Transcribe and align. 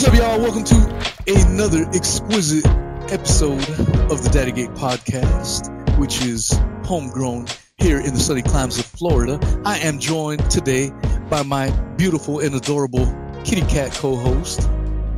What's 0.00 0.14
up, 0.14 0.18
y'all? 0.18 0.40
Welcome 0.40 0.64
to 0.64 1.12
another 1.26 1.84
exquisite 1.92 2.64
episode 3.12 3.68
of 4.10 4.24
the 4.24 4.30
Daddy 4.32 4.50
Gate 4.50 4.70
podcast, 4.70 5.98
which 5.98 6.24
is 6.24 6.58
homegrown 6.84 7.48
here 7.76 8.00
in 8.00 8.14
the 8.14 8.18
sunny 8.18 8.40
climes 8.40 8.78
of 8.78 8.86
Florida. 8.86 9.38
I 9.66 9.76
am 9.80 9.98
joined 9.98 10.50
today 10.50 10.90
by 11.28 11.42
my 11.42 11.68
beautiful 11.98 12.40
and 12.40 12.54
adorable 12.54 13.04
kitty 13.44 13.60
cat 13.60 13.92
co-host, 13.92 14.60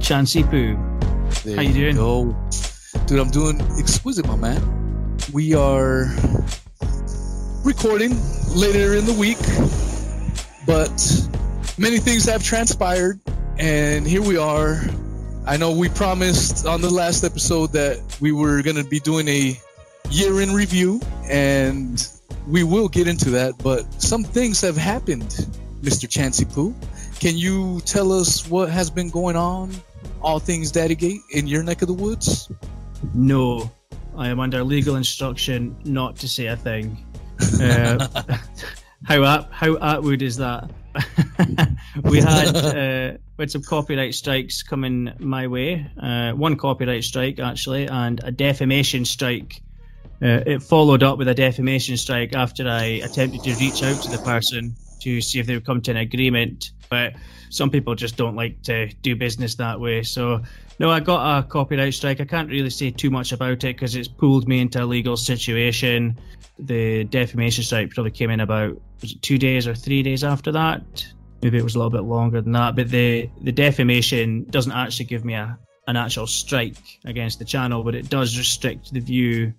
Chansey 0.01 0.43
Poo. 0.43 0.77
There 1.45 1.55
How 1.55 1.63
you 1.63 1.75
doing? 1.75 1.95
Go. 1.95 2.37
Dude, 3.07 3.21
I'm 3.21 3.31
doing 3.31 3.61
exquisite, 3.79 4.27
my 4.27 4.35
man. 4.35 5.17
We 5.33 5.55
are 5.55 6.07
recording 7.65 8.17
later 8.57 8.97
in 8.97 9.07
the 9.07 9.15
week, 9.17 9.39
but 10.67 10.91
many 11.79 11.99
things 11.99 12.25
have 12.25 12.43
transpired, 12.43 13.21
and 13.59 14.07
here 14.07 14.23
we 14.23 14.37
are. 14.37 14.81
I 15.47 15.57
know 15.57 15.73
we 15.73 15.89
promised 15.89 16.67
on 16.67 16.81
the 16.81 16.91
last 16.91 17.25
episode 17.25 17.73
that 17.73 18.01
we 18.21 18.33
were 18.33 18.63
going 18.63 18.77
to 18.77 18.85
be 18.85 19.01
doing 19.01 19.29
a 19.29 19.59
year 20.11 20.41
in 20.41 20.53
review, 20.53 21.01
and 21.29 22.07
we 22.47 22.65
will 22.65 22.89
get 22.89 23.09
into 23.09 23.31
that, 23.31 23.59
but 23.59 23.85
some 24.01 24.25
things 24.25 24.61
have 24.61 24.77
happened, 24.77 25.47
Mr. 25.83 26.09
Chansey 26.09 26.53
Poo. 26.53 26.75
Can 27.19 27.37
you 27.37 27.81
tell 27.81 28.13
us 28.13 28.49
what 28.49 28.69
has 28.71 28.91
been 28.91 29.11
going 29.11 29.37
on, 29.37 29.73
all 30.21 30.39
things 30.39 30.71
Daddy 30.71 30.95
Gate, 30.95 31.21
in 31.31 31.47
your 31.47 31.63
neck 31.63 31.83
of 31.83 31.89
the 31.89 31.95
woods? 31.95 32.51
No, 33.15 33.71
I 34.17 34.29
am 34.29 34.41
under 34.41 34.63
legal 34.63 34.97
instruction 34.97 35.77
not 35.85 36.17
to 36.17 36.29
say 36.29 36.47
a 36.47 36.57
thing. 36.57 37.05
Uh, 37.61 38.07
how 39.05 39.25
at, 39.25 39.49
how 39.51 39.75
Attwood 39.77 40.23
is 40.23 40.37
that? 40.37 40.71
we 42.05 42.21
had 42.21 42.57
uh, 42.57 43.19
had 43.43 43.51
some 43.51 43.63
copyright 43.63 44.15
strikes 44.15 44.63
coming 44.63 45.13
my 45.19 45.47
way. 45.47 45.87
Uh, 46.01 46.33
one 46.33 46.57
copyright 46.57 47.05
strike 47.05 47.39
actually, 47.39 47.87
and 47.87 48.21
a 48.25 48.31
defamation 48.31 49.05
strike. 49.05 49.63
Uh, 50.23 50.41
it 50.47 50.63
followed 50.63 51.03
up 51.03 51.19
with 51.19 51.27
a 51.29 51.35
defamation 51.35 51.97
strike 51.97 52.35
after 52.35 52.69
I 52.69 53.01
attempted 53.03 53.43
to 53.43 53.55
reach 53.57 53.83
out 53.83 54.01
to 54.03 54.11
the 54.11 54.19
person 54.19 54.77
to 55.01 55.21
see 55.21 55.41
if 55.41 55.47
they 55.47 55.55
would 55.55 55.67
come 55.67 55.83
to 55.83 55.91
an 55.91 55.97
agreement. 55.97 56.71
But 56.89 57.15
some 57.51 57.71
people 57.71 57.97
just 57.97 58.17
don't 58.17 58.37
like 58.37 58.63
to 58.63 58.87
do 59.03 59.17
business 59.17 59.57
that 59.57 59.81
way. 59.81 60.05
So 60.05 60.43
no, 60.79 60.91
I 60.91 61.01
got 61.01 61.39
a 61.39 61.43
copyright 61.43 61.95
strike. 61.95 62.21
I 62.21 62.25
can't 62.25 62.49
really 62.49 62.71
say 62.71 62.91
too 62.91 63.11
much 63.11 63.33
about 63.33 63.53
it 63.65 63.77
because 63.77 63.97
it's 63.97 64.09
pulled 64.09 64.47
me 64.47 64.61
into 64.61 64.83
a 64.83 64.87
legal 64.87 65.17
situation. 65.17 66.19
The 66.59 67.05
defamation 67.05 67.65
strike 67.65 67.91
probably 67.91 68.13
came 68.13 68.31
in 68.31 68.41
about 68.41 68.81
two 69.23 69.39
days 69.39 69.67
or 69.67 69.75
three 69.75 70.03
days 70.03 70.23
after 70.23 70.53
that. 70.53 71.13
Maybe 71.43 71.59
it 71.59 71.65
was 71.65 71.75
a 71.75 71.79
little 71.79 71.91
bit 71.91 72.05
longer 72.05 72.41
than 72.41 72.53
that. 72.53 72.77
But 72.77 72.89
the 72.89 73.29
the 73.43 73.53
defamation 73.53 74.45
doesn't 74.51 74.73
actually 74.73 75.07
give 75.07 75.25
me 75.25 75.35
a 75.35 75.59
an 75.89 75.97
actual 75.97 76.27
strike 76.27 77.01
against 77.05 77.39
the 77.39 77.45
channel, 77.45 77.83
but 77.83 77.95
it 77.95 78.09
does 78.09 78.39
restrict 78.39 78.93
the 78.93 79.01
view 79.01 79.53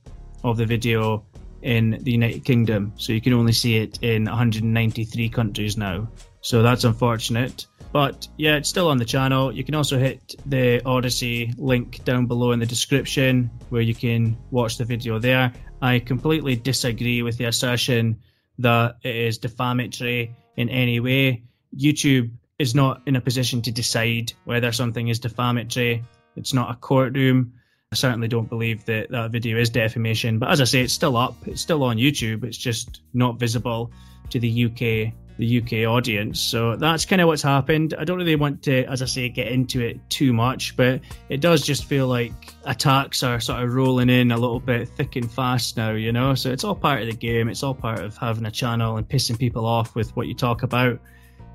of 0.43 0.57
the 0.57 0.65
video 0.65 1.25
in 1.61 1.97
the 2.01 2.11
United 2.11 2.45
Kingdom. 2.45 2.93
So 2.97 3.13
you 3.13 3.21
can 3.21 3.33
only 3.33 3.53
see 3.53 3.77
it 3.77 4.01
in 4.01 4.25
193 4.25 5.29
countries 5.29 5.77
now. 5.77 6.07
So 6.41 6.61
that's 6.61 6.83
unfortunate. 6.83 7.67
But 7.91 8.27
yeah, 8.37 8.55
it's 8.55 8.69
still 8.69 8.89
on 8.89 8.97
the 8.97 9.05
channel. 9.05 9.51
You 9.51 9.63
can 9.63 9.75
also 9.75 9.97
hit 9.97 10.35
the 10.45 10.81
Odysee 10.85 11.53
link 11.57 12.03
down 12.03 12.25
below 12.25 12.51
in 12.51 12.59
the 12.59 12.65
description 12.65 13.49
where 13.69 13.81
you 13.81 13.93
can 13.93 14.35
watch 14.51 14.77
the 14.77 14.85
video 14.85 15.19
there. 15.19 15.53
I 15.81 15.99
completely 15.99 16.55
disagree 16.55 17.21
with 17.21 17.37
the 17.37 17.45
assertion 17.45 18.19
that 18.59 18.97
it 19.03 19.15
is 19.15 19.37
defamatory 19.37 20.35
in 20.57 20.69
any 20.69 20.99
way. 20.99 21.43
YouTube 21.77 22.31
is 22.59 22.75
not 22.75 23.01
in 23.05 23.15
a 23.15 23.21
position 23.21 23.61
to 23.63 23.71
decide 23.71 24.33
whether 24.45 24.71
something 24.71 25.07
is 25.07 25.19
defamatory. 25.19 26.03
It's 26.35 26.53
not 26.53 26.71
a 26.71 26.75
courtroom. 26.75 27.53
I 27.91 27.95
certainly 27.95 28.27
don't 28.27 28.49
believe 28.49 28.85
that 28.85 29.11
that 29.11 29.31
video 29.31 29.57
is 29.57 29.69
defamation. 29.69 30.39
But 30.39 30.49
as 30.49 30.61
I 30.61 30.63
say, 30.63 30.81
it's 30.81 30.93
still 30.93 31.17
up. 31.17 31.35
It's 31.47 31.61
still 31.61 31.83
on 31.83 31.97
YouTube. 31.97 32.43
It's 32.43 32.57
just 32.57 33.01
not 33.13 33.39
visible 33.39 33.91
to 34.29 34.39
the 34.39 34.65
UK 34.65 35.13
the 35.37 35.61
UK 35.61 35.89
audience. 35.89 36.39
So 36.39 36.75
that's 36.75 37.05
kind 37.05 37.21
of 37.21 37.27
what's 37.27 37.41
happened. 37.41 37.95
I 37.97 38.03
don't 38.03 38.17
really 38.17 38.35
want 38.35 38.61
to, 38.63 38.85
as 38.85 39.01
I 39.01 39.05
say, 39.05 39.29
get 39.29 39.47
into 39.47 39.81
it 39.81 39.99
too 40.09 40.33
much, 40.33 40.75
but 40.75 41.01
it 41.29 41.41
does 41.41 41.65
just 41.65 41.85
feel 41.85 42.07
like 42.07 42.53
attacks 42.65 43.23
are 43.23 43.39
sort 43.39 43.63
of 43.63 43.73
rolling 43.73 44.09
in 44.09 44.31
a 44.31 44.37
little 44.37 44.59
bit 44.59 44.89
thick 44.89 45.15
and 45.15 45.31
fast 45.31 45.77
now, 45.77 45.91
you 45.91 46.11
know? 46.11 46.35
So 46.35 46.51
it's 46.51 46.63
all 46.63 46.75
part 46.75 47.01
of 47.01 47.07
the 47.07 47.15
game. 47.15 47.49
It's 47.49 47.63
all 47.63 47.73
part 47.73 47.99
of 47.99 48.15
having 48.17 48.45
a 48.45 48.51
channel 48.51 48.97
and 48.97 49.07
pissing 49.07 49.39
people 49.39 49.65
off 49.65 49.95
with 49.95 50.15
what 50.15 50.27
you 50.27 50.35
talk 50.35 50.63
about. 50.63 50.99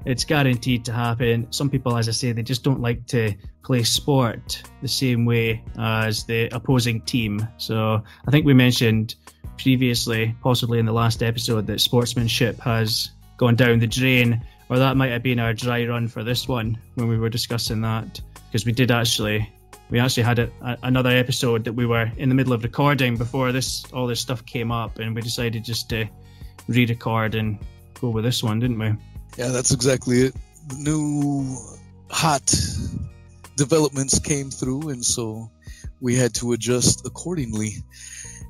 It's 0.04 0.24
guaranteed 0.24 0.84
to 0.86 0.92
happen. 0.92 1.46
Some 1.50 1.68
people, 1.68 1.96
as 1.96 2.08
I 2.08 2.12
say, 2.12 2.32
they 2.32 2.42
just 2.42 2.64
don't 2.64 2.80
like 2.80 3.06
to 3.08 3.34
play 3.62 3.82
sport 3.82 4.62
the 4.80 4.88
same 4.88 5.26
way 5.26 5.62
as 5.78 6.24
the 6.24 6.48
opposing 6.54 7.02
team. 7.02 7.46
So 7.58 8.02
I 8.26 8.30
think 8.30 8.46
we 8.46 8.54
mentioned 8.54 9.16
previously, 9.58 10.34
possibly 10.42 10.78
in 10.78 10.86
the 10.86 10.92
last 10.92 11.22
episode, 11.22 11.66
that 11.66 11.80
sportsmanship 11.80 12.58
has 12.60 13.10
gone 13.36 13.56
down 13.56 13.80
the 13.80 13.86
drain, 13.86 14.42
or 14.68 14.78
that 14.78 14.96
might 14.96 15.10
have 15.10 15.22
been 15.22 15.40
our 15.40 15.52
dry 15.52 15.84
run 15.86 16.08
for 16.08 16.24
this 16.24 16.48
one 16.48 16.78
when 16.94 17.08
we 17.08 17.18
were 17.18 17.28
discussing 17.28 17.80
that, 17.82 18.20
because 18.46 18.64
we 18.64 18.72
did 18.72 18.90
actually 18.90 19.48
we 19.90 19.98
actually 19.98 20.22
had 20.22 20.38
a, 20.38 20.50
a, 20.60 20.76
another 20.82 21.10
episode 21.10 21.64
that 21.64 21.72
we 21.72 21.86
were 21.86 22.10
in 22.18 22.28
the 22.28 22.34
middle 22.34 22.52
of 22.52 22.62
recording 22.62 23.16
before 23.16 23.52
this 23.52 23.84
all 23.92 24.06
this 24.06 24.20
stuff 24.20 24.44
came 24.46 24.70
up, 24.70 24.98
and 24.98 25.14
we 25.14 25.22
decided 25.22 25.64
just 25.64 25.88
to 25.90 26.06
re-record 26.68 27.34
and 27.34 27.58
go 28.00 28.10
with 28.10 28.24
this 28.24 28.42
one, 28.42 28.58
didn't 28.60 28.78
we? 28.78 28.92
Yeah, 29.36 29.48
that's 29.48 29.72
exactly 29.72 30.22
it. 30.22 30.34
New 30.76 31.56
hot 32.10 32.54
developments 33.56 34.18
came 34.18 34.50
through, 34.50 34.90
and 34.90 35.04
so 35.04 35.50
we 36.00 36.14
had 36.14 36.34
to 36.34 36.52
adjust 36.52 37.06
accordingly. 37.06 37.76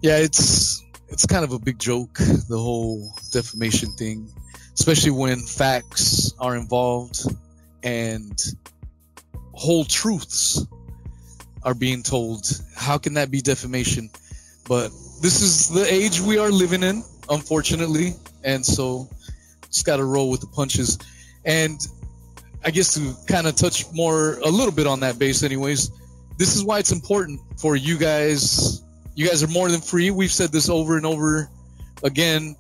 Yeah, 0.03 0.19
it's 0.19 0.83
it's 1.09 1.27
kind 1.27 1.45
of 1.45 1.53
a 1.53 1.59
big 1.59 1.79
joke, 1.79 2.15
the 2.15 2.59
whole 2.59 3.13
defamation 3.33 3.93
thing 3.93 4.29
especially 4.79 5.11
when 5.11 5.41
facts 5.41 6.33
are 6.39 6.57
involved 6.57 7.23
and 7.83 8.41
whole 9.53 9.85
truths 9.85 10.65
are 11.65 11.75
being 11.75 12.03
told. 12.03 12.47
How 12.77 12.97
can 12.97 13.15
that 13.15 13.31
be 13.31 13.41
defamation? 13.41 14.09
But 14.69 14.91
this 15.21 15.43
is 15.43 15.69
the 15.69 15.85
age 15.93 16.21
we 16.21 16.39
are 16.39 16.51
living 16.51 16.85
in, 16.85 17.03
unfortunately, 17.29 18.15
and 18.45 18.65
so 18.65 19.09
just 19.71 19.87
got 19.87 19.97
to 19.97 20.05
roll 20.05 20.31
with 20.31 20.41
the 20.41 20.47
punches. 20.47 20.99
And 21.45 21.81
I 22.65 22.71
guess 22.71 22.95
to 22.95 23.15
kind 23.33 23.47
of 23.47 23.57
touch 23.57 23.85
more 23.93 24.39
a 24.41 24.49
little 24.49 24.73
bit 24.73 24.87
on 24.87 25.01
that 25.01 25.19
base, 25.19 25.43
anyways, 25.43 25.91
this 26.37 26.57
is 26.57 26.65
why 26.65 26.79
it's 26.79 26.93
important 26.93 27.41
for 27.59 27.77
you 27.77 27.99
guys. 27.99 28.83
You 29.15 29.27
guys 29.27 29.43
are 29.43 29.49
more 29.49 29.69
than 29.71 29.81
free. 29.81 30.11
We've 30.11 30.33
said 30.33 30.53
this 30.53 30.69
over 30.69 30.97
and 30.97 31.07
over 31.07 31.51
again 32.03 32.57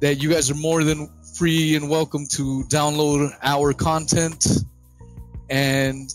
that 0.00 0.22
you 0.22 0.30
guys 0.30 0.50
are 0.50 0.56
more 0.56 0.84
than 0.84 1.08
free 1.36 1.74
and 1.74 1.88
welcome 1.88 2.26
to 2.26 2.64
download 2.68 3.34
our 3.42 3.72
content 3.72 4.46
and 5.50 6.12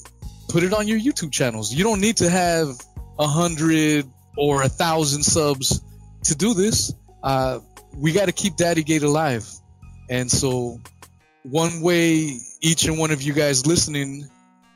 put 0.47 0.63
it 0.63 0.73
on 0.73 0.87
your 0.87 0.99
YouTube 0.99 1.31
channels. 1.31 1.73
You 1.73 1.83
don't 1.83 1.99
need 1.99 2.17
to 2.17 2.29
have 2.29 2.69
a 3.17 3.27
hundred 3.27 4.05
or 4.37 4.63
a 4.63 4.69
thousand 4.69 5.23
subs 5.23 5.81
to 6.23 6.35
do 6.35 6.53
this. 6.53 6.93
Uh, 7.23 7.59
we 7.95 8.11
got 8.11 8.25
to 8.25 8.31
keep 8.31 8.55
Daddy 8.55 8.83
Gate 8.83 9.03
alive. 9.03 9.47
And 10.09 10.29
so, 10.29 10.79
one 11.43 11.81
way 11.81 12.37
each 12.61 12.85
and 12.85 12.97
one 12.97 13.11
of 13.11 13.21
you 13.21 13.33
guys 13.33 13.65
listening 13.65 14.27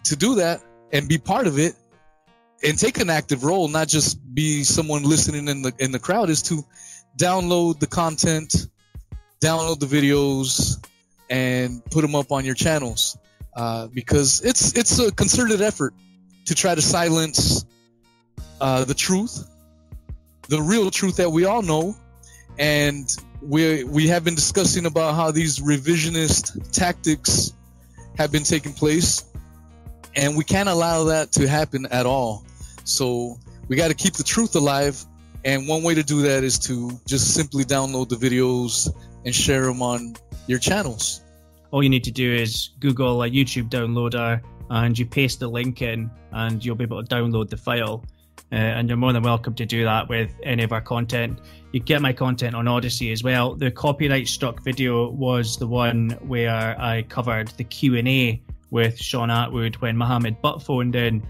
to 0.05 0.15
do 0.15 0.35
that 0.35 0.61
and 0.91 1.07
be 1.07 1.17
part 1.17 1.47
of 1.47 1.59
it 1.59 1.75
and 2.63 2.77
take 2.77 2.99
an 2.99 3.09
active 3.09 3.43
role, 3.43 3.67
not 3.67 3.87
just 3.87 4.19
be 4.33 4.63
someone 4.63 5.03
listening 5.03 5.47
in 5.47 5.61
the 5.63 5.73
in 5.79 5.91
the 5.91 5.99
crowd, 5.99 6.29
is 6.29 6.43
to 6.43 6.63
download 7.17 7.79
the 7.79 7.87
content 7.87 8.67
download 9.43 9.79
the 9.79 9.85
videos 9.85 10.83
and 11.29 11.83
put 11.85 12.01
them 12.01 12.15
up 12.15 12.31
on 12.31 12.45
your 12.45 12.55
channels. 12.55 13.17
Uh, 13.55 13.87
because 13.87 14.41
it's 14.41 14.75
it's 14.75 14.97
a 14.97 15.11
concerted 15.11 15.61
effort 15.61 15.93
to 16.45 16.55
try 16.55 16.73
to 16.73 16.81
silence 16.81 17.65
uh, 18.59 18.83
the 18.83 18.95
truth, 18.95 19.47
the 20.49 20.59
real 20.59 20.89
truth 20.89 21.17
that 21.17 21.29
we 21.29 21.45
all 21.45 21.61
know, 21.61 21.95
and 22.57 23.15
we 23.43 23.83
we 23.83 24.07
have 24.07 24.23
been 24.23 24.35
discussing 24.35 24.85
about 24.85 25.15
how 25.15 25.31
these 25.31 25.59
revisionist 25.59 26.71
tactics 26.71 27.53
have 28.17 28.31
been 28.31 28.43
taking 28.43 28.73
place, 28.73 29.25
and 30.15 30.37
we 30.37 30.43
can't 30.43 30.69
allow 30.69 31.03
that 31.05 31.31
to 31.33 31.47
happen 31.47 31.85
at 31.87 32.05
all. 32.05 32.45
So 32.83 33.37
we 33.67 33.75
got 33.75 33.89
to 33.89 33.93
keep 33.93 34.13
the 34.13 34.23
truth 34.23 34.55
alive, 34.55 35.03
and 35.45 35.67
one 35.67 35.83
way 35.83 35.93
to 35.93 36.03
do 36.03 36.21
that 36.21 36.43
is 36.43 36.57
to 36.59 36.91
just 37.05 37.33
simply 37.33 37.63
download 37.63 38.09
the 38.09 38.15
videos 38.15 38.93
and 39.25 39.33
share 39.33 39.65
them 39.65 39.81
on 39.81 40.15
your 40.47 40.59
channels. 40.59 41.21
All 41.71 41.81
you 41.81 41.89
need 41.89 42.03
to 42.03 42.11
do 42.11 42.31
is 42.31 42.69
Google 42.79 43.23
a 43.23 43.29
YouTube 43.29 43.69
downloader 43.69 44.41
and 44.69 44.97
you 44.97 45.05
paste 45.05 45.39
the 45.39 45.47
link 45.47 45.81
in, 45.81 46.09
and 46.31 46.63
you'll 46.63 46.75
be 46.75 46.83
able 46.83 47.03
to 47.03 47.15
download 47.15 47.49
the 47.49 47.57
file. 47.57 48.03
Uh, 48.51 48.55
and 48.55 48.87
you're 48.87 48.97
more 48.97 49.13
than 49.13 49.23
welcome 49.23 49.53
to 49.55 49.65
do 49.65 49.83
that 49.83 50.07
with 50.07 50.31
any 50.43 50.63
of 50.63 50.71
our 50.71 50.81
content. 50.81 51.39
You 51.73 51.79
get 51.79 52.03
my 52.03 52.13
content 52.13 52.53
on 52.53 52.67
Odysee 52.67 53.11
as 53.11 53.23
well. 53.23 53.55
The 53.55 53.71
copyright 53.71 54.27
struck 54.27 54.63
video 54.63 55.09
was 55.09 55.57
the 55.57 55.65
one 55.65 56.11
where 56.21 56.79
I 56.79 57.01
covered 57.01 57.47
the 57.49 57.63
Q 57.63 57.95
and 57.97 58.07
A 58.07 58.39
with 58.69 58.95
Shaun 58.99 59.29
Attwood 59.29 59.75
when 59.75 59.97
Mohammed 59.97 60.39
Butt 60.39 60.61
phoned 60.61 60.95
in, 60.95 61.23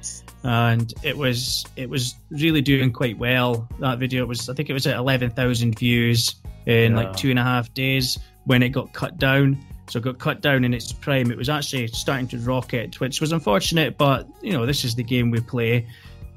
and 0.44 0.94
it 1.02 1.18
was 1.18 1.66
it 1.78 1.90
was 1.90 2.16
really 2.30 2.62
doing 2.62 2.92
quite 2.92 3.18
well. 3.18 3.70
That 3.80 4.00
video 4.00 4.26
was 4.26 4.50
I 4.50 4.54
think 4.54 4.70
it 4.70 4.74
was 4.74 4.86
at 4.86 4.98
eleven 4.98 5.30
thousand 5.30 5.80
views 5.80 6.36
in 6.66 6.92
yeah. 6.92 6.98
like 6.98 7.16
two 7.16 7.30
and 7.30 7.40
a 7.40 7.44
half 7.44 7.74
days 7.74 8.20
when 8.44 8.62
it 8.64 8.70
got 8.70 8.92
cut 8.92 9.18
down. 9.18 9.58
So 9.90 10.00
it 10.00 10.04
got 10.04 10.20
cut 10.20 10.42
down 10.42 10.66
in 10.66 10.74
its 10.74 10.92
prime. 10.92 11.32
It 11.32 11.38
was 11.38 11.50
actually 11.50 11.88
starting 11.88 12.28
to 12.30 12.38
rocket, 12.40 13.00
which 13.00 13.22
was 13.22 13.32
unfortunate, 13.32 13.98
but 13.98 14.28
you 14.42 14.52
know 14.52 14.66
this 14.66 14.84
is 14.84 14.96
the 14.96 15.04
game 15.04 15.32
we 15.32 15.40
play. 15.40 15.88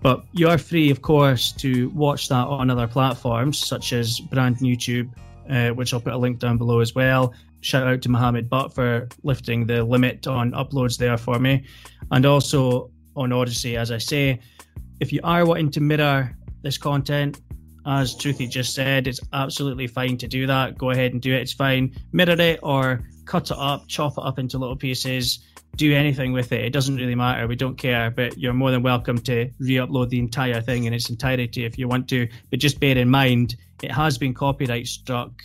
But 0.02 0.24
you 0.32 0.48
are 0.48 0.58
free, 0.58 0.90
of 0.90 1.02
course, 1.02 1.52
to 1.52 1.90
watch 1.90 2.28
that 2.28 2.46
on 2.46 2.70
other 2.70 2.86
platforms 2.86 3.58
such 3.58 3.92
as 3.92 4.20
Brand 4.20 4.60
New 4.60 4.76
Tube, 4.76 5.10
uh, 5.50 5.70
which 5.70 5.92
I'll 5.92 6.00
put 6.00 6.12
a 6.12 6.18
link 6.18 6.38
down 6.38 6.58
below 6.58 6.80
as 6.80 6.94
well. 6.94 7.34
Shout 7.60 7.86
out 7.86 8.02
to 8.02 8.08
Mohammed 8.08 8.48
Butt 8.48 8.74
for 8.74 9.08
lifting 9.24 9.66
the 9.66 9.82
limit 9.82 10.26
on 10.26 10.52
uploads 10.52 10.96
there 10.98 11.16
for 11.16 11.38
me. 11.38 11.64
And 12.10 12.24
also 12.24 12.90
on 13.16 13.32
Odysee, 13.32 13.76
as 13.76 13.90
I 13.90 13.98
say, 13.98 14.40
if 15.00 15.12
you 15.12 15.20
are 15.24 15.44
wanting 15.44 15.70
to 15.72 15.80
mirror 15.80 16.36
this 16.62 16.78
content, 16.78 17.40
as 17.86 18.14
Truthy 18.14 18.48
just 18.48 18.74
said, 18.74 19.06
it's 19.06 19.20
absolutely 19.32 19.86
fine 19.86 20.16
to 20.18 20.28
do 20.28 20.46
that. 20.46 20.76
Go 20.76 20.90
ahead 20.90 21.12
and 21.12 21.22
do 21.22 21.32
it. 21.32 21.42
It's 21.42 21.52
fine. 21.52 21.94
Mirror 22.12 22.40
it 22.40 22.60
or 22.62 23.08
cut 23.26 23.50
it 23.50 23.58
up, 23.58 23.86
chop 23.88 24.12
it 24.16 24.24
up 24.24 24.38
into 24.38 24.56
little 24.58 24.76
pieces, 24.76 25.40
do 25.76 25.92
anything 25.92 26.32
with 26.32 26.52
it. 26.52 26.64
It 26.64 26.72
doesn't 26.72 26.96
really 26.96 27.14
matter. 27.14 27.46
We 27.46 27.56
don't 27.56 27.76
care, 27.76 28.10
but 28.10 28.38
you're 28.38 28.54
more 28.54 28.70
than 28.70 28.82
welcome 28.82 29.18
to 29.18 29.50
re-upload 29.58 30.08
the 30.08 30.18
entire 30.18 30.60
thing 30.60 30.84
in 30.84 30.94
its 30.94 31.10
entirety 31.10 31.64
if 31.64 31.76
you 31.78 31.88
want 31.88 32.08
to. 32.08 32.28
But 32.50 32.60
just 32.60 32.80
bear 32.80 32.96
in 32.96 33.10
mind, 33.10 33.56
it 33.82 33.92
has 33.92 34.16
been 34.16 34.32
copyright 34.32 34.86
struck. 34.86 35.42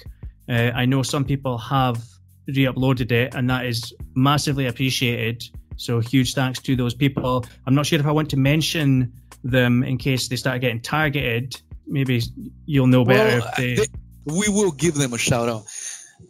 Uh, 0.48 0.72
I 0.74 0.86
know 0.86 1.04
some 1.04 1.26
people 1.26 1.58
have 1.58 2.02
re-uploaded 2.48 3.12
it, 3.12 3.36
and 3.36 3.50
that 3.50 3.66
is 3.66 3.94
massively 4.16 4.68
appreciated. 4.68 5.44
So 5.76 6.00
huge 6.00 6.34
thanks 6.34 6.60
to 6.60 6.76
those 6.76 6.94
people. 6.94 7.46
I'm 7.66 7.76
not 7.76 7.86
sure 7.86 8.00
if 8.00 8.06
I 8.06 8.12
want 8.12 8.30
to 8.30 8.38
mention 8.38 9.12
them 9.44 9.84
in 9.84 9.98
case 9.98 10.28
they 10.28 10.36
start 10.36 10.62
getting 10.62 10.82
targeted. 10.82 11.60
Maybe 11.88 12.22
you'll 12.66 12.88
know 12.88 13.04
better 13.04 13.40
well, 13.40 13.54
they... 13.58 13.76
They, 13.76 13.88
we 14.26 14.48
will 14.50 14.72
give 14.72 14.94
them 14.94 15.14
a 15.14 15.18
shout 15.18 15.50
out. 15.50 15.66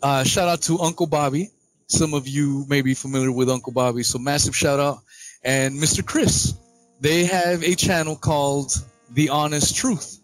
Uh, 0.01 0.23
shout 0.23 0.47
out 0.47 0.61
to 0.63 0.79
Uncle 0.79 1.07
Bobby 1.07 1.51
some 1.91 2.13
of 2.13 2.27
you 2.27 2.65
may 2.69 2.81
be 2.81 2.93
familiar 2.93 3.31
with 3.31 3.49
Uncle 3.49 3.73
Bobby, 3.73 4.01
so 4.03 4.17
massive 4.17 4.55
shout 4.55 4.79
out. 4.79 4.99
And 5.43 5.75
Mr. 5.75 6.05
Chris, 6.05 6.53
they 7.01 7.25
have 7.25 7.63
a 7.63 7.75
channel 7.75 8.15
called 8.15 8.73
The 9.11 9.27
Honest 9.29 9.75
Truth. 9.75 10.19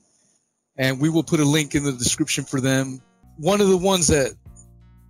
And 0.77 0.99
we 0.99 1.09
will 1.09 1.23
put 1.23 1.39
a 1.39 1.45
link 1.45 1.75
in 1.75 1.83
the 1.83 1.91
description 1.91 2.45
for 2.45 2.61
them. 2.61 3.01
One 3.37 3.59
of 3.59 3.67
the 3.67 3.77
ones 3.77 4.07
that 4.07 4.33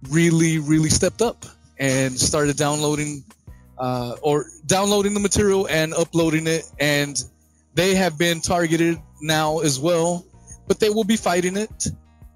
really, 0.10 0.58
really 0.58 0.90
stepped 0.90 1.22
up 1.22 1.46
and 1.78 2.20
started 2.20 2.58
downloading 2.58 3.24
uh, 3.78 4.16
or 4.22 4.48
downloading 4.66 5.14
the 5.14 5.20
material 5.20 5.68
and 5.68 5.94
uploading 5.94 6.48
it. 6.48 6.64
And 6.80 7.24
they 7.76 7.94
have 7.94 8.18
been 8.18 8.42
targeted 8.42 8.98
now 9.22 9.60
as 9.60 9.80
well, 9.80 10.26
but 10.68 10.80
they 10.80 10.90
will 10.90 11.04
be 11.04 11.18
fighting 11.18 11.56
it. 11.56 11.88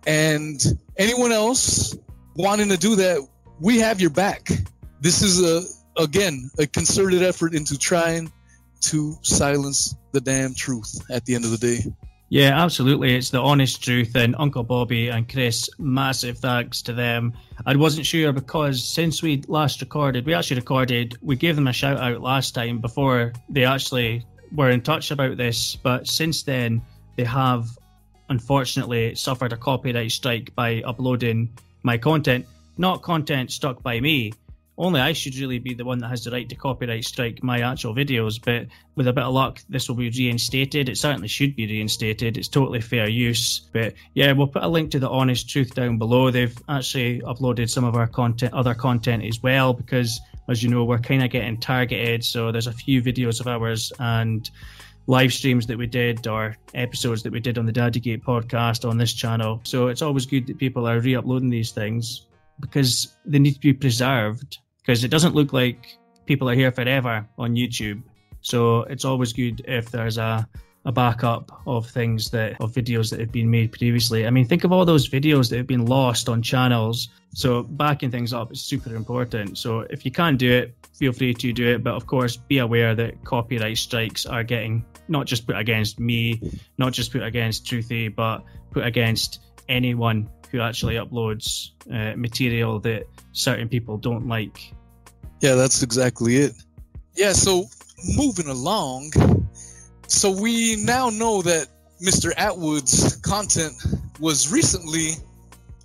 And 0.06 0.62
anyone 0.98 1.32
else 1.32 1.96
wanting 2.36 2.70
to 2.70 2.78
do 2.78 2.96
that, 2.96 3.28
we 3.60 3.80
have 3.80 4.02
your 4.02 4.10
back. 4.10 4.50
This 5.00 5.22
is 5.22 5.42
a 5.42 6.02
again 6.02 6.50
a 6.58 6.66
concerted 6.68 7.22
effort 7.22 7.54
into 7.54 7.78
trying 7.78 8.32
to 8.82 9.16
silence 9.22 9.96
the 10.12 10.22
damn 10.22 10.54
truth 10.54 11.02
at 11.12 11.26
the 11.26 11.36
end 11.36 11.46
of 11.46 11.52
the 11.52 11.58
day. 11.58 11.80
Yeah, 12.30 12.64
absolutely. 12.64 13.18
It's 13.18 13.30
the 13.30 13.42
honest 13.42 13.84
truth. 13.84 14.16
And 14.16 14.38
Uncle 14.40 14.64
Bobby 14.64 15.10
and 15.10 15.28
Chris, 15.28 15.70
massive 15.78 16.38
thanks 16.38 16.82
to 16.84 16.94
them. 16.94 17.34
I 17.66 17.76
wasn't 17.76 18.06
sure 18.06 18.32
because 18.32 18.82
since 18.82 19.22
we 19.22 19.44
last 19.50 19.82
recorded, 19.82 20.26
we 20.26 20.34
actually 20.34 20.62
recorded, 20.62 21.18
we 21.22 21.36
gave 21.36 21.58
them 21.58 21.68
a 21.68 21.74
shout 21.74 21.98
out 21.98 22.22
last 22.22 22.56
time 22.56 22.80
before 22.80 23.34
they 23.50 23.66
actually 23.66 24.26
were 24.56 24.70
in 24.70 24.82
touch 24.82 25.12
about 25.12 25.36
this. 25.36 25.76
But 25.76 26.08
since 26.08 26.44
then, 26.44 26.82
they 27.18 27.26
have 27.26 27.68
unfortunately 28.30 29.14
suffered 29.16 29.52
a 29.52 29.58
copyright 29.58 30.12
strike 30.12 30.56
by 30.56 30.82
uploading 30.84 31.50
my 31.84 31.98
content 31.98 32.46
not 32.78 33.02
content 33.02 33.52
stuck 33.52 33.84
by 33.84 34.00
me. 34.00 34.34
Only 34.78 35.02
I 35.02 35.14
should 35.14 35.36
really 35.36 35.60
be 35.60 35.74
the 35.76 35.86
one 35.86 36.00
that 36.00 36.08
has 36.08 36.24
the 36.24 36.32
right 36.32 36.48
to 36.50 36.56
copyright 36.56 37.06
strike 37.06 37.44
my 37.44 37.60
actual 37.62 37.94
videos, 37.94 38.44
but 38.44 38.68
with 38.96 39.08
a 39.08 39.14
bit 39.14 39.24
of 39.24 39.34
luck, 39.34 39.60
this 39.70 39.88
will 39.88 39.96
be 39.96 40.10
reinstated. 40.10 40.90
It 40.90 40.98
certainly 40.98 41.28
should 41.28 41.56
be 41.56 41.68
reinstated. 41.68 42.38
It's 42.38 42.48
totally 42.48 42.82
fair 42.82 43.08
use. 43.08 43.60
But 43.72 43.94
yeah, 44.16 44.32
we'll 44.32 44.48
put 44.48 44.64
a 44.64 44.68
link 44.68 44.90
to 44.92 45.00
the 45.00 45.10
honest 45.10 45.48
truth 45.48 45.76
down 45.76 46.00
below. 46.00 46.32
They've 46.32 46.58
actually 46.68 47.20
uploaded 47.22 47.70
some 47.70 47.84
of 47.84 47.96
our 47.96 48.08
content, 48.08 48.54
other 48.54 48.74
content 48.74 49.24
as 49.24 49.44
well, 49.44 49.74
because 49.74 50.20
as 50.50 50.64
you 50.64 50.70
know, 50.70 50.84
we're 50.84 50.98
kind 50.98 51.24
of 51.24 51.30
getting 51.30 51.60
targeted. 51.60 52.24
So 52.24 52.52
there's 52.52 52.68
a 52.68 52.74
few 52.74 53.04
videos 53.04 53.40
of 53.40 53.48
ours 53.48 53.94
and 54.00 54.50
live 55.08 55.34
streams 55.34 55.66
that 55.68 55.78
we 55.78 55.88
did 55.88 56.28
or 56.28 56.56
episodes 56.74 57.24
that 57.24 57.34
we 57.34 57.40
did 57.40 57.58
on 57.58 57.66
the 57.66 57.74
Daddygate 57.74 58.24
podcast 58.24 58.88
on 58.88 58.98
this 58.98 59.14
channel. 59.14 59.62
So 59.64 59.88
it's 59.88 60.02
always 60.02 60.26
good 60.26 60.48
that 60.48 60.58
people 60.58 60.88
are 60.88 61.00
re 61.00 61.16
uploading 61.16 61.50
these 61.50 61.72
things 61.72 62.28
because 62.60 63.16
they 63.26 63.40
need 63.40 63.54
to 63.54 63.60
be 63.60 63.74
preserved 63.74 64.60
because 64.82 65.04
it 65.04 65.10
doesn't 65.10 65.36
look 65.36 65.54
like 65.54 65.98
people 66.26 66.50
are 66.50 66.56
here 66.56 66.72
forever 66.72 67.28
on 67.38 67.56
YouTube. 67.56 68.02
So 68.42 68.84
it's 68.84 69.06
always 69.06 69.34
good 69.34 69.62
if 69.68 69.92
there's 69.92 70.18
a 70.18 70.48
a 70.86 70.92
backup 70.92 71.52
of 71.68 71.88
things 71.88 72.32
that 72.32 72.60
of 72.60 72.72
videos 72.72 73.12
that 73.12 73.20
have 73.20 73.32
been 73.32 73.50
made 73.50 73.72
previously. 73.72 74.26
I 74.26 74.32
mean, 74.32 74.46
think 74.46 74.64
of 74.64 74.72
all 74.72 74.84
those 74.86 75.08
videos 75.08 75.50
that 75.50 75.58
have 75.58 75.68
been 75.68 75.86
lost 75.86 76.28
on 76.28 76.42
channels. 76.42 77.10
So 77.34 77.64
backing 77.64 78.12
things 78.12 78.34
up 78.34 78.52
is 78.52 78.62
super 78.62 78.96
important. 78.96 79.58
So 79.58 79.82
if 79.82 80.04
you 80.06 80.12
can 80.12 80.38
do 80.38 80.52
it, 80.52 80.76
feel 80.98 81.14
free 81.14 81.34
to 81.36 81.54
do 81.54 81.68
it. 81.68 81.84
But 81.84 81.94
of 81.94 82.08
course, 82.08 82.36
be 82.36 82.58
aware 82.58 82.96
that 82.96 83.24
copyright 83.24 83.78
strikes 83.78 84.26
are 84.26 84.44
getting 84.44 84.84
not 85.08 85.28
just 85.28 85.46
put 85.46 85.58
against 85.58 86.00
me, 86.00 86.42
not 86.78 86.94
just 86.94 87.12
put 87.12 87.22
against 87.22 87.66
Truthy, 87.66 88.14
but 88.14 88.44
put 88.72 88.86
against 88.86 89.42
anyone 89.70 90.30
who 90.50 90.62
actually 90.62 90.96
uploads 90.96 91.72
uh, 91.92 92.16
material 92.18 92.80
that 92.80 93.04
certain 93.32 93.70
people 93.70 93.98
don't 93.98 94.28
like. 94.28 94.74
Yeah, 95.42 95.56
that's 95.56 95.84
exactly 95.84 96.38
it. 96.38 96.54
Yeah, 97.16 97.34
so 97.34 97.66
moving 98.16 98.48
along, 98.48 99.12
so 100.12 100.30
we 100.30 100.76
now 100.76 101.10
know 101.10 101.42
that 101.42 101.68
Mr. 102.04 102.34
Attwood's 102.36 103.16
content 103.18 103.74
was 104.20 104.52
recently 104.52 105.12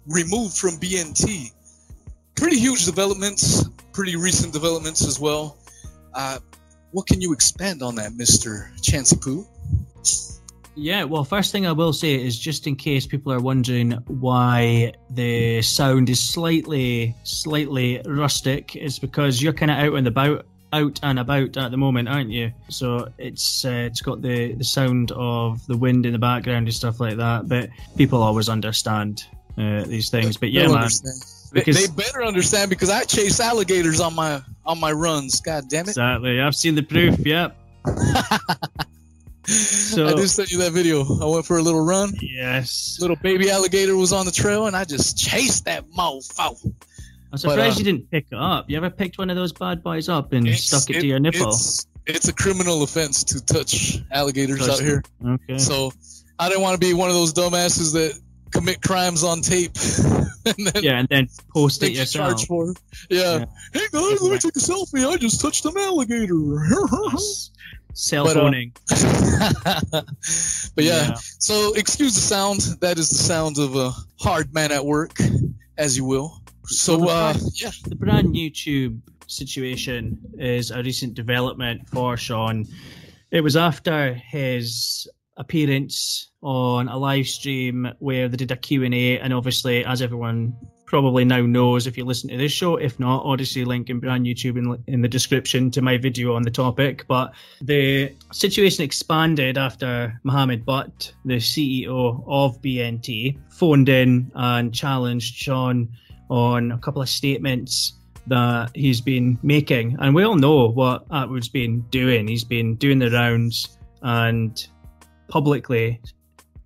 removed 0.07 0.57
from 0.57 0.71
BNT. 0.81 1.53
Pretty 2.35 2.59
huge 2.59 2.85
developments, 2.85 3.69
pretty 3.93 4.17
recent 4.17 4.53
developments 4.53 5.07
as 5.07 5.21
well. 5.21 5.57
Uh, 6.13 6.39
what 6.91 7.07
can 7.07 7.21
you 7.21 7.33
expand 7.33 7.83
on 7.83 7.95
that, 7.95 8.13
Mr. 8.13 8.69
Chancey 8.83 9.17
Poo? 9.17 9.47
Yeah, 10.75 11.05
well, 11.05 11.25
first 11.25 11.53
thing 11.53 11.67
I 11.67 11.73
will 11.73 11.93
say 11.93 12.15
is 12.15 12.39
just 12.39 12.67
in 12.67 12.75
case 12.75 13.07
people 13.07 13.33
are 13.33 13.41
wondering 13.41 13.93
why 14.09 14.93
the 15.09 15.63
sound 15.63 16.11
is 16.11 16.21
slightly, 16.21 17.15
slightly 17.23 18.03
rustic, 18.05 18.75
it's 18.75 18.99
because 18.99 19.41
you're 19.41 19.55
kind 19.55 19.71
of 19.71 19.79
out 19.79 19.95
and 19.95 20.07
about, 20.07 20.47
out 20.77 21.01
and 21.03 21.19
about 21.19 21.57
at 21.57 21.71
the 21.71 21.77
moment, 21.77 22.09
aren't 22.09 22.31
you? 22.31 22.53
So 22.69 23.13
it's 23.19 23.65
uh, 23.65 23.89
it's 23.91 24.01
got 24.01 24.23
the 24.23 24.53
the 24.55 24.65
sound 24.65 25.13
of 25.13 25.67
the 25.67 25.77
wind 25.77 26.07
in 26.07 26.13
the 26.13 26.19
background 26.19 26.67
and 26.67 26.75
stuff 26.75 27.01
like 27.01 27.17
that. 27.17 27.49
But 27.49 27.71
people 27.97 28.23
always 28.23 28.49
understand 28.49 29.25
uh, 29.59 29.85
these 29.85 30.11
things. 30.11 30.37
But 30.37 30.51
yeah, 30.51 30.69
man. 30.69 30.89
Because, 31.53 31.87
they 31.87 32.03
better 32.03 32.23
understand 32.23 32.69
because 32.69 32.91
I 32.91 33.05
chase 33.05 33.41
alligators 33.41 34.01
on 34.01 34.15
my 34.15 34.43
on 34.65 34.79
my 34.79 34.93
runs. 34.93 35.41
God 35.41 35.69
damn 35.69 35.87
it! 35.87 35.91
Exactly. 35.91 36.41
I've 36.41 36.57
seen 36.57 36.75
the 36.75 36.83
proof. 36.83 37.19
Yep. 37.19 37.57
So 39.47 40.09
I 40.09 40.15
just 40.15 40.35
sent 40.35 40.51
you 40.51 40.59
that 40.59 40.73
video. 40.73 41.05
I 41.23 41.27
went 41.27 41.47
for 41.47 41.59
a 41.59 41.63
little 41.63 41.85
run. 41.85 42.13
Yes. 42.21 42.99
Little 43.01 43.17
baby 43.17 43.49
alligator 43.49 43.97
was 43.97 44.13
on 44.13 44.27
the 44.27 44.33
trail, 44.33 44.67
and 44.67 44.75
I 44.75 44.85
just 44.85 45.17
chased 45.17 45.67
that 45.67 45.89
mofo. 45.91 46.57
I'm 47.37 47.51
surprised 47.51 47.59
but, 47.59 47.77
uh, 47.77 47.79
you 47.79 47.85
didn't 47.85 48.11
pick 48.11 48.27
it 48.33 48.39
up. 48.39 48.71
You 48.71 48.79
ever 48.79 48.89
picked 48.89 49.19
one 49.19 49.29
of 49.29 49.37
those 49.37 49.53
bad 49.53 49.83
boys 49.83 50.09
up 50.09 50.33
and 50.33 50.49
stuck 50.55 50.89
it, 50.89 50.97
it, 50.97 51.01
to 51.01 51.07
your 51.07 51.19
nipple? 51.19 51.49
It's, 51.49 51.87
it's, 52.07 52.29
a 52.29 52.33
criminal 52.33 52.83
offense 52.83 53.23
to 53.25 53.45
touch 53.45 53.99
alligators 54.11 54.61
touch 54.61 54.71
out 54.71 54.81
here. 54.81 55.03
Okay. 55.23 55.59
So 55.59 55.93
I 56.39 56.49
didn't 56.49 56.63
want 56.63 56.81
to 56.81 56.87
be 56.87 56.95
one 56.95 57.11
of 57.11 57.15
those 57.15 57.35
dumbasses 57.35 57.93
that 57.93 58.19
commit 58.53 58.81
crimes 58.81 59.23
on 59.23 59.43
tape. 59.43 59.73
and 60.47 60.67
then 60.67 60.83
yeah, 60.83 60.99
and 60.99 61.09
then 61.09 61.29
post 61.53 61.83
it 61.83 61.93
yourself. 61.93 62.39
Charge 62.39 62.47
for. 62.47 62.75
Yeah. 63.11 63.41
yeah. 63.41 63.45
Hey 63.75 63.87
guys, 63.93 64.23
let 64.23 64.33
me 64.33 64.39
take 64.39 64.57
a 64.57 64.59
selfie. 64.59 65.07
I 65.07 65.19
just 65.19 65.39
touched 65.39 65.67
an 65.67 65.77
alligator. 65.77 66.35
Cell 67.93 68.27
phoning. 68.29 68.73
But, 68.89 69.05
uh, 69.05 69.81
but 70.75 70.85
yeah. 70.85 71.09
yeah, 71.09 71.15
so 71.39 71.75
excuse 71.75 72.15
the 72.15 72.21
sound. 72.23 72.61
That 72.81 72.99
is 72.99 73.11
the 73.11 73.17
sound 73.17 73.59
of 73.59 73.77
a 73.77 73.93
hard 74.19 74.55
man 74.55 74.73
at 74.73 74.87
work, 74.87 75.19
as 75.77 75.99
you 75.99 76.07
will. 76.07 76.41
So, 76.67 76.99
well, 76.99 77.29
uh, 77.29 77.39
yeah. 77.55 77.71
The 77.87 77.95
Brand 77.95 78.31
New 78.31 78.51
Tube 78.51 79.01
situation 79.27 80.19
is 80.39 80.71
a 80.71 80.83
recent 80.83 81.15
development 81.15 81.89
for 81.89 82.17
Shaun. 82.17 82.67
It 83.31 83.41
was 83.41 83.57
after 83.57 84.15
his 84.15 85.09
appearance 85.37 86.31
on 86.43 86.89
a 86.89 86.97
live 86.97 87.29
stream 87.29 87.89
where 87.99 88.29
they 88.29 88.37
did 88.37 88.51
a 88.51 88.57
Q&A 88.57 89.19
and 89.19 89.33
obviously 89.33 89.85
as 89.85 90.01
everyone 90.01 90.57
probably 90.87 91.25
now 91.25 91.41
knows 91.45 91.87
if 91.87 91.99
you 91.99 92.05
listen 92.05 92.31
to 92.31 92.37
this 92.37 92.53
show. 92.53 92.77
If 92.77 92.99
not, 92.99 93.25
Odysee 93.25 93.65
link 93.65 93.91
and 93.91 94.01
Brand 94.01 94.23
New 94.23 94.35
Tube 94.35 94.57
in, 94.57 94.83
in 94.87 95.03
the 95.03 95.09
description 95.09 95.71
to 95.73 95.83
my 95.83 95.99
video 95.99 96.35
on 96.35 96.43
the 96.43 96.51
topic. 96.51 97.05
But 97.09 97.35
the 97.61 98.15
situation 98.33 98.85
expanded 98.85 99.59
after 99.59 100.19
Mohammed 100.23 100.65
Butt, 100.65 101.13
the 101.25 101.37
CEO 101.37 102.23
of 102.27 102.63
BNT, 102.63 103.37
phoned 103.51 103.89
in 103.89 104.31
and 104.35 104.73
challenged 104.73 105.35
Shaun 105.35 105.89
on 106.29 106.73
a 106.73 106.79
couple 106.79 107.03
of 107.03 107.09
statements 107.09 107.95
that 108.27 108.71
he's 108.75 109.01
been 109.01 109.39
making. 109.43 109.97
And 110.01 110.15
we 110.15 110.25
all 110.25 110.37
know 110.37 110.69
what 110.69 111.09
Attwood's 111.11 111.49
been 111.49 111.81
doing. 111.91 112.27
He's 112.27 112.45
been 112.45 112.75
doing 112.77 112.99
the 112.99 113.11
rounds 113.11 113.79
and 114.03 114.67
publicly 115.29 116.01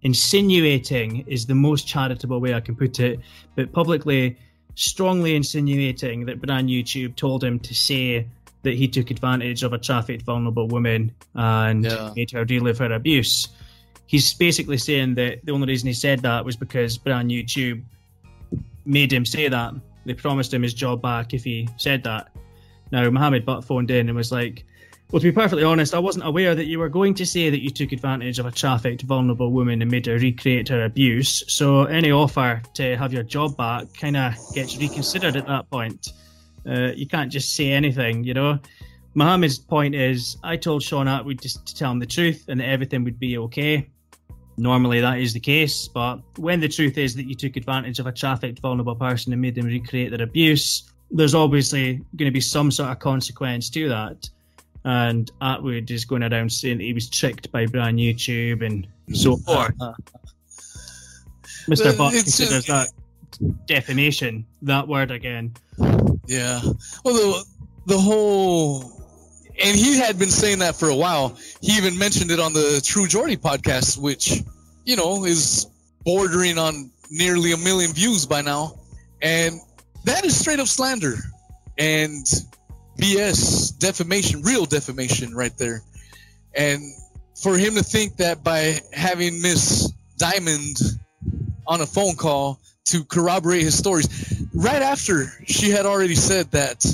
insinuating 0.02 1.24
is 1.26 1.46
the 1.46 1.54
most 1.54 1.86
charitable 1.86 2.40
way 2.40 2.54
I 2.54 2.60
can 2.60 2.74
put 2.74 3.00
it, 3.00 3.20
but 3.54 3.72
publicly 3.72 4.38
strongly 4.74 5.36
insinuating 5.36 6.24
that 6.26 6.40
Brand 6.40 6.66
New 6.66 6.82
Tube 6.82 7.16
told 7.16 7.44
him 7.44 7.58
to 7.60 7.74
say 7.74 8.26
that 8.62 8.74
he 8.74 8.88
took 8.88 9.10
advantage 9.10 9.62
of 9.62 9.72
a 9.72 9.78
trafficked 9.78 10.22
vulnerable 10.22 10.68
woman 10.68 11.12
and 11.34 11.84
yeah. 11.84 12.12
made 12.16 12.30
her 12.30 12.44
relive 12.44 12.78
her 12.78 12.92
abuse. 12.92 13.48
He's 14.06 14.32
basically 14.34 14.78
saying 14.78 15.14
that 15.14 15.44
the 15.44 15.52
only 15.52 15.68
reason 15.68 15.86
he 15.86 15.92
said 15.92 16.20
that 16.20 16.44
was 16.44 16.56
because 16.56 16.98
Brand 16.98 17.28
New 17.28 17.44
Tube 17.44 17.82
made 18.84 19.12
him 19.12 19.24
say 19.24 19.48
that. 19.48 19.74
They 20.06 20.14
promised 20.14 20.52
him 20.52 20.62
his 20.62 20.74
job 20.74 21.02
back 21.02 21.34
if 21.34 21.44
he 21.44 21.68
said 21.76 22.02
that. 22.04 22.28
Now, 22.92 23.08
Mohammed 23.10 23.44
Butt 23.44 23.64
phoned 23.64 23.90
in 23.90 24.08
and 24.08 24.16
was 24.16 24.32
like, 24.32 24.64
well, 25.10 25.20
to 25.20 25.26
be 25.26 25.32
perfectly 25.32 25.64
honest, 25.64 25.92
I 25.92 25.98
wasn't 25.98 26.26
aware 26.26 26.54
that 26.54 26.66
you 26.66 26.78
were 26.78 26.88
going 26.88 27.14
to 27.14 27.26
say 27.26 27.50
that 27.50 27.60
you 27.60 27.70
took 27.70 27.90
advantage 27.90 28.38
of 28.38 28.46
a 28.46 28.50
trafficked, 28.52 29.02
vulnerable 29.02 29.50
woman 29.50 29.82
and 29.82 29.90
made 29.90 30.06
her 30.06 30.18
recreate 30.18 30.68
her 30.68 30.84
abuse. 30.84 31.42
So 31.52 31.84
any 31.84 32.12
offer 32.12 32.62
to 32.74 32.96
have 32.96 33.12
your 33.12 33.24
job 33.24 33.56
back 33.56 33.92
kind 33.92 34.16
of 34.16 34.34
gets 34.54 34.76
reconsidered 34.78 35.36
at 35.36 35.46
that 35.48 35.68
point. 35.68 36.12
Uh, 36.64 36.92
you 36.94 37.06
can't 37.06 37.30
just 37.30 37.56
say 37.56 37.72
anything, 37.72 38.22
you 38.22 38.34
know. 38.34 38.60
Mohammed's 39.14 39.58
point 39.58 39.96
is, 39.96 40.36
I 40.44 40.56
told 40.56 40.84
Shaun 40.84 41.06
Attwood 41.06 41.40
just 41.40 41.66
to 41.66 41.74
tell 41.74 41.90
him 41.90 41.98
the 41.98 42.06
truth 42.06 42.44
and 42.48 42.60
that 42.60 42.68
everything 42.68 43.02
would 43.02 43.18
be 43.18 43.36
okay. 43.38 43.90
Normally, 44.60 45.00
that 45.00 45.18
is 45.18 45.32
the 45.32 45.40
case, 45.40 45.88
but 45.88 46.20
when 46.36 46.60
the 46.60 46.68
truth 46.68 46.98
is 46.98 47.14
that 47.16 47.26
you 47.26 47.34
took 47.34 47.56
advantage 47.56 47.98
of 47.98 48.06
a 48.06 48.12
trafficked, 48.12 48.60
vulnerable 48.60 48.94
person 48.94 49.32
and 49.32 49.40
made 49.40 49.54
them 49.54 49.66
recreate 49.66 50.10
their 50.10 50.22
abuse, 50.22 50.90
there's 51.10 51.34
obviously 51.34 51.94
going 52.16 52.28
to 52.28 52.32
be 52.32 52.40
some 52.40 52.70
sort 52.70 52.90
of 52.90 52.98
consequence 52.98 53.70
to 53.70 53.88
that 53.88 54.28
and 54.84 55.30
Attwood 55.42 55.90
is 55.90 56.04
going 56.04 56.22
around 56.22 56.50
saying 56.50 56.78
that 56.78 56.84
he 56.84 56.92
was 56.92 57.08
tricked 57.08 57.50
by 57.52 57.66
Brand 57.66 57.96
New 57.96 58.14
Tube 58.14 58.62
and 58.62 58.86
so 59.12 59.36
mm. 59.36 59.44
forth. 59.44 59.74
Uh, 59.80 59.92
Mr. 61.68 61.96
Butt 61.96 62.14
considers 62.14 62.66
that 62.66 62.88
defamation. 63.66 64.46
That 64.62 64.88
word 64.88 65.10
again. 65.10 65.54
Yeah. 66.26 66.60
Well, 67.04 67.14
the 67.14 67.44
the 67.86 67.98
whole, 67.98 68.99
and 69.62 69.76
he 69.76 69.98
had 69.98 70.18
been 70.18 70.30
saying 70.30 70.60
that 70.60 70.76
for 70.76 70.88
a 70.88 70.96
while. 70.96 71.36
He 71.60 71.76
even 71.76 71.98
mentioned 71.98 72.30
it 72.30 72.40
on 72.40 72.52
the 72.52 72.80
True 72.84 73.06
Geordie 73.06 73.36
podcast, 73.36 73.98
which 73.98 74.42
you 74.84 74.96
know 74.96 75.24
is 75.24 75.66
bordering 76.04 76.58
on 76.58 76.90
nearly 77.10 77.52
a 77.52 77.56
million 77.56 77.92
views 77.92 78.26
by 78.26 78.42
now, 78.42 78.78
and 79.22 79.60
that 80.04 80.24
is 80.24 80.38
straight 80.38 80.60
up 80.60 80.66
slander. 80.66 81.16
And 81.78 82.26
BS, 82.98 83.78
defamation, 83.78 84.42
real 84.42 84.66
defamation 84.66 85.34
right 85.34 85.56
there. 85.56 85.82
And 86.54 86.82
for 87.40 87.56
him 87.56 87.74
to 87.74 87.82
think 87.82 88.16
that 88.16 88.44
by 88.44 88.80
having 88.92 89.40
Miss 89.40 89.90
Diamond 90.18 90.76
on 91.66 91.80
a 91.80 91.86
phone 91.86 92.16
call 92.16 92.60
to 92.86 93.04
corroborate 93.04 93.62
his 93.62 93.76
stories, 93.76 94.08
right 94.54 94.82
after 94.82 95.32
she 95.46 95.70
had 95.70 95.86
already 95.86 96.14
said 96.14 96.50
that, 96.50 96.84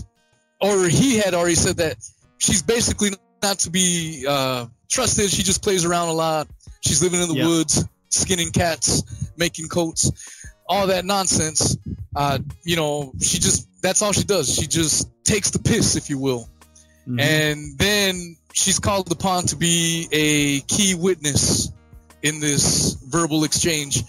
or 0.61 0.87
he 0.87 1.17
had 1.17 1.35
already 1.35 1.55
said 1.55 1.79
that 1.79 1.97
she's 2.39 2.63
basically 2.63 3.11
not 3.43 3.59
to 3.61 3.71
be 3.71 4.25
uh, 4.29 4.67
trusted. 4.89 5.31
She 5.31 5.43
just 5.43 5.63
plays 5.63 5.85
around 5.85 6.09
a 6.09 6.13
lot. 6.13 6.49
She's 6.81 7.03
living 7.03 7.21
in 7.21 7.29
the 7.29 7.35
yep. 7.35 7.47
woods, 7.47 7.85
skinning 8.11 8.51
cats, 8.51 9.03
making 9.37 9.69
coats, 9.69 10.11
all 10.69 10.87
that 10.89 11.05
nonsense. 11.05 11.77
Uh, 12.15 12.39
you 12.65 12.77
know, 12.77 13.13
she 13.21 13.39
just 13.39 13.69
that's 13.83 14.03
all 14.03 14.13
she 14.13 14.25
does. 14.25 14.55
She 14.55 14.67
just 14.67 15.09
takes 15.25 15.51
the 15.51 15.59
piss, 15.59 15.97
if 15.97 16.11
you 16.11 16.19
will. 16.19 16.49
Mm-hmm. 17.07 17.21
And 17.21 17.79
then 17.79 18.37
she's 18.53 18.79
called 18.79 19.11
upon 19.13 19.45
to 19.47 19.57
be 19.57 20.09
a 20.13 20.61
key 20.61 20.95
witness 20.95 21.71
in 22.23 22.41
this 22.41 22.95
verbal 23.07 23.45
exchange. 23.45 24.03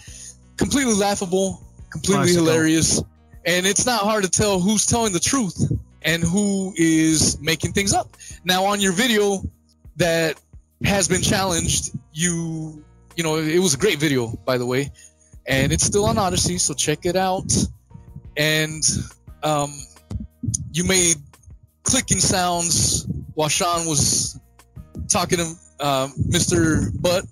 Completely 0.56 0.94
laughable, 0.94 1.62
completely 1.90 2.32
hilarious. 2.32 3.02
And 3.44 3.66
it's 3.66 3.86
not 3.86 4.02
hard 4.02 4.24
to 4.24 4.30
tell 4.30 4.58
who's 4.58 4.86
telling 4.86 5.12
the 5.12 5.20
truth 5.20 5.70
and 6.02 6.22
who 6.22 6.72
is 6.76 7.38
making 7.40 7.72
things 7.72 7.92
up. 7.92 8.16
Now, 8.44 8.64
on 8.64 8.80
your 8.80 8.92
video 8.92 9.42
that 9.96 10.40
has 10.84 11.08
been 11.08 11.22
challenged, 11.22 11.96
you, 12.12 12.84
you 13.16 13.24
know, 13.24 13.36
it 13.36 13.58
was 13.58 13.74
a 13.74 13.78
great 13.78 13.98
video, 13.98 14.28
by 14.44 14.58
the 14.58 14.66
way, 14.66 14.90
and 15.46 15.72
it's 15.72 15.84
still 15.84 16.04
on 16.04 16.16
Odysee, 16.16 16.58
so 16.58 16.74
check 16.74 17.04
it 17.04 17.16
out 17.16 17.52
and 18.38 18.82
um, 19.42 19.74
you 20.72 20.84
made 20.84 21.16
clicking 21.82 22.20
sounds 22.20 23.06
while 23.34 23.48
Shaun 23.48 23.86
was 23.86 24.40
talking 25.08 25.38
to 25.38 25.54
uh, 25.80 26.08
Mr. 26.28 26.90
Butt, 27.02 27.24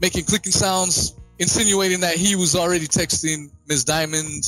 making 0.00 0.24
clicking 0.24 0.52
sounds, 0.52 1.14
insinuating 1.38 2.00
that 2.00 2.16
he 2.16 2.36
was 2.36 2.54
already 2.54 2.86
texting 2.86 3.50
Ms. 3.68 3.84
Diamond 3.84 4.46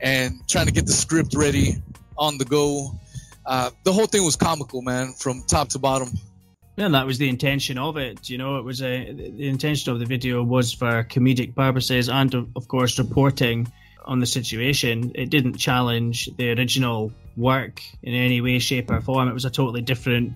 and 0.00 0.34
trying 0.48 0.66
to 0.66 0.72
get 0.72 0.86
the 0.86 0.92
script 0.92 1.34
ready 1.34 1.76
on 2.18 2.38
the 2.38 2.44
go. 2.44 2.90
Uh, 3.46 3.70
the 3.84 3.92
whole 3.92 4.06
thing 4.06 4.24
was 4.24 4.36
comical, 4.36 4.82
man, 4.82 5.12
from 5.12 5.42
top 5.46 5.68
to 5.70 5.78
bottom. 5.78 6.08
Yeah, 6.76 6.88
that 6.88 7.06
was 7.06 7.18
the 7.18 7.28
intention 7.28 7.78
of 7.78 7.96
it. 7.96 8.28
You 8.30 8.38
know, 8.38 8.58
it 8.58 8.64
was 8.64 8.82
a 8.82 9.12
the 9.12 9.48
intention 9.48 9.92
of 9.92 9.98
the 9.98 10.04
video 10.06 10.42
was 10.42 10.72
for 10.72 11.02
comedic 11.04 11.54
purposes 11.54 12.08
and, 12.08 12.32
of 12.34 12.68
course, 12.68 12.98
reporting 12.98 13.66
on 14.04 14.20
the 14.20 14.26
situation. 14.26 15.10
It 15.14 15.30
didn't 15.30 15.58
challenge 15.58 16.28
the 16.36 16.50
original 16.52 17.12
work 17.36 17.82
in 18.02 18.14
any 18.14 18.40
way, 18.40 18.58
shape, 18.58 18.90
or 18.90 19.00
form. 19.00 19.28
It 19.28 19.34
was 19.34 19.44
a 19.44 19.50
totally 19.50 19.82
different 19.82 20.34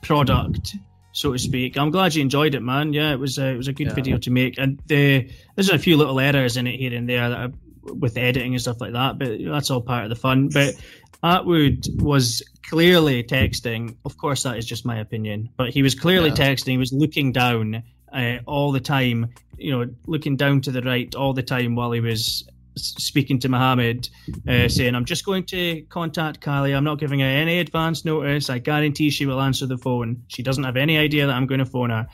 product, 0.00 0.76
so 1.12 1.32
to 1.32 1.38
speak. 1.38 1.76
I'm 1.76 1.90
glad 1.90 2.14
you 2.14 2.22
enjoyed 2.22 2.54
it, 2.54 2.60
man. 2.60 2.92
Yeah, 2.92 3.12
it 3.12 3.18
was 3.18 3.38
a, 3.38 3.46
it 3.48 3.56
was 3.56 3.68
a 3.68 3.72
good 3.72 3.88
yeah. 3.88 3.94
video 3.94 4.18
to 4.18 4.30
make, 4.30 4.58
and 4.58 4.80
the, 4.86 5.30
there's 5.54 5.70
a 5.70 5.78
few 5.78 5.96
little 5.96 6.18
errors 6.18 6.56
in 6.56 6.66
it 6.66 6.78
here 6.78 6.94
and 6.94 7.08
there 7.08 7.28
that 7.28 7.38
are, 7.38 7.52
with 7.84 8.16
editing 8.16 8.52
and 8.52 8.60
stuff 8.60 8.80
like 8.80 8.92
that, 8.92 9.18
but 9.18 9.38
that's 9.44 9.70
all 9.70 9.80
part 9.80 10.04
of 10.04 10.10
the 10.10 10.16
fun. 10.16 10.48
But 10.48 10.74
Attwood 11.22 11.88
was 12.02 12.42
clearly 12.68 13.22
texting. 13.22 13.96
Of 14.04 14.16
course, 14.16 14.42
that 14.42 14.56
is 14.56 14.66
just 14.66 14.84
my 14.84 14.98
opinion, 14.98 15.48
but 15.56 15.70
he 15.70 15.82
was 15.82 15.94
clearly 15.94 16.30
yeah. 16.30 16.36
texting. 16.36 16.72
He 16.72 16.78
was 16.78 16.92
looking 16.92 17.32
down 17.32 17.82
uh, 18.12 18.38
all 18.46 18.72
the 18.72 18.80
time, 18.80 19.32
you 19.56 19.70
know, 19.70 19.88
looking 20.06 20.36
down 20.36 20.60
to 20.62 20.70
the 20.70 20.82
right 20.82 21.14
all 21.14 21.32
the 21.32 21.42
time 21.42 21.74
while 21.74 21.92
he 21.92 22.00
was 22.00 22.44
speaking 22.76 23.38
to 23.40 23.48
Mohammed, 23.48 24.08
uh, 24.48 24.68
saying, 24.68 24.94
I'm 24.94 25.04
just 25.04 25.24
going 25.24 25.44
to 25.44 25.82
contact 25.90 26.40
Kali. 26.40 26.72
I'm 26.72 26.84
not 26.84 26.98
giving 26.98 27.20
her 27.20 27.26
any 27.26 27.58
advance 27.60 28.04
notice. 28.04 28.48
I 28.50 28.58
guarantee 28.58 29.10
she 29.10 29.26
will 29.26 29.40
answer 29.40 29.66
the 29.66 29.78
phone. 29.78 30.22
She 30.28 30.42
doesn't 30.42 30.64
have 30.64 30.76
any 30.76 30.98
idea 30.98 31.26
that 31.26 31.34
I'm 31.34 31.46
going 31.46 31.58
to 31.58 31.66
phone 31.66 31.90
her 31.90 32.08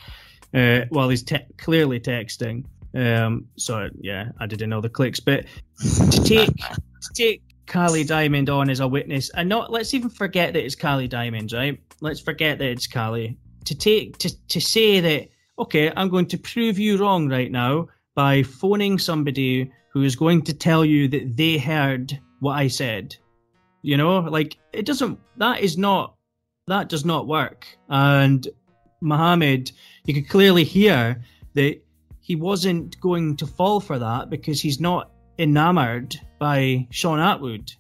uh, 0.55 0.87
while 0.89 1.09
he's 1.09 1.23
te- 1.23 1.47
clearly 1.59 2.01
texting. 2.01 2.65
Um, 2.95 3.47
so, 3.57 3.89
yeah, 4.01 4.31
I 4.41 4.47
didn't 4.47 4.71
know 4.71 4.81
the 4.81 4.89
clicks. 4.89 5.21
But 5.21 5.45
to 5.79 6.23
take, 6.25 6.57
to 6.57 7.13
take 7.15 7.43
Kali 7.69 8.03
Diamond 8.03 8.51
on 8.51 8.71
as 8.71 8.81
a 8.81 8.89
witness, 8.89 9.31
and 9.31 9.49
not 9.49 9.71
let's 9.71 9.95
even 9.95 10.11
forget 10.11 10.55
that 10.55 10.65
it's 10.65 10.75
Kali 10.75 11.07
Diamond, 11.07 11.53
right? 11.53 11.81
Let's 12.01 12.21
forget 12.21 12.59
that 12.59 12.69
it's 12.69 12.87
Kali. 12.87 13.39
To 13.67 13.75
take, 13.75 14.17
to, 14.19 14.47
to 14.49 14.61
say 14.61 15.01
that, 15.01 15.29
okay, 15.59 15.93
I'm 15.95 16.09
going 16.09 16.27
to 16.27 16.39
prove 16.39 16.79
you 16.79 16.97
wrong 16.97 17.29
right 17.29 17.53
now 17.53 17.89
by 18.15 18.43
phoning 18.43 18.99
somebody 18.99 19.71
who 19.93 20.03
is 20.03 20.17
going 20.17 20.43
to 20.43 20.55
tell 20.55 20.85
you 20.85 21.07
that 21.09 21.37
they 21.37 21.59
heard 21.59 22.19
what 22.41 22.55
I 22.55 22.69
said. 22.69 23.15
You 23.83 23.97
know, 23.97 24.21
like 24.21 24.57
it 24.73 24.87
doesn't, 24.87 25.19
that 25.37 25.61
is 25.61 25.77
not, 25.77 26.17
that 26.67 26.89
does 26.89 27.05
not 27.05 27.27
work. 27.27 27.67
And 27.89 28.49
Mohammed, 29.01 29.71
you 30.05 30.15
could 30.15 30.29
clearly 30.29 30.65
hear 30.65 31.23
that 31.55 31.81
he 32.21 32.37
wasn't 32.37 32.99
going 33.01 33.37
to 33.37 33.47
fall 33.47 33.81
for 33.81 33.99
that 33.99 34.31
because 34.31 34.61
he's 34.61 34.81
not 34.81 35.13
enamored 35.39 36.19
by 36.39 36.87
Shaun 36.91 37.19
Attwood. 37.19 37.75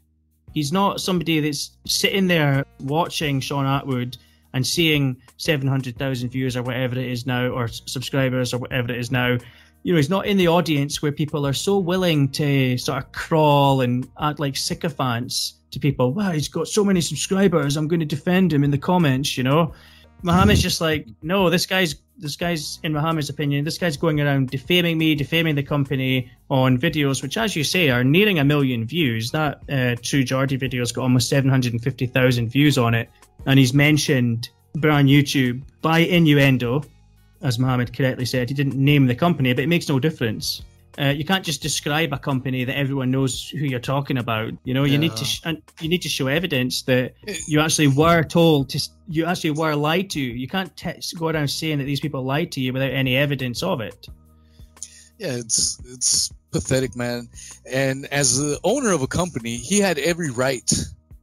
He's 0.54 0.72
not 0.72 1.00
somebody 1.00 1.40
that's 1.40 1.72
sitting 1.86 2.26
there 2.26 2.64
watching 2.80 3.40
Shaun 3.40 3.64
Attwood 3.64 4.16
and 4.54 4.66
seeing 4.66 5.16
700,000 5.36 6.28
views 6.30 6.56
or 6.56 6.62
whatever 6.62 6.98
it 6.98 7.06
is 7.06 7.26
now, 7.26 7.48
or 7.48 7.68
subscribers 7.68 8.54
or 8.54 8.58
whatever 8.58 8.90
it 8.90 8.98
is 8.98 9.10
now, 9.10 9.36
you 9.82 9.92
know, 9.92 9.96
he's 9.96 10.10
not 10.10 10.26
in 10.26 10.36
the 10.36 10.48
audience 10.48 11.00
where 11.00 11.12
people 11.12 11.46
are 11.46 11.52
so 11.52 11.78
willing 11.78 12.28
to 12.30 12.76
sort 12.78 12.98
of 12.98 13.12
crawl 13.12 13.82
and 13.82 14.08
act 14.20 14.40
like 14.40 14.56
sycophants 14.56 15.54
to 15.70 15.78
people. 15.78 16.12
Wow, 16.12 16.32
he's 16.32 16.48
got 16.48 16.66
so 16.66 16.84
many 16.84 17.00
subscribers. 17.00 17.76
I'm 17.76 17.88
going 17.88 18.00
to 18.00 18.06
defend 18.06 18.52
him 18.52 18.64
in 18.64 18.70
the 18.70 18.78
comments, 18.78 19.36
you 19.36 19.44
know. 19.44 19.72
Muhammad's 20.22 20.62
just 20.62 20.80
like, 20.80 21.06
no, 21.22 21.48
this 21.48 21.64
guy's 21.64 21.94
this 22.18 22.36
guy's 22.36 22.78
in 22.82 22.92
Muhammad's 22.92 23.28
opinion, 23.28 23.64
this 23.64 23.78
guy's 23.78 23.96
going 23.96 24.20
around 24.20 24.50
defaming 24.50 24.98
me, 24.98 25.14
defaming 25.14 25.54
the 25.54 25.62
company 25.62 26.30
on 26.50 26.78
videos, 26.78 27.22
which, 27.22 27.36
as 27.36 27.54
you 27.54 27.64
say, 27.64 27.90
are 27.90 28.04
nearing 28.04 28.38
a 28.38 28.44
million 28.44 28.84
views. 28.84 29.30
That 29.30 29.62
uh, 29.70 29.96
True 30.02 30.24
Geordie 30.24 30.56
video's 30.56 30.92
got 30.92 31.02
almost 31.02 31.28
seven 31.28 31.50
hundred 31.50 31.72
and 31.72 31.82
fifty 31.82 32.06
thousand 32.06 32.48
views 32.48 32.78
on 32.78 32.94
it, 32.94 33.08
and 33.46 33.58
he's 33.58 33.72
mentioned 33.72 34.50
Brand 34.74 35.06
New 35.06 35.22
Tube 35.22 35.62
by 35.82 36.00
innuendo, 36.00 36.84
as 37.42 37.58
Muhammad 37.58 37.96
correctly 37.96 38.26
said. 38.26 38.48
He 38.48 38.54
didn't 38.54 38.76
name 38.76 39.06
the 39.06 39.14
company, 39.14 39.52
but 39.52 39.64
it 39.64 39.68
makes 39.68 39.88
no 39.88 39.98
difference. 39.98 40.62
Uh, 41.00 41.10
you 41.10 41.24
can't 41.24 41.44
just 41.44 41.62
describe 41.62 42.12
a 42.12 42.18
company 42.18 42.64
that 42.64 42.76
everyone 42.76 43.10
knows 43.10 43.48
who 43.50 43.64
you're 43.66 43.78
talking 43.78 44.18
about. 44.18 44.52
You 44.64 44.74
know, 44.74 44.84
you 44.84 44.94
Yeah. 44.94 44.98
need 44.98 45.16
to 45.16 45.24
sh- 45.24 45.40
and 45.44 45.62
you 45.80 45.88
need 45.88 46.02
to 46.02 46.08
show 46.08 46.26
evidence 46.26 46.82
that 46.82 47.14
you 47.46 47.60
actually 47.60 47.86
were 47.86 48.24
told 48.24 48.70
to. 48.70 48.80
You 49.08 49.24
actually 49.26 49.52
were 49.52 49.74
lied 49.76 50.10
to. 50.10 50.20
You 50.20 50.48
can't 50.48 50.76
te- 50.76 51.00
go 51.16 51.28
around 51.28 51.48
saying 51.48 51.78
that 51.78 51.84
these 51.84 52.00
people 52.00 52.24
lied 52.24 52.50
to 52.52 52.60
you 52.60 52.72
without 52.72 52.90
any 52.90 53.16
evidence 53.16 53.62
of 53.62 53.80
it. 53.80 54.08
Yeah, 55.18 55.36
it's 55.36 55.78
it's 55.86 56.30
pathetic, 56.50 56.96
man. 56.96 57.28
And 57.70 58.06
as 58.06 58.36
the 58.38 58.58
owner 58.64 58.92
of 58.92 59.02
a 59.02 59.06
company, 59.06 59.56
he 59.56 59.78
had 59.78 59.98
every 59.98 60.30
right 60.30 60.70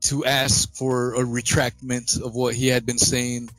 to 0.01 0.23
ask 0.25 0.73
for 0.75 1.15
a 1.15 1.23
retractment 1.23 2.21
of 2.21 2.33
what 2.35 2.53
he 2.55 2.67
had 2.67 2.85
been 2.85 2.97
saying, 2.99 3.49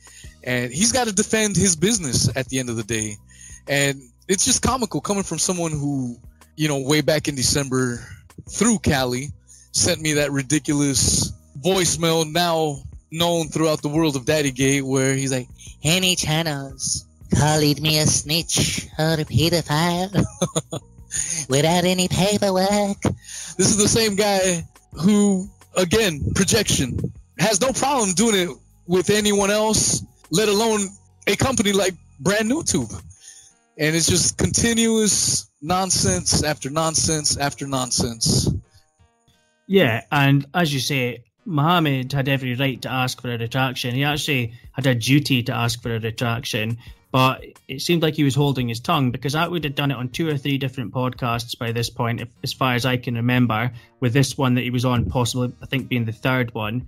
and 0.43 0.71
he's 0.73 0.91
got 0.91 1.07
to 1.07 1.13
defend 1.13 1.55
his 1.57 1.75
business 1.75 2.29
at 2.35 2.47
the 2.49 2.57
end 2.59 2.69
of 2.69 2.75
the 2.77 2.83
day. 2.83 3.17
And 3.67 4.01
it's 4.27 4.45
just 4.45 4.61
comical 4.61 5.01
coming 5.01 5.23
from 5.23 5.39
someone 5.39 5.71
who, 5.71 6.17
you 6.55 6.67
know, 6.67 6.79
way 6.81 7.01
back 7.01 7.27
in 7.27 7.35
December 7.35 8.05
through 8.49 8.79
Kali 8.79 9.29
sent 9.71 10.01
me 10.01 10.13
that 10.13 10.31
ridiculous 10.31 11.31
voicemail 11.63 12.29
now 12.31 12.77
known 13.11 13.47
throughout 13.47 13.81
the 13.81 13.89
world 13.89 14.15
of 14.15 14.25
Daddy 14.25 14.51
Gate 14.51 14.85
where 14.85 15.13
he's 15.13 15.31
like, 15.31 15.47
Any 15.83 16.15
channels 16.15 17.05
called 17.33 17.81
me 17.81 17.99
a 17.99 18.05
snitch 18.05 18.87
or 18.97 19.13
a 19.13 19.25
pedophile 19.25 20.25
without 21.49 21.85
any 21.85 22.07
paperwork. 22.07 23.01
This 23.57 23.69
is 23.69 23.77
the 23.77 23.87
same 23.87 24.15
guy 24.15 24.63
who, 24.93 25.49
again, 25.75 26.31
projection 26.35 26.99
has 27.39 27.61
no 27.61 27.71
problem 27.71 28.13
doing 28.13 28.35
it 28.35 28.49
with 28.87 29.09
anyone 29.09 29.51
else, 29.51 30.03
let 30.31 30.47
alone 30.49 30.87
a 31.27 31.35
company 31.35 31.71
like 31.71 31.93
Brand 32.19 32.47
New 32.47 32.63
Tube. 32.63 32.91
And 33.79 33.95
it's 33.95 34.09
just 34.09 34.37
continuous 34.37 35.51
nonsense 35.61 36.43
after 36.43 36.69
nonsense 36.69 37.37
after 37.37 37.67
nonsense. 37.67 38.49
Yeah, 39.67 40.03
and 40.11 40.45
as 40.53 40.73
you 40.73 40.79
say, 40.79 41.23
Mohammed 41.45 42.11
had 42.11 42.27
every 42.27 42.55
right 42.55 42.81
to 42.81 42.91
ask 42.91 43.21
for 43.21 43.31
a 43.31 43.37
retraction. 43.37 43.93
He 43.93 44.03
actually 44.03 44.53
had 44.71 44.87
a 44.87 44.95
duty 44.95 45.43
to 45.43 45.53
ask 45.53 45.81
for 45.81 45.95
a 45.95 45.99
retraction, 45.99 46.77
but 47.11 47.43
it 47.67 47.81
seemed 47.81 48.01
like 48.01 48.15
he 48.15 48.23
was 48.23 48.35
holding 48.35 48.67
his 48.67 48.79
tongue 48.79 49.11
because 49.11 49.35
I 49.35 49.47
would 49.47 49.63
have 49.63 49.75
done 49.75 49.91
it 49.91 49.97
on 49.97 50.09
two 50.09 50.27
or 50.27 50.37
three 50.37 50.57
different 50.57 50.91
podcasts 50.93 51.57
by 51.57 51.71
this 51.71 51.89
point, 51.89 52.21
if, 52.21 52.29
as 52.43 52.53
far 52.53 52.73
as 52.73 52.85
I 52.85 52.97
can 52.97 53.15
remember, 53.15 53.71
with 53.99 54.13
this 54.13 54.37
one 54.37 54.55
that 54.55 54.63
he 54.63 54.71
was 54.71 54.85
on, 54.85 55.05
possibly, 55.05 55.53
I 55.61 55.67
think, 55.67 55.87
being 55.87 56.05
the 56.05 56.11
third 56.11 56.53
one. 56.53 56.87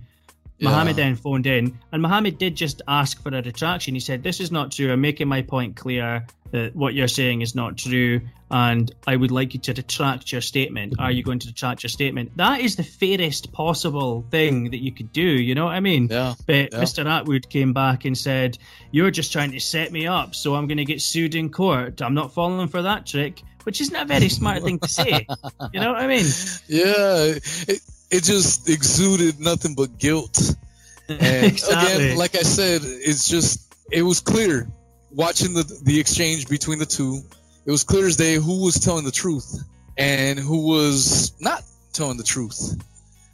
Mohammed 0.60 0.96
then 0.96 1.16
phoned 1.16 1.46
in, 1.46 1.78
and 1.92 2.02
Mohammed 2.02 2.38
did 2.38 2.54
just 2.54 2.82
ask 2.88 3.22
for 3.22 3.30
a 3.30 3.42
retraction. 3.42 3.94
He 3.94 4.00
said, 4.00 4.22
This 4.22 4.40
is 4.40 4.50
not 4.52 4.72
true. 4.72 4.92
I'm 4.92 5.00
making 5.00 5.28
my 5.28 5.42
point 5.42 5.76
clear 5.76 6.26
that 6.52 6.74
what 6.74 6.94
you're 6.94 7.08
saying 7.08 7.42
is 7.42 7.54
not 7.54 7.78
true, 7.78 8.20
and 8.50 8.92
I 9.06 9.14
would 9.14 9.30
like 9.30 9.54
you 9.54 9.60
to 9.60 9.72
retract 9.72 10.32
your 10.32 10.40
statement. 10.40 10.94
Are 10.98 11.10
you 11.12 11.22
going 11.22 11.38
to 11.38 11.46
retract 11.48 11.82
your 11.84 11.88
statement? 11.90 12.36
That 12.36 12.60
is 12.60 12.74
the 12.76 12.82
fairest 12.82 13.52
possible 13.52 14.24
thing 14.30 14.64
that 14.70 14.82
you 14.82 14.90
could 14.92 15.12
do, 15.12 15.22
you 15.22 15.54
know 15.54 15.66
what 15.66 15.74
I 15.74 15.80
mean? 15.80 16.08
Yeah. 16.10 16.34
But 16.46 16.72
Yeah. 16.72 16.80
Mr. 16.80 17.04
Attwood 17.06 17.48
came 17.48 17.72
back 17.72 18.04
and 18.04 18.18
said, 18.18 18.58
You're 18.90 19.12
just 19.12 19.32
trying 19.32 19.52
to 19.52 19.60
set 19.60 19.92
me 19.92 20.06
up, 20.06 20.34
so 20.34 20.56
I'm 20.56 20.66
going 20.66 20.78
to 20.78 20.84
get 20.84 21.00
sued 21.00 21.34
in 21.36 21.50
court. 21.50 22.02
I'm 22.02 22.14
not 22.14 22.34
falling 22.34 22.66
for 22.68 22.82
that 22.82 23.06
trick, 23.06 23.42
which 23.62 23.80
isn't 23.80 23.94
a 23.96 24.04
very 24.04 24.28
smart 24.28 24.62
thing 24.64 24.78
to 24.80 24.88
say. 24.88 25.26
You 25.72 25.80
know 25.80 25.92
what 25.92 26.02
I 26.02 26.06
mean? 26.06 26.26
Yeah. 26.68 27.34
It, 27.68 27.80
it 28.10 28.24
just 28.24 28.68
exuded 28.68 29.40
nothing 29.40 29.74
but 29.74 29.98
guilt. 29.98 30.56
And 31.08 31.46
exactly. 31.46 32.04
again, 32.04 32.18
like 32.18 32.36
I 32.36 32.42
said, 32.42 32.82
it's 32.84 33.28
just 33.28 33.74
it 33.90 34.02
was 34.02 34.20
clear 34.20 34.68
watching 35.10 35.54
the 35.54 35.64
the 35.82 35.98
exchange 35.98 36.48
between 36.48 36.78
the 36.78 36.86
two. 36.86 37.22
It 37.66 37.70
was 37.72 37.82
clear 37.82 38.06
as 38.06 38.16
day 38.16 38.36
who 38.36 38.62
was 38.62 38.78
telling 38.78 39.04
the 39.04 39.10
truth 39.10 39.60
and 39.98 40.38
who 40.38 40.68
was 40.68 41.32
not 41.40 41.64
telling 41.92 42.16
the 42.16 42.22
truth. 42.22 42.80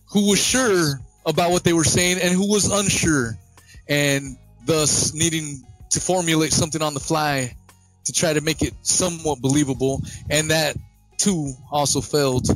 Who 0.06 0.30
was 0.30 0.42
sure 0.42 0.98
about 1.26 1.50
what 1.50 1.64
they 1.64 1.74
were 1.74 1.84
saying 1.84 2.18
and 2.22 2.32
who 2.32 2.50
was 2.50 2.70
unsure, 2.70 3.36
and 3.90 4.38
thus 4.64 5.12
needing 5.12 5.62
to 5.90 6.00
formulate 6.00 6.54
something 6.54 6.80
on 6.80 6.94
the 6.94 7.00
fly 7.00 7.54
to 8.06 8.12
try 8.12 8.32
to 8.32 8.40
make 8.40 8.62
it 8.62 8.72
somewhat 8.80 9.42
believable. 9.42 10.00
And 10.30 10.50
that 10.50 10.76
too 11.18 11.52
also 11.70 12.00
failed. 12.00 12.48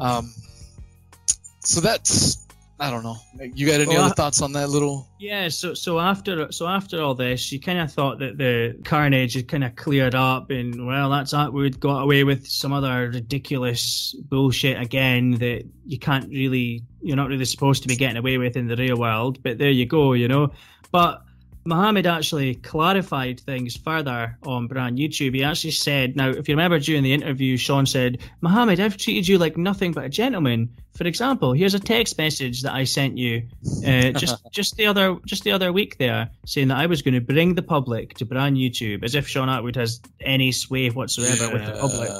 Um, 0.00 0.34
so 1.64 1.80
that's 1.80 2.40
I 2.80 2.90
don't 2.90 3.04
know. 3.04 3.16
You 3.54 3.66
got 3.68 3.80
any 3.80 3.86
Well, 3.86 4.00
other 4.02 4.10
I- 4.12 4.14
thoughts 4.14 4.42
on 4.42 4.52
that 4.54 4.68
little? 4.68 5.08
Yeah, 5.20 5.48
so 5.48 5.74
so 5.74 6.00
after 6.00 6.50
so 6.50 6.66
after 6.66 7.00
all 7.00 7.14
this, 7.14 7.52
you 7.52 7.60
kind 7.60 7.78
of 7.78 7.92
thought 7.92 8.18
that 8.18 8.36
the 8.36 8.76
carnage 8.84 9.34
had 9.34 9.46
kind 9.48 9.62
of 9.64 9.76
cleared 9.76 10.14
up, 10.16 10.50
and 10.50 10.84
well, 10.86 11.08
that's 11.08 11.32
Attwood 11.32 11.78
got 11.78 12.00
away 12.02 12.24
with 12.24 12.46
some 12.48 12.72
other 12.72 13.10
ridiculous 13.10 14.14
bullshit 14.28 14.80
again 14.80 15.32
that 15.38 15.64
you 15.86 15.98
can't 15.98 16.28
really, 16.30 16.82
you're 17.00 17.16
not 17.16 17.28
really 17.28 17.44
supposed 17.44 17.82
to 17.82 17.88
be 17.88 17.96
getting 17.96 18.16
away 18.16 18.38
with 18.38 18.56
in 18.56 18.66
the 18.66 18.76
real 18.76 18.98
world. 18.98 19.40
But 19.42 19.58
there 19.58 19.70
you 19.70 19.86
go, 19.86 20.12
you 20.14 20.26
know. 20.28 20.50
But 20.90 21.23
Mohammed 21.66 22.06
actually 22.06 22.56
clarified 22.56 23.40
things 23.40 23.76
further 23.76 24.36
on 24.42 24.66
Brand 24.66 24.96
New 24.96 25.08
Tube. 25.08 25.34
He 25.34 25.42
actually 25.42 25.70
said, 25.70 26.14
now, 26.14 26.28
if 26.28 26.46
you 26.48 26.54
remember 26.54 26.78
during 26.78 27.02
the 27.02 27.12
interview, 27.12 27.56
Shaun 27.56 27.86
said, 27.86 28.18
Mohammed, 28.42 28.80
I've 28.80 28.98
treated 28.98 29.26
you 29.26 29.38
like 29.38 29.56
nothing 29.56 29.92
but 29.92 30.04
a 30.04 30.08
gentleman. 30.10 30.68
For 30.94 31.06
example, 31.06 31.52
here's 31.52 31.74
a 31.74 31.80
text 31.80 32.18
message 32.18 32.62
that 32.62 32.74
I 32.74 32.84
sent 32.84 33.16
you 33.16 33.48
uh, 33.84 34.10
just 34.12 34.40
just 34.52 34.76
the 34.76 34.86
other 34.86 35.16
just 35.26 35.42
the 35.42 35.50
other 35.50 35.72
week 35.72 35.98
there, 35.98 36.30
saying 36.46 36.68
that 36.68 36.78
I 36.78 36.86
was 36.86 37.02
going 37.02 37.14
to 37.14 37.20
bring 37.20 37.54
the 37.54 37.62
public 37.62 38.14
to 38.18 38.24
Brand 38.24 38.54
New 38.54 38.70
Tube, 38.70 39.02
as 39.02 39.16
if 39.16 39.26
Shaun 39.26 39.48
Attwood 39.48 39.74
has 39.74 40.00
any 40.20 40.52
sway 40.52 40.90
whatsoever 40.90 41.52
with 41.52 41.66
the 41.66 41.72
public. 41.80 42.10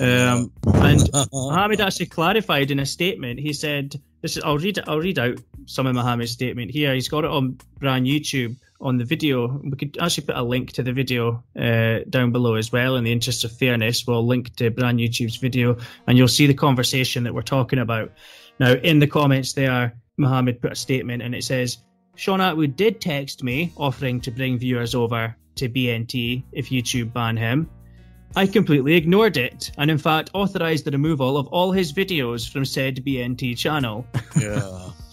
Um, 0.00 0.52
and 0.82 1.08
Mohammed 1.32 1.80
actually 1.80 2.06
clarified 2.06 2.70
in 2.70 2.80
a 2.80 2.86
statement. 2.86 3.40
He 3.40 3.54
said, 3.54 3.98
"This 4.20 4.36
is 4.36 4.42
I'll 4.42 4.58
read 4.58 4.80
I'll 4.86 5.00
read 5.00 5.18
out 5.18 5.38
some 5.64 5.86
of 5.86 5.94
Mohammed's 5.94 6.32
statement 6.32 6.72
here. 6.72 6.92
He's 6.92 7.08
got 7.08 7.24
it 7.24 7.30
on 7.30 7.58
Brand 7.78 8.02
New 8.02 8.20
Tube 8.20 8.56
on 8.80 8.98
the 8.98 9.04
video. 9.04 9.58
We 9.62 9.72
could 9.72 9.96
actually 10.00 10.26
put 10.26 10.36
a 10.36 10.42
link 10.42 10.72
to 10.72 10.82
the 10.82 10.92
video 10.92 11.42
uh, 11.58 12.00
down 12.08 12.32
below 12.32 12.54
as 12.54 12.72
well. 12.72 12.96
In 12.96 13.04
the 13.04 13.12
interest 13.12 13.44
of 13.44 13.52
fairness, 13.52 14.06
we'll 14.06 14.26
link 14.26 14.54
to 14.56 14.70
Brand 14.70 14.96
New 14.96 15.08
Tube's 15.08 15.36
video, 15.36 15.76
and 16.06 16.18
you'll 16.18 16.28
see 16.28 16.46
the 16.46 16.54
conversation 16.54 17.24
that 17.24 17.34
we're 17.34 17.42
talking 17.42 17.78
about. 17.78 18.12
Now, 18.58 18.72
in 18.72 18.98
the 18.98 19.06
comments 19.06 19.52
there, 19.52 19.94
Mohammed 20.16 20.60
put 20.60 20.72
a 20.72 20.76
statement, 20.76 21.22
and 21.22 21.34
it 21.34 21.44
says." 21.44 21.78
Shaun 22.16 22.38
Attwood 22.38 22.76
did 22.76 23.00
text 23.00 23.42
me 23.42 23.72
offering 23.76 24.20
to 24.20 24.30
bring 24.30 24.56
viewers 24.56 24.94
over 24.94 25.36
to 25.56 25.68
BNT 25.68 26.44
if 26.52 26.70
YouTube 26.70 27.12
ban 27.12 27.36
him. 27.36 27.68
I 28.36 28.46
completely 28.46 28.94
ignored 28.94 29.36
it, 29.36 29.70
and 29.78 29.90
in 29.90 29.98
fact 29.98 30.30
authorized 30.34 30.84
the 30.84 30.90
removal 30.90 31.36
of 31.36 31.46
all 31.48 31.70
his 31.70 31.92
videos 31.92 32.50
from 32.50 32.64
said 32.64 33.04
BNT 33.04 33.56
channel. 33.56 34.06
Yeah. 34.36 34.90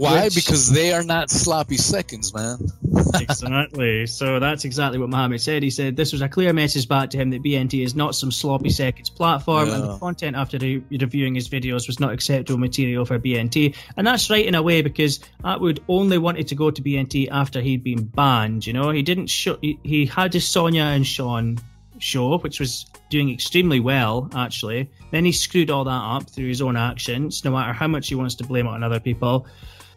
Why? 0.00 0.24
Which- 0.24 0.34
Because 0.34 0.70
they 0.70 0.92
are 0.94 1.02
not 1.02 1.28
sloppy 1.30 1.76
seconds, 1.76 2.32
man. 2.34 2.58
exactly. 3.20 4.06
So 4.06 4.38
that's 4.40 4.64
exactly 4.64 4.98
what 4.98 5.10
Mohammed 5.10 5.40
said. 5.40 5.62
He 5.62 5.70
said 5.70 5.94
this 5.96 6.12
was 6.12 6.22
a 6.22 6.28
clear 6.28 6.52
message 6.52 6.88
back 6.88 7.10
to 7.10 7.18
him 7.18 7.28
that 7.30 7.42
BNT 7.42 7.84
is 7.84 7.94
not 7.94 8.14
some 8.14 8.30
sloppy 8.30 8.70
seconds 8.70 9.10
platform, 9.10 9.68
and 9.70 9.82
the 9.84 9.98
content 9.98 10.36
after 10.36 10.58
re- 10.58 10.82
reviewing 10.90 11.34
his 11.34 11.48
videos 11.48 11.86
was 11.86 12.00
not 12.00 12.12
acceptable 12.12 12.58
material 12.58 13.04
for 13.04 13.18
BNT. 13.18 13.74
And 13.96 14.06
that's 14.06 14.30
right 14.30 14.44
in 14.46 14.54
a 14.54 14.62
way 14.62 14.80
because 14.82 15.20
Attwood 15.44 15.80
only 15.88 16.18
wanted 16.18 16.48
to 16.48 16.54
go 16.54 16.70
to 16.70 16.80
BNT 16.82 17.28
after 17.30 17.60
he'd 17.60 17.84
been 17.84 18.04
banned. 18.04 18.66
You 18.66 18.72
know, 18.72 18.90
he 18.90 19.02
didn't 19.02 19.26
show. 19.28 19.58
He, 19.60 19.78
he 19.82 20.06
had 20.06 20.32
his 20.32 20.46
Sonia 20.46 20.84
and 20.84 21.06
Shaun 21.06 21.58
show, 21.98 22.38
which 22.38 22.58
was 22.58 22.86
doing 23.10 23.30
extremely 23.30 23.80
well 23.80 24.30
actually. 24.34 24.90
Then 25.10 25.24
he 25.26 25.32
screwed 25.32 25.68
all 25.70 25.84
that 25.84 25.90
up 25.90 26.30
through 26.30 26.48
his 26.48 26.62
own 26.62 26.76
actions, 26.76 27.44
no 27.44 27.50
matter 27.50 27.72
how 27.74 27.88
much 27.88 28.08
he 28.08 28.14
wants 28.14 28.34
to 28.36 28.44
blame 28.44 28.66
it 28.66 28.70
on 28.70 28.82
other 28.82 29.00
people. 29.00 29.46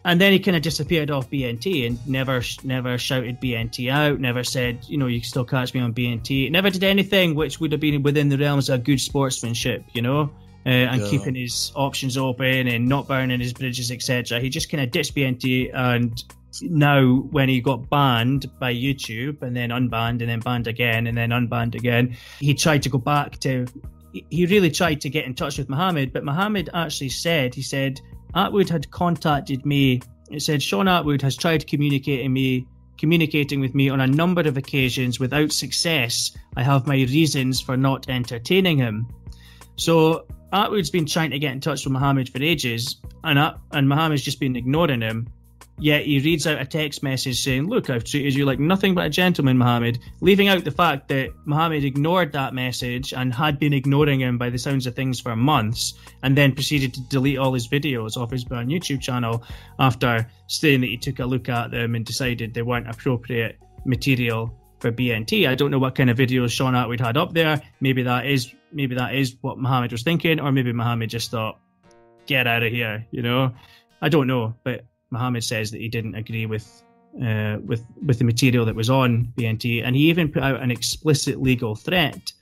And 0.06 0.20
then 0.20 0.32
he 0.32 0.38
kind 0.38 0.54
of 0.56 0.62
disappeared 0.62 1.10
off 1.10 1.30
BNT 1.30 1.86
and 1.86 1.98
never, 2.06 2.42
never 2.62 2.98
shouted 2.98 3.40
BNT 3.40 3.90
out. 3.90 4.20
Never 4.20 4.44
said, 4.44 4.78
you 4.86 4.98
know, 4.98 5.06
you 5.06 5.20
can 5.20 5.28
still 5.28 5.44
catch 5.46 5.72
me 5.72 5.80
on 5.80 5.94
BNT. 5.94 6.50
Never 6.50 6.68
did 6.68 6.84
anything 6.84 7.34
which 7.34 7.58
would 7.58 7.72
have 7.72 7.80
been 7.80 8.02
within 8.02 8.28
the 8.28 8.36
realms 8.36 8.68
of 8.68 8.84
good 8.84 9.00
sportsmanship, 9.00 9.82
you 9.94 10.02
know, 10.02 10.30
uh, 10.66 10.68
and 10.68 11.00
Yeah. 11.00 11.08
keeping 11.08 11.34
his 11.34 11.72
options 11.74 12.18
open 12.18 12.68
and 12.68 12.86
not 12.86 13.08
burning 13.08 13.40
his 13.40 13.54
bridges, 13.54 13.90
etc. 13.90 14.40
He 14.40 14.50
just 14.50 14.70
kind 14.70 14.82
of 14.82 14.90
ditched 14.90 15.14
BNT, 15.14 15.70
and 15.72 16.22
now 16.62 17.16
when 17.30 17.48
he 17.48 17.60
got 17.62 17.88
banned 17.88 18.46
by 18.60 18.74
YouTube 18.74 19.40
and 19.42 19.56
then 19.56 19.70
unbanned 19.70 20.20
and 20.20 20.28
then 20.28 20.40
banned 20.40 20.66
again 20.66 21.06
and 21.06 21.16
then 21.16 21.30
unbanned 21.30 21.74
again, 21.74 22.14
he 22.40 22.52
tried 22.52 22.82
to 22.82 22.88
go 22.90 22.98
back 22.98 23.38
to. 23.40 23.64
he- 24.12 24.24
He 24.30 24.46
really 24.46 24.70
tried 24.70 25.00
to 25.00 25.08
get 25.08 25.24
in 25.24 25.34
touch 25.34 25.56
with 25.58 25.68
Muhammad, 25.70 26.12
but 26.12 26.24
Muhammad 26.24 26.68
actually 26.74 27.08
said, 27.08 27.54
he 27.54 27.62
said, 27.62 28.00
Attwood 28.34 28.68
had 28.68 28.90
contacted 28.90 29.64
me. 29.64 30.00
It 30.30 30.40
said 30.40 30.62
Shaun 30.62 30.86
Attwood 30.86 31.22
has 31.22 31.36
tried 31.36 31.66
communicating 31.66 32.32
me 32.32 32.66
communicating 32.96 33.60
with 33.60 33.74
me 33.74 33.88
on 33.88 34.00
a 34.00 34.06
number 34.06 34.42
of 34.42 34.56
occasions 34.56 35.18
without 35.18 35.52
success. 35.52 36.30
I 36.56 36.62
have 36.62 36.86
my 36.86 36.94
reasons 36.94 37.60
for 37.60 37.76
not 37.76 38.08
entertaining 38.08 38.78
him. 38.78 39.08
So 39.76 40.26
Attwood's 40.52 40.90
been 40.90 41.06
trying 41.06 41.30
to 41.30 41.38
get 41.38 41.52
in 41.52 41.60
touch 41.60 41.84
with 41.84 41.92
Mohammed 41.92 42.28
for 42.28 42.42
ages, 42.42 43.00
and 43.24 43.38
uh, 43.38 43.54
and 43.72 43.88
Mohammed's 43.88 44.22
just 44.22 44.40
been 44.40 44.56
ignoring 44.56 45.00
him. 45.00 45.28
Yet 45.78 46.04
he 46.06 46.20
reads 46.20 46.46
out 46.46 46.60
a 46.60 46.64
text 46.64 47.02
message 47.02 47.42
saying, 47.42 47.66
Look, 47.66 47.90
I've 47.90 48.04
treated 48.04 48.34
you 48.34 48.44
like 48.44 48.60
nothing 48.60 48.94
but 48.94 49.06
a 49.06 49.10
gentleman, 49.10 49.58
Mohammed, 49.58 49.98
leaving 50.20 50.48
out 50.48 50.64
the 50.64 50.70
fact 50.70 51.08
that 51.08 51.30
Mohammed 51.44 51.84
ignored 51.84 52.32
that 52.32 52.54
message 52.54 53.12
and 53.12 53.34
had 53.34 53.58
been 53.58 53.72
ignoring 53.72 54.20
him 54.20 54.38
by 54.38 54.50
the 54.50 54.58
sounds 54.58 54.86
of 54.86 54.94
things 54.94 55.20
for 55.20 55.34
months, 55.34 55.94
and 56.22 56.38
then 56.38 56.54
proceeded 56.54 56.94
to 56.94 57.00
delete 57.08 57.38
all 57.38 57.52
his 57.52 57.66
videos 57.66 58.16
off 58.16 58.30
his 58.30 58.44
Brand 58.44 58.68
New 58.68 58.78
Tube 58.78 59.00
channel 59.00 59.42
after 59.78 60.30
saying 60.46 60.80
that 60.82 60.88
he 60.88 60.96
took 60.96 61.18
a 61.18 61.26
look 61.26 61.48
at 61.48 61.70
them 61.70 61.94
and 61.94 62.04
decided 62.04 62.54
they 62.54 62.62
weren't 62.62 62.88
appropriate 62.88 63.58
material 63.84 64.56
for 64.78 64.92
BNT. 64.92 65.48
I 65.48 65.54
don't 65.54 65.70
know 65.70 65.78
what 65.78 65.94
kind 65.94 66.10
of 66.10 66.18
videos 66.18 66.50
Shaun 66.50 66.74
Attwood 66.74 67.00
had 67.00 67.16
up 67.16 67.32
there. 67.32 67.60
Maybe 67.80 68.02
that 68.04 68.26
is 68.26 68.52
maybe 68.70 68.94
that 68.96 69.14
is 69.14 69.36
what 69.40 69.58
Mohammed 69.58 69.92
was 69.92 70.02
thinking, 70.02 70.40
or 70.40 70.52
maybe 70.52 70.72
Mohammed 70.72 71.10
just 71.10 71.30
thought, 71.30 71.58
get 72.26 72.46
out 72.46 72.62
of 72.62 72.72
here, 72.72 73.06
you 73.10 73.22
know? 73.22 73.52
I 74.02 74.08
don't 74.08 74.26
know, 74.26 74.54
but 74.64 74.84
Mohammed 75.10 75.44
says 75.44 75.70
that 75.70 75.80
he 75.80 75.88
didn't 75.88 76.14
agree 76.14 76.46
with 76.46 76.82
uh, 77.22 77.58
with 77.64 77.84
with 78.04 78.18
the 78.18 78.24
material 78.24 78.64
that 78.64 78.74
was 78.74 78.90
on 78.90 79.32
BNT, 79.36 79.84
and 79.84 79.94
he 79.94 80.10
even 80.10 80.30
put 80.30 80.42
out 80.42 80.60
an 80.60 80.70
explicit 80.70 81.40
legal 81.40 81.74
threat. 81.74 82.32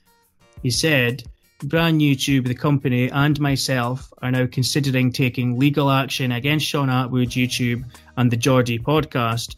He 0.61 0.71
said, 0.71 1.23
"Brand 1.63 1.97
New 1.97 2.15
Tube, 2.15 2.45
the 2.45 2.55
company, 2.55 3.09
and 3.11 3.39
myself 3.39 4.11
are 4.21 4.31
now 4.31 4.47
considering 4.47 5.11
taking 5.11 5.59
legal 5.59 5.91
action 5.91 6.31
against 6.31 6.65
Shaun 6.65 6.89
Attwood, 6.89 7.29
YouTube, 7.29 7.83
and 8.17 8.31
the 8.31 8.37
Geordie 8.37 8.79
podcast." 8.79 9.55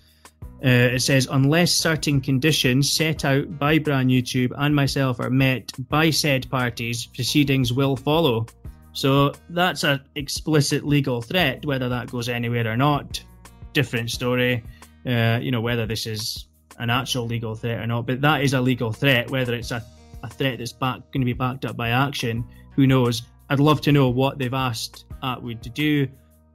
Uh, 0.64 0.96
it 0.96 1.02
says, 1.02 1.28
unless 1.30 1.72
certain 1.72 2.20
conditions 2.20 2.90
set 2.90 3.24
out 3.24 3.60
by 3.60 3.78
Brand 3.78 4.08
New 4.08 4.22
Tube 4.22 4.54
and 4.58 4.74
myself 4.74 5.20
are 5.20 5.30
met 5.30 5.72
by 5.90 6.10
said 6.10 6.50
parties, 6.50 7.06
proceedings 7.06 7.72
will 7.72 7.96
follow. 7.96 8.48
So 8.96 9.34
that's 9.50 9.84
an 9.84 10.00
explicit 10.16 10.86
legal 10.86 11.22
threat. 11.22 11.66
Whether 11.66 11.90
that 11.90 12.10
goes 12.10 12.30
anywhere 12.30 12.66
or 12.66 12.78
not, 12.78 13.22
different 13.74 14.10
story. 14.10 14.64
Uh, 15.06 15.38
you 15.42 15.52
know, 15.52 15.62
whether 15.62 15.86
this 15.86 16.08
is 16.08 16.48
an 16.80 16.90
actual 16.90 17.28
legal 17.28 17.56
threat 17.56 17.80
or 17.80 17.88
not, 17.88 18.08
but 18.08 18.22
that 18.22 18.42
is 18.42 18.54
a 18.54 18.62
legal 18.62 18.94
threat. 18.94 19.30
Whether 19.30 19.54
it's 19.54 19.72
a, 19.72 19.84
a 20.24 20.30
threat 20.30 20.60
that's 20.60 20.72
back 20.72 21.02
going 21.12 21.22
to 21.22 21.26
be 21.26 21.34
backed 21.34 21.66
up 21.66 21.76
by 21.76 21.90
action, 21.90 22.44
who 22.72 22.88
knows? 22.88 23.24
I'd 23.50 23.60
love 23.60 23.82
to 23.82 23.92
know 23.92 24.10
what 24.10 24.40
they've 24.40 24.54
asked 24.54 25.06
Attwood 25.22 25.62
to 25.64 25.70
do. 25.70 26.08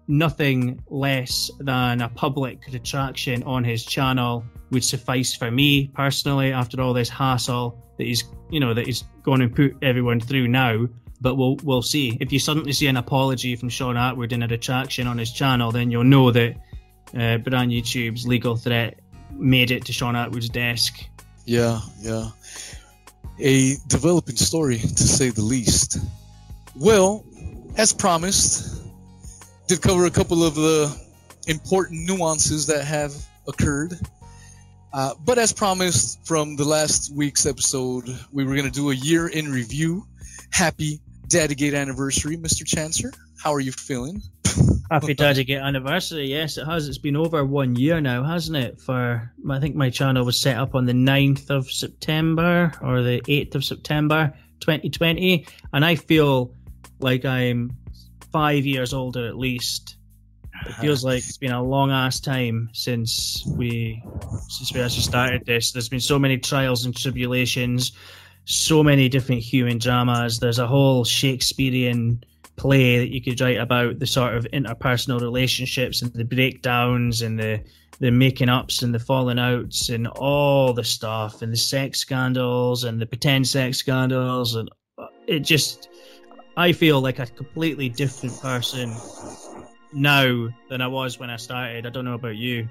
Nothing 0.08 0.82
less 0.88 1.50
than 1.60 2.00
a 2.00 2.08
public 2.08 2.62
retraction 2.72 3.42
on 3.44 3.64
his 3.64 3.84
channel 3.84 4.44
would 4.70 4.82
suffice 4.82 5.34
for 5.36 5.50
me 5.50 5.88
personally. 5.94 6.52
After 6.52 6.80
all 6.80 6.94
this 6.94 7.10
hassle 7.10 7.78
that 7.98 8.04
he's, 8.04 8.24
you 8.50 8.60
know, 8.60 8.72
that 8.72 8.86
he's 8.86 9.04
going 9.22 9.40
to 9.40 9.48
put 9.48 9.76
everyone 9.82 10.20
through 10.20 10.48
now, 10.48 10.88
but 11.20 11.36
we'll 11.36 11.56
we'll 11.62 11.82
see. 11.82 12.16
If 12.20 12.32
you 12.32 12.38
suddenly 12.38 12.72
see 12.72 12.86
an 12.86 12.96
apology 12.96 13.56
from 13.56 13.68
Shaun 13.68 13.96
Attwood 13.96 14.32
in 14.32 14.42
a 14.42 14.48
retraction 14.48 15.06
on 15.06 15.18
his 15.18 15.32
channel, 15.32 15.70
then 15.70 15.90
you'll 15.90 16.04
know 16.04 16.30
that 16.30 16.56
uh, 17.16 17.38
Brand 17.38 17.68
New 17.68 17.82
Tube's 17.82 18.26
legal 18.26 18.56
threat 18.56 18.98
made 19.32 19.70
it 19.70 19.84
to 19.86 19.92
Shaun 19.92 20.14
Attwood's 20.14 20.48
desk. 20.48 21.04
Yeah, 21.44 21.80
yeah. 22.00 22.30
A 23.38 23.76
developing 23.86 24.36
story, 24.36 24.78
to 24.78 25.02
say 25.02 25.30
the 25.30 25.42
least. 25.42 25.98
Well, 26.76 27.24
as 27.76 27.92
promised, 27.92 28.82
did 29.66 29.80
cover 29.80 30.06
a 30.06 30.10
couple 30.10 30.44
of 30.44 30.54
the 30.54 30.94
important 31.46 32.06
nuances 32.06 32.66
that 32.66 32.84
have 32.84 33.14
occurred. 33.48 33.94
Uh, 34.92 35.14
but 35.24 35.38
as 35.38 35.52
promised 35.52 36.24
from 36.26 36.56
the 36.56 36.64
last 36.64 37.14
week's 37.14 37.46
episode, 37.46 38.04
we 38.32 38.44
were 38.44 38.54
going 38.54 38.66
to 38.66 38.72
do 38.72 38.90
a 38.90 38.94
year 38.94 39.28
in 39.28 39.50
review. 39.50 40.04
Happy 40.50 41.00
Daddygate 41.30 41.76
anniversary, 41.76 42.36
Mr. 42.36 42.64
Chancer. 42.64 43.14
How 43.40 43.54
are 43.54 43.60
you 43.60 43.70
feeling? 43.70 44.20
Happy 44.90 45.14
Daddygate 45.14 45.62
anniversary. 45.62 46.26
Yes, 46.26 46.58
it 46.58 46.64
has. 46.64 46.88
It's 46.88 46.98
been 46.98 47.14
over 47.14 47.44
one 47.44 47.76
year 47.76 48.00
now, 48.00 48.24
hasn't 48.24 48.56
it? 48.56 48.80
For 48.80 49.32
I 49.48 49.60
think 49.60 49.76
my 49.76 49.90
channel 49.90 50.24
was 50.24 50.40
set 50.40 50.56
up 50.56 50.74
on 50.74 50.86
the 50.86 50.92
9th 50.92 51.48
of 51.48 51.70
September 51.70 52.72
or 52.82 53.02
the 53.02 53.20
8th 53.28 53.54
of 53.54 53.64
September 53.64 54.34
2020. 54.58 55.46
And 55.72 55.84
I 55.84 55.94
feel 55.94 56.52
like 56.98 57.24
I'm 57.24 57.76
five 58.32 58.66
years 58.66 58.92
older 58.92 59.28
at 59.28 59.36
least. 59.36 59.98
It 60.66 60.70
uh-huh. 60.70 60.82
feels 60.82 61.04
like 61.04 61.18
it's 61.18 61.38
been 61.38 61.52
a 61.52 61.62
long 61.62 61.92
ass 61.92 62.18
time 62.18 62.70
since 62.72 63.44
we 63.46 64.02
since 64.48 64.72
we 64.74 64.80
actually 64.80 65.02
started 65.02 65.46
this. 65.46 65.70
There's 65.70 65.88
been 65.88 66.00
so 66.00 66.18
many 66.18 66.38
trials 66.38 66.86
and 66.86 66.96
tribulations 66.96 67.92
so 68.44 68.82
many 68.82 69.08
different 69.08 69.42
human 69.42 69.78
dramas. 69.78 70.38
There's 70.38 70.58
a 70.58 70.66
whole 70.66 71.04
Shakespearean 71.04 72.24
play 72.56 72.98
that 72.98 73.12
you 73.12 73.22
could 73.22 73.40
write 73.40 73.58
about 73.58 73.98
the 73.98 74.06
sort 74.06 74.34
of 74.34 74.44
interpersonal 74.52 75.20
relationships 75.20 76.02
and 76.02 76.12
the 76.12 76.24
breakdowns 76.24 77.22
and 77.22 77.38
the 77.38 77.62
the 78.00 78.10
making 78.10 78.48
ups 78.48 78.82
and 78.82 78.94
the 78.94 78.98
falling 78.98 79.38
outs 79.38 79.90
and 79.90 80.06
all 80.08 80.72
the 80.72 80.84
stuff 80.84 81.42
and 81.42 81.52
the 81.52 81.56
sex 81.56 81.98
scandals 81.98 82.84
and 82.84 83.00
the 83.00 83.04
pretend 83.04 83.46
sex 83.46 83.76
scandals 83.76 84.54
and 84.54 84.70
it 85.26 85.40
just 85.40 85.90
I 86.56 86.72
feel 86.72 87.00
like 87.00 87.18
a 87.18 87.26
completely 87.26 87.88
different 87.88 88.38
person 88.40 88.94
now 89.92 90.48
than 90.68 90.80
I 90.80 90.86
was 90.86 91.18
when 91.18 91.30
I 91.30 91.36
started. 91.36 91.86
I 91.86 91.90
don't 91.90 92.04
know 92.04 92.14
about 92.14 92.36
you. 92.36 92.68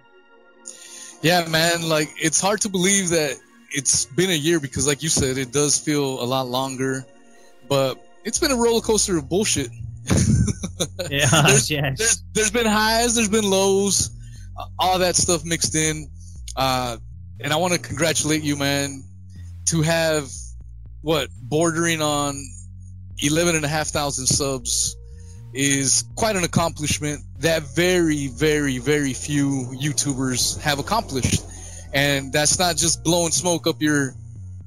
Yeah, 1.21 1.47
man, 1.47 1.87
like 1.87 2.09
it's 2.17 2.39
hard 2.39 2.61
to 2.61 2.69
believe 2.69 3.09
that 3.09 3.37
it's 3.71 4.05
been 4.05 4.29
a 4.29 4.33
year 4.33 4.59
because, 4.59 4.87
like 4.87 5.03
you 5.03 5.09
said, 5.09 5.37
it 5.37 5.51
does 5.51 5.77
feel 5.77 6.21
a 6.21 6.25
lot 6.25 6.47
longer, 6.47 7.05
but 7.67 8.03
it's 8.23 8.39
been 8.39 8.51
a 8.51 8.55
roller 8.55 8.81
coaster 8.81 9.17
of 9.17 9.29
bullshit. 9.29 9.69
yeah, 11.09 11.27
there's, 11.45 11.69
yes. 11.69 11.97
There's, 11.97 12.23
there's 12.33 12.51
been 12.51 12.65
highs, 12.65 13.15
there's 13.15 13.29
been 13.29 13.49
lows, 13.49 14.11
uh, 14.57 14.65
all 14.79 14.99
that 14.99 15.15
stuff 15.15 15.43
mixed 15.45 15.75
in. 15.75 16.09
Uh, 16.55 16.97
and 17.39 17.53
I 17.53 17.55
want 17.57 17.73
to 17.73 17.79
congratulate 17.79 18.43
you, 18.43 18.55
man, 18.55 19.03
to 19.67 19.81
have 19.81 20.29
what 21.01 21.29
bordering 21.41 22.01
on 22.01 22.43
11 23.19 23.55
and 23.55 23.65
a 23.65 23.67
half 23.67 23.87
thousand 23.87 24.25
subs 24.27 24.95
is 25.53 26.03
quite 26.15 26.35
an 26.35 26.43
accomplishment 26.43 27.21
that 27.39 27.63
very, 27.75 28.27
very, 28.27 28.77
very 28.77 29.13
few 29.13 29.65
YouTubers 29.81 30.59
have 30.59 30.79
accomplished 30.79 31.43
and 31.93 32.31
that's 32.31 32.59
not 32.59 32.77
just 32.77 33.03
blowing 33.03 33.31
smoke 33.31 33.67
up 33.67 33.81
your 33.81 34.13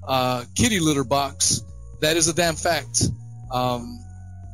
uh, 0.07 0.45
kitty 0.55 0.81
litter 0.81 1.05
box. 1.05 1.63
That 2.01 2.17
is 2.17 2.29
a 2.29 2.35
damn 2.35 2.57
fact. 2.57 3.05
Um, 3.51 4.01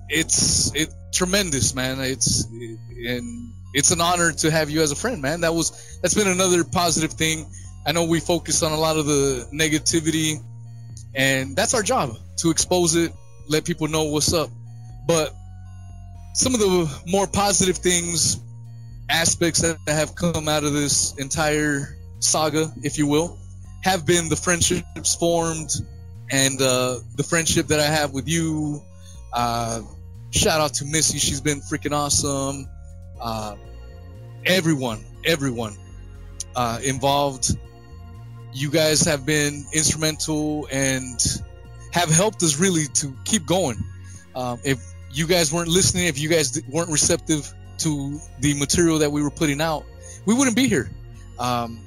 it's 0.08 0.74
it 0.74 0.92
tremendous, 1.12 1.74
man. 1.74 2.00
It's 2.00 2.44
and 2.44 3.52
it's 3.74 3.90
an 3.90 4.00
honor 4.00 4.32
to 4.32 4.50
have 4.50 4.70
you 4.70 4.82
as 4.82 4.92
a 4.92 4.96
friend, 4.96 5.22
man. 5.22 5.40
That 5.42 5.54
was 5.54 5.98
that's 6.02 6.14
been 6.14 6.28
another 6.28 6.64
positive 6.64 7.12
thing. 7.12 7.46
I 7.86 7.92
know 7.92 8.04
we 8.04 8.20
focus 8.20 8.62
on 8.62 8.72
a 8.72 8.76
lot 8.76 8.96
of 8.96 9.06
the 9.06 9.48
negativity, 9.52 10.42
and 11.14 11.56
that's 11.56 11.74
our 11.74 11.82
job 11.82 12.16
to 12.38 12.50
expose 12.50 12.96
it, 12.96 13.12
let 13.48 13.64
people 13.64 13.88
know 13.88 14.04
what's 14.04 14.32
up. 14.32 14.50
But 15.06 15.34
some 16.34 16.54
of 16.54 16.60
the 16.60 17.02
more 17.06 17.26
positive 17.26 17.78
things, 17.78 18.40
aspects 19.08 19.62
that 19.62 19.78
have 19.86 20.14
come 20.14 20.48
out 20.48 20.64
of 20.64 20.72
this 20.72 21.14
entire 21.16 21.96
saga, 22.20 22.72
if 22.82 22.98
you 22.98 23.06
will, 23.06 23.38
have 23.82 24.06
been 24.06 24.28
the 24.28 24.36
friendships 24.36 25.14
formed 25.14 25.70
and 26.30 26.60
uh, 26.60 26.98
the 27.16 27.22
friendship 27.22 27.68
that 27.68 27.80
I 27.80 27.86
have 27.86 28.12
with 28.12 28.28
you. 28.28 28.82
Uh, 29.32 29.82
shout 30.30 30.60
out 30.60 30.74
to 30.74 30.84
Missy, 30.84 31.18
she's 31.18 31.40
been 31.40 31.60
freaking 31.60 31.92
awesome. 31.92 32.68
Uh, 33.20 33.56
everyone, 34.44 35.04
everyone 35.24 35.76
uh, 36.56 36.80
involved, 36.84 37.56
you 38.52 38.70
guys 38.70 39.02
have 39.02 39.24
been 39.24 39.64
instrumental 39.72 40.66
and 40.70 41.20
have 41.92 42.10
helped 42.10 42.42
us 42.42 42.58
really 42.58 42.86
to 42.94 43.14
keep 43.24 43.46
going. 43.46 43.76
Um, 44.34 44.60
if 44.64 44.82
you 45.12 45.26
guys 45.26 45.52
weren't 45.52 45.68
listening, 45.68 46.06
if 46.06 46.18
you 46.18 46.28
guys 46.28 46.60
weren't 46.68 46.90
receptive 46.90 47.52
to 47.78 48.20
the 48.40 48.54
material 48.58 48.98
that 48.98 49.10
we 49.10 49.22
were 49.22 49.30
putting 49.30 49.60
out, 49.60 49.84
we 50.26 50.34
wouldn't 50.34 50.56
be 50.56 50.68
here. 50.68 50.90
Um, 51.38 51.80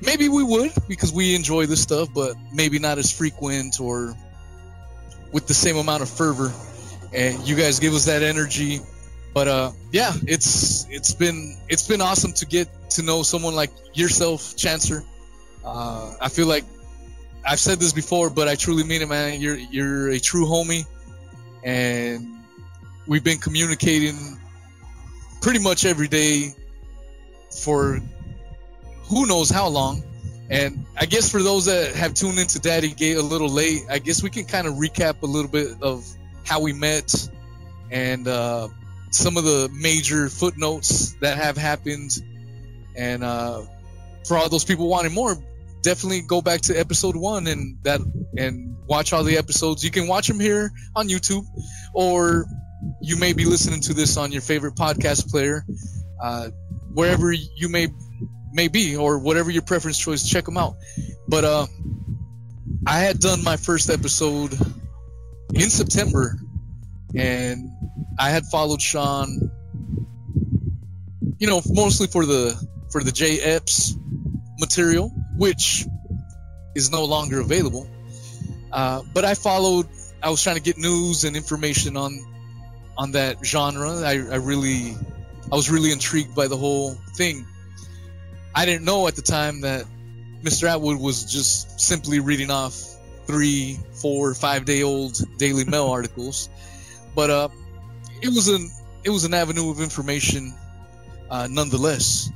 maybe 0.00 0.28
we 0.28 0.42
would 0.42 0.72
because 0.88 1.12
we 1.12 1.34
enjoy 1.34 1.66
this 1.66 1.82
stuff, 1.82 2.08
but 2.14 2.36
maybe 2.52 2.78
not 2.78 2.98
as 2.98 3.10
frequent 3.10 3.80
or 3.80 4.14
with 5.32 5.46
the 5.46 5.54
same 5.54 5.76
amount 5.76 6.02
of 6.02 6.10
fervor. 6.10 6.52
And 7.12 7.46
you 7.46 7.56
guys 7.56 7.78
give 7.78 7.94
us 7.94 8.04
that 8.06 8.22
energy. 8.22 8.80
But 9.32 9.48
uh, 9.48 9.72
yeah, 9.92 10.12
it's 10.26 10.86
it's 10.90 11.12
been 11.12 11.56
it's 11.68 11.86
been 11.86 12.00
awesome 12.00 12.32
to 12.34 12.46
get 12.46 12.68
to 12.90 13.02
know 13.02 13.22
someone 13.22 13.54
like 13.54 13.70
yourself, 13.94 14.56
Chancer. 14.56 15.04
Uh, 15.64 16.14
I 16.20 16.28
feel 16.28 16.46
like 16.46 16.64
I've 17.44 17.60
said 17.60 17.78
this 17.78 17.92
before, 17.92 18.30
but 18.30 18.48
I 18.48 18.54
truly 18.54 18.82
mean 18.82 19.02
it, 19.02 19.08
man. 19.08 19.40
You're 19.40 19.56
you're 19.56 20.08
a 20.08 20.18
true 20.18 20.46
homie, 20.46 20.86
and 21.64 22.26
we've 23.06 23.22
been 23.22 23.38
communicating 23.38 24.40
pretty 25.42 25.58
much 25.58 25.84
every 25.84 26.08
day 26.08 26.54
for 27.62 28.00
who 29.08 29.26
knows 29.26 29.50
how 29.50 29.68
long. 29.68 30.02
And 30.48 30.86
I 30.96 31.06
guess 31.06 31.30
for 31.30 31.42
those 31.42 31.64
that 31.64 31.94
have 31.94 32.14
tuned 32.14 32.38
into 32.38 32.60
Daddy 32.60 32.92
Gate 32.92 33.16
a 33.16 33.22
little 33.22 33.48
late, 33.48 33.82
I 33.90 33.98
guess 33.98 34.22
we 34.22 34.30
can 34.30 34.44
kind 34.44 34.66
of 34.66 34.74
recap 34.74 35.22
a 35.22 35.26
little 35.26 35.50
bit 35.50 35.82
of 35.82 36.06
how 36.44 36.60
we 36.60 36.72
met 36.72 37.12
and 37.90 38.28
uh, 38.28 38.68
some 39.10 39.36
of 39.36 39.44
the 39.44 39.68
major 39.72 40.28
footnotes 40.28 41.14
that 41.20 41.36
have 41.36 41.56
happened. 41.56 42.10
And 42.96 43.24
uh, 43.24 43.62
for 44.26 44.36
all 44.36 44.48
those 44.48 44.64
people 44.64 44.88
wanting 44.88 45.12
more, 45.12 45.36
definitely 45.82 46.20
go 46.20 46.40
back 46.40 46.60
to 46.62 46.78
episode 46.78 47.16
one 47.16 47.46
and 47.46 47.78
that 47.82 48.00
and 48.36 48.76
watch 48.86 49.12
all 49.12 49.24
the 49.24 49.36
episodes. 49.36 49.84
You 49.84 49.90
can 49.90 50.06
watch 50.06 50.28
them 50.28 50.38
here 50.38 50.70
on 50.94 51.08
YouTube, 51.08 51.44
or 51.92 52.46
you 53.00 53.16
may 53.16 53.32
be 53.32 53.44
listening 53.44 53.80
to 53.82 53.94
this 53.94 54.16
on 54.16 54.30
your 54.30 54.42
favorite 54.42 54.74
podcast 54.74 55.28
player, 55.28 55.64
uh, 56.22 56.50
wherever 56.92 57.32
you 57.32 57.68
may 57.68 57.88
may 58.56 58.68
be, 58.68 58.96
or 58.96 59.18
whatever 59.18 59.50
your 59.50 59.62
preference 59.62 59.98
choice. 59.98 60.28
Check 60.28 60.46
them 60.46 60.56
out. 60.56 60.74
But 61.28 61.44
uh, 61.44 61.66
I 62.86 62.98
had 63.00 63.20
done 63.20 63.44
my 63.44 63.56
first 63.56 63.90
episode 63.90 64.58
in 65.54 65.70
September, 65.70 66.38
and 67.14 67.70
I 68.18 68.30
had 68.30 68.46
followed 68.46 68.82
Shaun. 68.82 69.50
You 71.38 71.46
know, 71.46 71.60
mostly 71.68 72.06
for 72.06 72.24
the 72.24 72.56
for 72.90 73.04
the 73.04 73.12
J 73.12 73.40
Epps 73.40 73.94
material, 74.58 75.12
which 75.36 75.86
is 76.74 76.90
no 76.90 77.04
longer 77.04 77.40
available. 77.40 77.88
Uh, 78.72 79.02
but 79.12 79.24
I 79.24 79.34
followed. 79.34 79.86
I 80.22 80.30
was 80.30 80.42
trying 80.42 80.56
to 80.56 80.62
get 80.62 80.78
news 80.78 81.24
and 81.24 81.36
information 81.36 81.96
on 81.96 82.18
on 82.96 83.12
that 83.12 83.44
genre. 83.44 83.90
I, 84.00 84.12
I 84.12 84.36
really, 84.36 84.96
I 85.52 85.54
was 85.54 85.70
really 85.70 85.92
intrigued 85.92 86.34
by 86.34 86.48
the 86.48 86.56
whole 86.56 86.92
thing. 87.14 87.46
I 88.56 88.64
didn't 88.64 88.86
know 88.86 89.06
at 89.06 89.14
the 89.14 89.22
time 89.22 89.60
that 89.60 89.84
Mr. 90.42 90.66
Attwood 90.66 90.98
was 90.98 91.30
just 91.30 91.78
simply 91.78 92.20
reading 92.20 92.50
off 92.50 92.74
three, 93.26 93.78
four, 93.92 94.32
five 94.34 94.64
day 94.64 94.82
old 94.82 95.20
Daily 95.38 95.64
Mail 95.68 95.88
articles, 95.88 96.48
but 97.14 97.28
uh, 97.28 97.48
it 98.22 98.28
was 98.28 98.48
an 98.48 98.70
it 99.04 99.10
was 99.10 99.24
an 99.24 99.34
avenue 99.34 99.70
of 99.70 99.80
information, 99.80 100.54
uh, 101.30 101.46
nonetheless. 101.50 102.30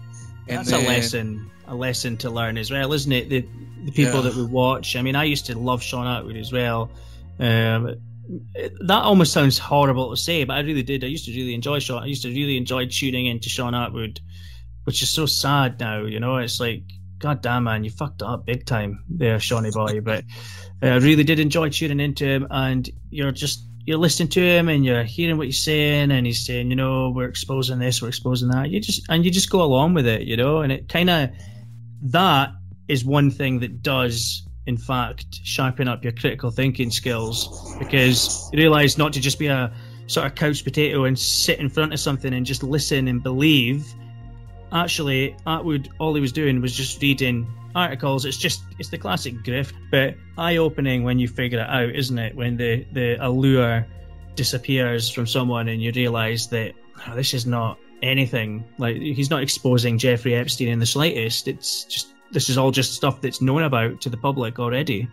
And 0.46 0.58
That's 0.58 0.70
then, 0.70 0.84
a 0.84 0.88
lesson, 0.88 1.50
a 1.66 1.74
lesson 1.74 2.16
to 2.18 2.30
learn 2.30 2.58
as 2.58 2.70
well, 2.70 2.92
isn't 2.92 3.12
it? 3.12 3.30
The 3.30 3.46
the 3.84 3.92
people 3.92 4.16
yeah. 4.16 4.30
that 4.30 4.34
we 4.34 4.44
watch. 4.44 4.96
I 4.96 5.02
mean, 5.02 5.16
I 5.16 5.24
used 5.24 5.46
to 5.46 5.58
love 5.58 5.82
Shaun 5.82 6.04
Attwood 6.04 6.38
as 6.38 6.52
well. 6.52 6.90
Um, 7.38 7.96
that 8.54 9.02
almost 9.02 9.32
sounds 9.32 9.58
horrible 9.58 10.10
to 10.10 10.16
say, 10.16 10.44
but 10.44 10.54
I 10.54 10.60
really 10.60 10.82
did. 10.82 11.02
I 11.02 11.06
used 11.06 11.24
to 11.24 11.32
really 11.32 11.54
enjoy 11.54 11.78
Shaun. 11.78 12.02
I 12.02 12.06
used 12.06 12.22
to 12.22 12.28
really 12.28 12.58
enjoy 12.58 12.86
tuning 12.86 13.26
into 13.26 13.48
Shaun 13.48 13.72
Attwood, 13.72 14.20
which 14.84 15.02
is 15.02 15.10
so 15.10 15.26
sad 15.26 15.78
now. 15.80 16.04
You 16.04 16.20
know, 16.20 16.36
it's 16.36 16.60
like, 16.60 16.82
God 17.18 17.42
damn 17.42 17.64
man, 17.64 17.84
you 17.84 17.90
fucked 17.90 18.22
up 18.22 18.46
big 18.46 18.66
time 18.66 19.04
there, 19.08 19.38
Shawnee 19.38 19.70
boy. 19.70 20.00
but 20.00 20.24
uh, 20.82 20.86
I 20.86 20.96
really 20.96 21.24
did 21.24 21.38
enjoy 21.38 21.68
tuning 21.68 22.00
into 22.00 22.24
him, 22.24 22.46
and 22.50 22.88
you're 23.10 23.32
just 23.32 23.66
you're 23.86 23.98
listening 23.98 24.28
to 24.28 24.40
him 24.40 24.68
and 24.68 24.84
you're 24.84 25.02
hearing 25.02 25.36
what 25.36 25.46
he's 25.46 25.62
saying, 25.62 26.10
and 26.10 26.26
he's 26.26 26.44
saying, 26.44 26.70
you 26.70 26.76
know, 26.76 27.10
we're 27.10 27.28
exposing 27.28 27.78
this, 27.78 28.00
we're 28.00 28.08
exposing 28.08 28.48
that. 28.50 28.70
You 28.70 28.80
just 28.80 29.02
and 29.08 29.24
you 29.24 29.30
just 29.30 29.50
go 29.50 29.62
along 29.62 29.94
with 29.94 30.06
it, 30.06 30.22
you 30.22 30.36
know, 30.36 30.60
and 30.60 30.72
it 30.72 30.88
kind 30.88 31.10
of 31.10 31.30
that 32.02 32.50
is 32.88 33.04
one 33.04 33.30
thing 33.30 33.60
that 33.60 33.82
does 33.82 34.46
in 34.66 34.76
fact 34.76 35.40
sharpen 35.42 35.88
up 35.88 36.02
your 36.04 36.12
critical 36.12 36.50
thinking 36.50 36.90
skills 36.90 37.74
because 37.78 38.48
you 38.52 38.58
realize 38.58 38.98
not 38.98 39.12
to 39.12 39.20
just 39.20 39.38
be 39.38 39.46
a 39.46 39.72
sort 40.06 40.26
of 40.26 40.34
couch 40.34 40.64
potato 40.64 41.04
and 41.04 41.18
sit 41.18 41.58
in 41.60 41.68
front 41.68 41.92
of 41.92 42.00
something 42.00 42.34
and 42.34 42.44
just 42.44 42.62
listen 42.62 43.08
and 43.08 43.22
believe 43.22 43.94
actually 44.72 45.36
attwood 45.46 45.88
all 45.98 46.14
he 46.14 46.20
was 46.20 46.32
doing 46.32 46.60
was 46.60 46.74
just 46.74 47.00
reading 47.02 47.46
articles 47.74 48.24
it's 48.24 48.36
just 48.36 48.62
it's 48.78 48.88
the 48.88 48.98
classic 48.98 49.34
grift 49.44 49.74
but 49.90 50.14
eye-opening 50.38 51.04
when 51.04 51.18
you 51.18 51.28
figure 51.28 51.60
it 51.60 51.68
out 51.68 51.94
isn't 51.94 52.18
it 52.18 52.34
when 52.34 52.56
the 52.56 52.84
the 52.92 53.16
allure 53.24 53.86
disappears 54.34 55.08
from 55.08 55.26
someone 55.26 55.68
and 55.68 55.80
you 55.80 55.92
realize 55.94 56.48
that 56.48 56.72
oh, 57.06 57.14
this 57.14 57.32
is 57.32 57.46
not 57.46 57.78
anything 58.02 58.64
like 58.78 58.96
he's 58.96 59.30
not 59.30 59.42
exposing 59.42 59.98
jeffrey 59.98 60.34
epstein 60.34 60.68
in 60.68 60.78
the 60.78 60.86
slightest 60.86 61.46
it's 61.46 61.84
just 61.84 62.14
this 62.32 62.48
is 62.48 62.58
all 62.58 62.70
just 62.70 62.94
stuff 62.94 63.20
that's 63.20 63.40
known 63.40 63.62
about 63.62 64.00
to 64.02 64.08
the 64.08 64.16
public 64.16 64.58
already. 64.58 65.08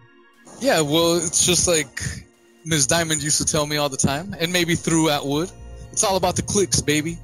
Yeah, 0.60 0.82
well, 0.82 1.16
it's 1.16 1.46
just 1.46 1.68
like 1.68 2.02
Ms. 2.66 2.88
Diamond 2.88 3.22
used 3.22 3.38
to 3.38 3.46
tell 3.46 3.66
me 3.66 3.78
all 3.78 3.90
the 3.90 3.98
time, 3.98 4.36
and 4.40 4.52
maybe 4.52 4.76
through 4.76 5.08
Attwood. 5.08 5.52
It's 5.92 6.04
all 6.04 6.16
about 6.16 6.36
the 6.36 6.42
clicks, 6.42 6.82
baby. 6.82 7.18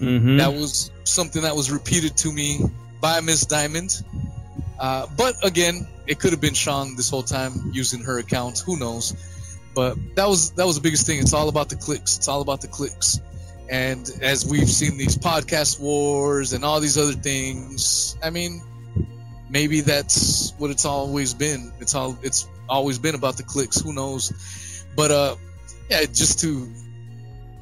Mm-hmm. 0.00 0.38
That 0.38 0.52
was 0.52 0.90
something 1.04 1.42
that 1.42 1.54
was 1.54 1.70
repeated 1.70 2.16
to 2.18 2.32
me 2.32 2.60
by 3.00 3.20
Miss 3.20 3.44
Diamond. 3.46 4.02
Uh, 4.78 5.06
but 5.16 5.44
again, 5.44 5.86
it 6.06 6.18
could 6.18 6.32
have 6.32 6.40
been 6.40 6.54
Shaun 6.54 6.96
this 6.96 7.10
whole 7.10 7.22
time 7.22 7.70
using 7.72 8.02
her 8.04 8.18
account. 8.18 8.60
Who 8.60 8.78
knows? 8.78 9.14
But 9.74 9.96
that 10.16 10.26
was 10.28 10.52
that 10.52 10.66
was 10.66 10.76
the 10.76 10.80
biggest 10.80 11.06
thing. 11.06 11.20
It's 11.20 11.34
all 11.34 11.48
about 11.48 11.68
the 11.68 11.76
clicks. 11.76 12.16
It's 12.16 12.28
all 12.28 12.40
about 12.40 12.60
the 12.60 12.68
clicks. 12.68 13.20
And 13.68 14.10
as 14.20 14.44
we've 14.44 14.68
seen 14.68 14.96
these 14.96 15.16
podcast 15.16 15.78
wars 15.78 16.52
and 16.52 16.64
all 16.64 16.80
these 16.80 16.98
other 16.98 17.12
things, 17.12 18.16
I 18.20 18.30
mean, 18.30 18.62
maybe 19.48 19.82
that's 19.82 20.52
what 20.58 20.70
it's 20.70 20.84
always 20.84 21.34
been. 21.34 21.72
It's 21.78 21.94
all 21.94 22.18
it's 22.22 22.48
always 22.68 22.98
been 22.98 23.14
about 23.14 23.36
the 23.36 23.44
clicks. 23.44 23.80
Who 23.80 23.92
knows? 23.92 24.84
But 24.96 25.10
uh, 25.10 25.36
yeah, 25.88 26.04
just 26.06 26.40
to 26.40 26.68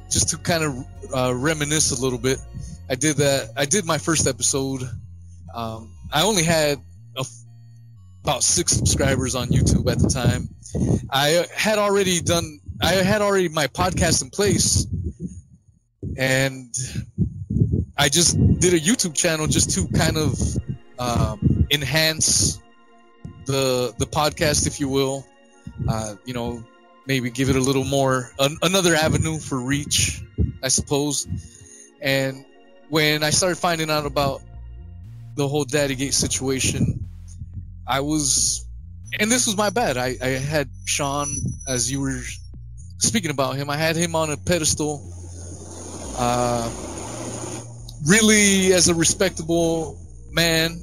just 0.09 0.29
to 0.29 0.37
kind 0.37 0.63
of 0.63 1.13
uh, 1.15 1.33
reminisce 1.35 1.91
a 1.91 2.01
little 2.01 2.19
bit, 2.19 2.39
I 2.89 2.95
did 2.95 3.17
that. 3.17 3.51
I 3.55 3.65
did 3.65 3.85
my 3.85 3.97
first 3.97 4.27
episode. 4.27 4.83
Um, 5.53 5.93
I 6.11 6.23
only 6.23 6.43
had 6.43 6.79
about 8.23 8.43
six 8.43 8.73
subscribers 8.73 9.35
on 9.35 9.47
YouTube 9.47 9.91
at 9.91 9.99
the 9.99 10.07
time. 10.07 10.49
I 11.09 11.45
had 11.55 11.79
already 11.79 12.19
done. 12.19 12.59
I 12.81 12.93
had 12.93 13.21
already 13.21 13.49
my 13.49 13.67
podcast 13.67 14.21
in 14.21 14.29
place, 14.29 14.85
and 16.17 16.73
I 17.97 18.09
just 18.09 18.37
did 18.59 18.73
a 18.73 18.79
YouTube 18.79 19.15
channel 19.15 19.47
just 19.47 19.71
to 19.71 19.87
kind 19.87 20.17
of 20.17 20.39
um, 20.99 21.67
enhance 21.71 22.59
the 23.45 23.93
the 23.97 24.05
podcast, 24.05 24.67
if 24.67 24.79
you 24.79 24.89
will. 24.89 25.25
Uh, 25.87 26.15
you 26.25 26.33
know, 26.33 26.63
maybe 27.09 27.31
give 27.31 27.49
it 27.49 27.55
a 27.55 27.59
little 27.59 27.83
more 27.83 28.29
an, 28.37 28.55
another 28.61 28.93
avenue 28.93 29.39
for 29.39 29.59
reach, 29.59 30.21
I 30.61 30.67
suppose. 30.67 31.27
And 31.99 32.45
when 32.89 33.23
I 33.23 33.31
started 33.31 33.55
finding 33.55 33.89
out 33.89 34.05
about 34.05 34.43
the 35.35 35.47
whole 35.47 35.65
Daddy 35.65 35.95
Gate 35.95 36.13
situation, 36.13 37.09
I 37.87 38.01
was, 38.01 38.63
and 39.19 39.31
this 39.31 39.47
was 39.47 39.57
my 39.57 39.71
bad. 39.71 39.97
I, 39.97 40.17
I 40.21 40.27
had 40.27 40.69
Shaun, 40.85 41.35
as 41.67 41.91
you 41.91 41.99
were 41.99 42.21
speaking 42.99 43.31
about 43.31 43.55
him, 43.55 43.71
I 43.71 43.75
had 43.75 43.95
him 43.95 44.15
on 44.15 44.29
a 44.29 44.37
pedestal. 44.37 45.01
Uh, 46.15 46.69
really, 48.05 48.71
as 48.71 48.87
a 48.87 48.93
respectable 48.93 49.99
man, 50.29 50.79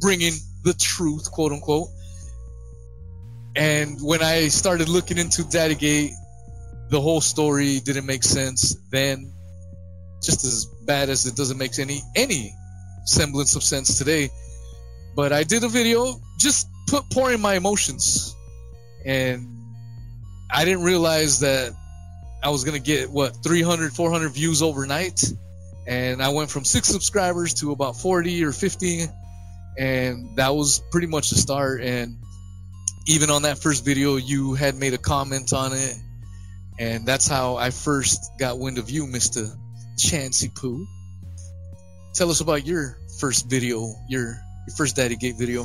bringing 0.00 0.32
the 0.64 0.72
truth, 0.72 1.30
quote 1.30 1.52
unquote. 1.52 1.88
And 3.58 4.00
when 4.00 4.22
I 4.22 4.46
started 4.46 4.88
looking 4.88 5.18
into 5.18 5.42
Daddygate, 5.42 6.12
the 6.90 7.00
whole 7.00 7.20
story 7.20 7.80
didn't 7.80 8.06
make 8.06 8.22
sense 8.22 8.76
then, 8.92 9.32
just 10.22 10.44
as 10.44 10.66
bad 10.86 11.10
as 11.10 11.26
it 11.26 11.34
doesn't 11.34 11.58
make 11.58 11.76
any 11.80 12.00
any 12.14 12.54
semblance 13.04 13.56
of 13.56 13.64
sense 13.64 13.98
today. 13.98 14.30
But 15.16 15.32
I 15.32 15.42
did 15.42 15.64
a 15.64 15.68
video 15.68 16.20
just 16.38 16.68
put 16.86 17.02
pouring 17.10 17.40
my 17.40 17.54
emotions, 17.54 18.36
and 19.04 19.44
I 20.52 20.64
didn't 20.64 20.84
realize 20.84 21.40
that 21.40 21.72
I 22.44 22.50
was 22.50 22.62
gonna 22.62 22.78
get 22.78 23.10
what 23.10 23.42
300, 23.42 23.92
400 23.92 24.28
views 24.28 24.62
overnight, 24.62 25.20
and 25.88 26.22
I 26.22 26.28
went 26.28 26.48
from 26.48 26.64
six 26.64 26.86
subscribers 26.86 27.54
to 27.54 27.72
about 27.72 27.96
40 27.96 28.44
or 28.44 28.52
50 28.52 29.08
and 29.78 30.36
that 30.36 30.54
was 30.54 30.82
pretty 30.90 31.06
much 31.06 31.30
the 31.30 31.36
start. 31.36 31.80
And 31.80 32.16
even 33.08 33.30
on 33.30 33.42
that 33.42 33.58
first 33.58 33.84
video, 33.84 34.16
you 34.16 34.54
had 34.54 34.76
made 34.76 34.92
a 34.92 34.98
comment 34.98 35.52
on 35.54 35.72
it, 35.72 35.96
and 36.78 37.06
that's 37.06 37.26
how 37.26 37.56
I 37.56 37.70
first 37.70 38.32
got 38.38 38.58
wind 38.58 38.78
of 38.78 38.90
you, 38.90 39.06
Mister 39.06 39.46
Chancy 39.98 40.50
Poo. 40.54 40.86
Tell 42.12 42.30
us 42.30 42.40
about 42.40 42.66
your 42.66 42.98
first 43.18 43.48
video, 43.48 43.94
your 44.08 44.36
your 44.66 44.76
first 44.76 44.94
Daddy 44.94 45.16
Gate 45.16 45.36
video. 45.38 45.62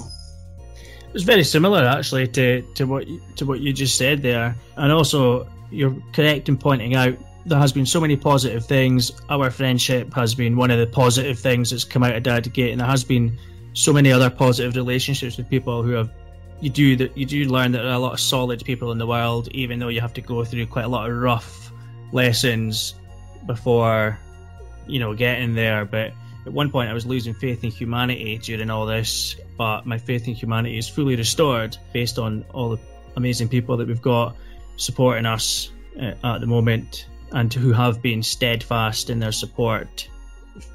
It 0.77 1.13
was 1.13 1.23
very 1.23 1.43
similar, 1.43 1.85
actually, 1.85 2.27
to, 2.29 2.61
to 2.75 2.85
what 2.85 3.05
to 3.35 3.45
what 3.45 3.59
you 3.59 3.73
just 3.73 3.97
said 3.97 4.23
there, 4.23 4.55
and 4.77 4.91
also 4.91 5.47
you're 5.69 5.95
correct 6.13 6.47
in 6.47 6.57
pointing 6.57 6.95
out 6.95 7.17
there 7.45 7.59
has 7.59 7.73
been 7.73 7.85
so 7.85 7.99
many 7.99 8.15
positive 8.15 8.65
things. 8.65 9.11
Our 9.29 9.51
friendship 9.51 10.13
has 10.13 10.33
been 10.33 10.55
one 10.55 10.71
of 10.71 10.79
the 10.79 10.87
positive 10.87 11.37
things 11.37 11.71
that's 11.71 11.83
come 11.83 12.01
out 12.01 12.15
of 12.15 12.23
Daddy 12.23 12.49
Gate, 12.49 12.71
and 12.71 12.79
there 12.79 12.87
has 12.87 13.03
been 13.03 13.37
so 13.73 13.91
many 13.91 14.13
other 14.13 14.29
positive 14.29 14.77
relationships 14.77 15.35
with 15.35 15.49
people 15.49 15.83
who 15.83 15.91
have 15.91 16.09
you 16.63 16.69
do 16.69 16.95
that 16.95 17.17
you 17.17 17.25
do 17.25 17.45
learn 17.45 17.71
that 17.71 17.79
there 17.79 17.91
are 17.91 17.95
a 17.95 17.99
lot 17.99 18.13
of 18.13 18.19
solid 18.19 18.63
people 18.63 18.91
in 18.91 18.97
the 18.97 19.07
world 19.07 19.47
even 19.51 19.79
though 19.79 19.89
you 19.89 20.01
have 20.01 20.13
to 20.13 20.21
go 20.21 20.43
through 20.43 20.65
quite 20.65 20.85
a 20.85 20.87
lot 20.87 21.09
of 21.09 21.15
rough 21.15 21.71
lessons 22.11 22.95
before 23.45 24.17
you 24.87 24.99
know 24.99 25.13
getting 25.13 25.53
there 25.55 25.83
but 25.83 26.13
at 26.45 26.51
one 26.51 26.69
point 26.69 26.89
I 26.89 26.93
was 26.93 27.05
losing 27.05 27.33
faith 27.33 27.63
in 27.63 27.71
humanity 27.71 28.37
during 28.37 28.69
all 28.69 28.85
this, 28.85 29.35
but 29.57 29.85
my 29.85 29.97
faith 29.97 30.27
in 30.27 30.33
humanity 30.33 30.77
is 30.77 30.89
fully 30.89 31.15
restored 31.15 31.77
based 31.93 32.19
on 32.19 32.43
all 32.53 32.69
the 32.71 32.79
amazing 33.15 33.47
people 33.47 33.77
that 33.77 33.87
we've 33.87 34.01
got 34.01 34.35
supporting 34.75 35.25
us 35.25 35.71
uh, 36.01 36.13
at 36.23 36.39
the 36.39 36.47
moment 36.47 37.07
and 37.31 37.53
who 37.53 37.71
have 37.71 38.01
been 38.01 38.21
steadfast 38.21 39.09
in 39.09 39.19
their 39.19 39.31
support 39.31 40.09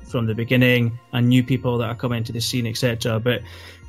from 0.08 0.26
the 0.26 0.34
beginning 0.34 0.98
and 1.12 1.28
new 1.28 1.42
people 1.42 1.76
that 1.78 1.88
are 1.88 1.94
coming 1.94 2.24
to 2.24 2.32
the 2.32 2.40
scene, 2.40 2.66
etc. 2.66 3.20
But 3.20 3.42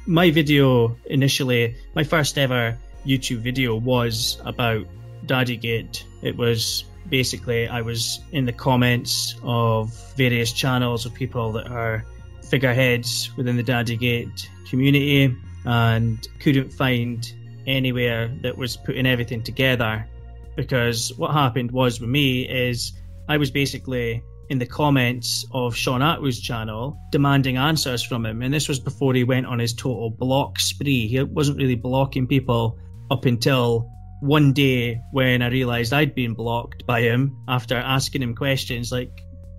my 0.10 0.32
video 0.32 0.98
initially, 1.06 1.76
my 1.94 2.04
first 2.04 2.38
ever 2.40 2.76
YouTube 3.06 3.42
video 3.42 3.76
was 3.76 4.42
about 4.44 4.88
Daddygate. 5.28 6.04
It 6.24 6.36
was 6.36 6.84
basically 7.10 7.68
I 7.68 7.82
was 7.82 8.20
in 8.32 8.46
the 8.46 8.52
comments 8.52 9.36
of 9.44 9.94
various 10.16 10.52
channels 10.52 11.06
of 11.06 11.14
people 11.14 11.52
that 11.52 11.68
are 11.68 12.04
figureheads 12.44 13.30
within 13.38 13.56
the 13.56 13.64
Daddygate 13.64 14.48
community 14.68 15.36
and 15.66 16.28
couldn't 16.40 16.74
find 16.74 17.32
anywhere 17.68 18.30
that 18.42 18.58
was 18.58 18.78
putting 18.78 19.06
everything 19.06 19.44
together 19.44 20.08
because 20.56 21.14
what 21.18 21.32
happened 21.32 21.70
was 21.70 22.02
with 22.02 22.10
me 22.10 22.50
is 22.50 22.94
I 23.28 23.38
was 23.38 23.52
basically 23.52 24.24
in 24.50 24.58
the 24.58 24.66
comments 24.66 25.46
of 25.52 25.76
Shaun 25.76 26.02
Attwood's 26.02 26.40
channel 26.40 27.00
demanding 27.12 27.58
answers 27.58 28.04
from 28.04 28.26
him. 28.26 28.42
And 28.42 28.54
this 28.54 28.68
was 28.68 28.80
before 28.80 29.14
he 29.14 29.24
went 29.24 29.46
on 29.46 29.60
his 29.60 29.74
total 29.74 30.10
block 30.10 30.60
spree. 30.60 31.08
He 31.08 31.22
wasn't 31.22 31.58
really 31.58 31.76
blocking 31.76 32.28
people 32.28 32.78
up 33.12 33.26
until 33.26 33.90
one 34.22 34.52
day 34.52 35.00
when 35.12 35.42
I 35.42 35.48
realized 35.50 35.94
I'd 35.94 36.16
been 36.16 36.34
blocked 36.34 36.86
by 36.86 37.02
him 37.02 37.38
after 37.48 37.76
asking 37.76 38.22
him 38.22 38.36
questions 38.36 38.92
like, 38.92 39.12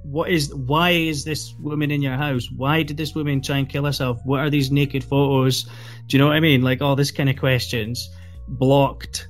what 0.03 0.31
is 0.31 0.55
why 0.55 0.91
is 0.91 1.25
this 1.25 1.55
woman 1.61 1.91
in 1.91 2.01
your 2.01 2.17
house 2.17 2.49
why 2.57 2.83
did 2.83 2.97
this 2.97 3.15
woman 3.15 3.41
try 3.41 3.59
and 3.59 3.69
kill 3.69 3.85
herself 3.85 4.19
what 4.25 4.41
are 4.41 4.49
these 4.49 4.71
naked 4.71 5.05
photos 5.05 5.65
do 6.07 6.17
you 6.17 6.19
know 6.19 6.29
what 6.29 6.37
i 6.37 6.41
mean 6.41 6.63
like 6.63 6.81
all 6.81 6.97
this 6.97 7.11
kind 7.11 7.29
of 7.29 7.37
questions 7.37 8.09
blocked 8.49 9.29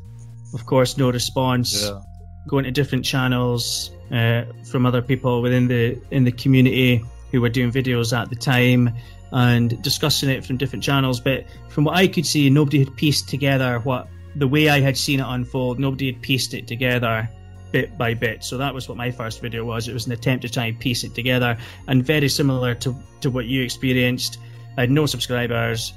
of 0.54 0.64
course 0.66 0.96
no 0.96 1.10
response 1.10 1.82
yeah. 1.82 2.00
Going 2.46 2.64
to 2.64 2.70
different 2.70 3.05
channels 3.05 3.90
uh, 4.11 4.44
from 4.64 4.87
other 4.87 5.03
people 5.03 5.42
within 5.42 5.68
the 5.68 6.00
in 6.11 6.24
the 6.24 6.33
community 6.33 7.03
who 7.31 7.40
were 7.40 7.48
doing 7.48 7.70
videos 7.70 8.16
at 8.16 8.29
the 8.29 8.37
time 8.37 8.92
and 9.33 9.81
discussing 9.83 10.29
it 10.29 10.44
from 10.44 10.57
different 10.57 10.83
channels. 10.83 11.20
But 11.20 11.44
from 11.68 11.85
what 11.85 11.96
I 11.96 12.09
could 12.09 12.26
see, 12.26 12.50
nobody 12.50 12.81
had 12.81 12.96
pieced 12.96 13.29
together 13.29 13.79
what 13.81 14.09
the 14.37 14.48
way 14.48 14.68
I 14.68 14.81
had 14.81 14.96
seen 14.96 15.20
it 15.20 15.26
unfold. 15.26 15.79
Nobody 15.79 16.12
had 16.12 16.22
pieced 16.22 16.55
it 16.55 16.66
together 16.66 17.29
bit 17.70 17.96
by 17.96 18.14
bit. 18.14 18.42
So 18.42 18.59
that 18.59 18.74
was 18.74 18.88
what 18.88 18.98
my 18.98 19.11
first 19.11 19.40
video 19.40 19.64
was. 19.64 19.88
It 19.88 19.94
was 19.94 20.07
an 20.07 20.12
attempt 20.12 20.42
to 20.42 20.48
try 20.48 20.66
and 20.66 20.79
piece 20.79 21.05
it 21.05 21.14
together, 21.14 21.57
and 21.88 22.05
very 22.05 22.29
similar 22.29 22.74
to 22.76 22.96
to 23.20 23.31
what 23.31 23.46
you 23.46 23.62
experienced. 23.62 24.38
I 24.76 24.83
had 24.83 24.90
no 24.90 25.07
subscribers. 25.07 25.92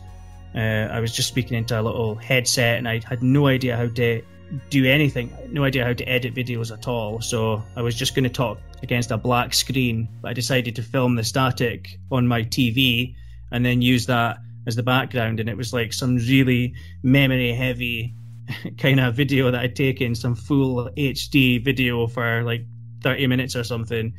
Uh, 0.56 0.88
I 0.92 1.00
was 1.00 1.12
just 1.16 1.28
speaking 1.28 1.58
into 1.58 1.80
a 1.80 1.82
little 1.82 2.16
headset, 2.16 2.78
and 2.78 2.88
I 2.88 3.02
had 3.08 3.24
no 3.24 3.48
idea 3.48 3.76
how 3.76 3.88
to 3.88 4.22
do 4.70 4.86
anything. 4.86 5.32
No 5.52 5.64
idea 5.64 5.86
how 5.86 5.94
to 5.94 6.04
edit 6.06 6.36
videos 6.36 6.72
at 6.72 6.88
all. 6.88 7.22
So 7.22 7.64
I 7.76 7.82
was 7.82 7.96
just 7.96 8.16
going 8.16 8.24
to 8.24 8.30
talk 8.30 8.60
against 8.82 9.12
a 9.12 9.18
black 9.18 9.54
screen, 9.54 10.08
but 10.22 10.30
I 10.30 10.34
decided 10.34 10.76
to 10.76 10.84
film 10.84 11.16
the 11.16 11.24
static 11.24 11.98
on 12.12 12.28
my 12.28 12.44
TV 12.44 13.16
and 13.52 13.66
then 13.66 13.82
use 13.82 14.06
that 14.08 14.38
as 14.68 14.76
the 14.76 14.84
background. 14.84 15.40
And 15.40 15.50
it 15.50 15.58
was 15.58 15.74
like 15.74 15.94
some 15.94 16.18
really 16.18 16.74
memory 17.02 17.54
heavy 17.54 18.14
kind 18.78 19.00
of 19.00 19.16
video 19.16 19.52
that 19.52 19.62
I'd 19.62 19.76
taken, 19.76 20.16
some 20.16 20.36
full 20.36 20.90
HD 20.98 21.64
video 21.64 22.08
for 22.08 22.44
like 22.44 22.66
30 23.02 23.28
minutes 23.28 23.56
or 23.56 23.64
something. 23.64 24.14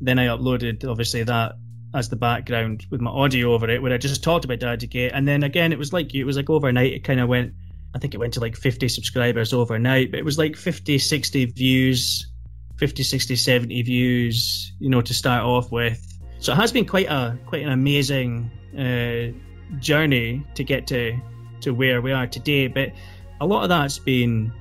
Then 0.00 0.18
I 0.18 0.26
uploaded, 0.26 0.88
obviously, 0.88 1.22
that 1.24 1.56
as 1.94 2.10
the 2.10 2.16
background 2.16 2.86
with 2.90 3.00
my 3.00 3.10
audio 3.10 3.54
over 3.54 3.68
it, 3.70 3.80
where 3.80 3.92
I 3.92 3.96
just 3.96 4.22
talked 4.22 4.44
about 4.44 4.58
Daddygate. 4.58 5.12
And 5.14 5.26
then 5.26 5.42
again, 5.42 5.72
it 5.72 5.78
was 5.78 5.92
like 5.92 6.12
you, 6.12 6.22
it 6.22 6.26
was 6.26 6.36
like 6.36 6.50
overnight, 6.50 6.92
it 6.92 7.04
kind 7.04 7.20
of 7.20 7.28
went 7.28 7.54
I 7.96 7.98
think 7.98 8.12
it 8.12 8.18
went 8.18 8.34
to 8.34 8.40
like 8.40 8.56
50 8.56 8.88
subscribers 8.88 9.54
overnight, 9.54 10.10
but 10.10 10.20
it 10.20 10.24
was 10.24 10.36
like 10.36 10.54
50, 10.54 10.98
60 10.98 11.46
views, 11.46 12.30
50, 12.76 13.02
60, 13.02 13.34
70 13.34 13.82
views, 13.82 14.72
you 14.78 14.90
know, 14.90 15.00
to 15.00 15.14
start 15.14 15.42
off 15.42 15.72
with. 15.72 16.06
So 16.38 16.52
it 16.52 16.56
has 16.56 16.72
been 16.72 16.84
quite 16.84 17.06
a 17.06 17.38
quite 17.46 17.62
an 17.62 17.70
amazing 17.70 18.50
uh, 18.78 19.32
journey 19.80 20.44
to 20.56 20.62
get 20.62 20.86
to 20.88 21.18
to 21.62 21.72
where 21.72 22.02
we 22.02 22.12
are 22.12 22.26
today. 22.26 22.68
But 22.68 22.92
a 23.40 23.46
lot 23.46 23.62
of 23.62 23.70
that's 23.70 23.98
been 23.98 24.52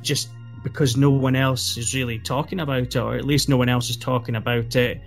just 0.00 0.28
because 0.62 0.96
no 0.96 1.10
one 1.10 1.34
else 1.34 1.76
is 1.76 1.92
really 1.92 2.20
talking 2.20 2.60
about 2.60 2.82
it, 2.82 2.96
or 2.96 3.16
at 3.16 3.24
least 3.24 3.48
no 3.48 3.56
one 3.56 3.68
else 3.68 3.90
is 3.90 3.96
talking 3.96 4.36
about 4.36 4.76
it. 4.76 5.00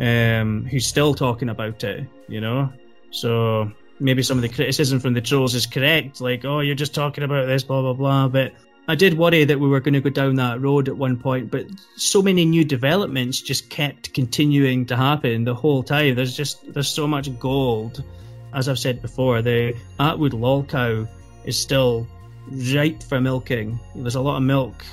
Um, 0.00 0.64
who's 0.64 0.86
still 0.86 1.12
talking 1.12 1.50
about 1.50 1.84
it, 1.84 2.08
you 2.26 2.40
know? 2.40 2.72
So 3.10 3.70
maybe 4.00 4.22
some 4.22 4.38
of 4.38 4.42
the 4.42 4.48
criticism 4.48 5.00
from 5.00 5.14
the 5.14 5.20
trolls 5.20 5.54
is 5.54 5.66
correct, 5.66 6.20
like, 6.20 6.44
oh, 6.44 6.60
you're 6.60 6.74
just 6.74 6.94
talking 6.94 7.24
about 7.24 7.46
this, 7.46 7.62
blah, 7.62 7.80
blah, 7.80 7.92
blah. 7.92 8.28
But 8.28 8.52
I 8.88 8.94
did 8.94 9.18
worry 9.18 9.44
that 9.44 9.58
we 9.58 9.68
were 9.68 9.80
going 9.80 9.94
to 9.94 10.00
go 10.00 10.10
down 10.10 10.36
that 10.36 10.60
road 10.60 10.88
at 10.88 10.96
one 10.96 11.16
point, 11.16 11.50
but 11.50 11.66
so 11.96 12.22
many 12.22 12.44
new 12.44 12.64
developments 12.64 13.40
just 13.40 13.68
kept 13.68 14.14
continuing 14.14 14.86
to 14.86 14.96
happen 14.96 15.44
the 15.44 15.54
whole 15.54 15.82
time. 15.82 16.14
There's 16.14 16.36
just, 16.36 16.72
there's 16.72 16.88
so 16.88 17.06
much 17.06 17.36
gold. 17.38 18.04
As 18.54 18.68
I've 18.68 18.78
said 18.78 19.02
before, 19.02 19.42
the 19.42 19.74
Attwood 19.98 20.32
lolcow 20.32 21.08
is 21.44 21.58
still 21.58 22.06
ripe 22.74 23.02
for 23.02 23.20
milking. 23.20 23.78
There's 23.94 24.14
a 24.14 24.20
lot 24.20 24.36
of 24.36 24.44
milk 24.44 24.84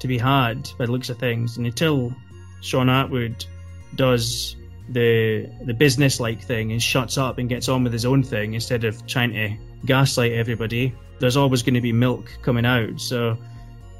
to 0.00 0.08
be 0.08 0.18
had 0.18 0.68
by 0.76 0.86
the 0.86 0.92
looks 0.92 1.08
of 1.08 1.18
things. 1.18 1.56
And 1.56 1.66
until 1.66 2.12
Shaun 2.62 2.88
Attwood 2.88 3.46
does 3.94 4.55
the 4.88 5.50
the 5.64 5.74
business 5.74 6.20
like 6.20 6.40
thing 6.42 6.72
and 6.72 6.82
shuts 6.82 7.18
up 7.18 7.38
and 7.38 7.48
gets 7.48 7.68
on 7.68 7.84
with 7.84 7.92
his 7.92 8.04
own 8.04 8.22
thing 8.22 8.54
instead 8.54 8.84
of 8.84 9.04
trying 9.06 9.32
to 9.32 9.56
gaslight 9.84 10.32
everybody, 10.32 10.94
there's 11.18 11.36
always 11.36 11.62
going 11.62 11.74
to 11.74 11.80
be 11.80 11.92
milk 11.92 12.30
coming 12.42 12.64
out. 12.66 13.00
So, 13.00 13.38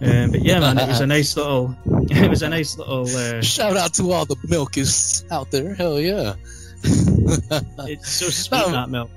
um, 0.01 0.31
but 0.31 0.43
yeah, 0.43 0.61
man, 0.61 0.79
it 0.79 0.89
was 0.89 1.01
a 1.01 1.07
nice 1.07 1.37
little, 1.37 1.75
it 1.87 2.31
was 2.31 2.43
a 2.43 2.49
nice 2.49 2.77
little. 2.79 3.07
Uh, 3.09 3.41
Shout 3.43 3.77
out 3.77 3.95
to 3.95 4.13
all 4.13 4.25
the 4.25 4.37
milkists 4.47 5.31
out 5.31 5.51
there. 5.51 5.75
Hell 5.75 6.01
yeah. 6.01 6.35
it's 6.83 8.11
so 8.11 8.29
sweet 8.29 8.63
um, 8.63 8.73
that 8.73 8.91
milk. 8.91 9.11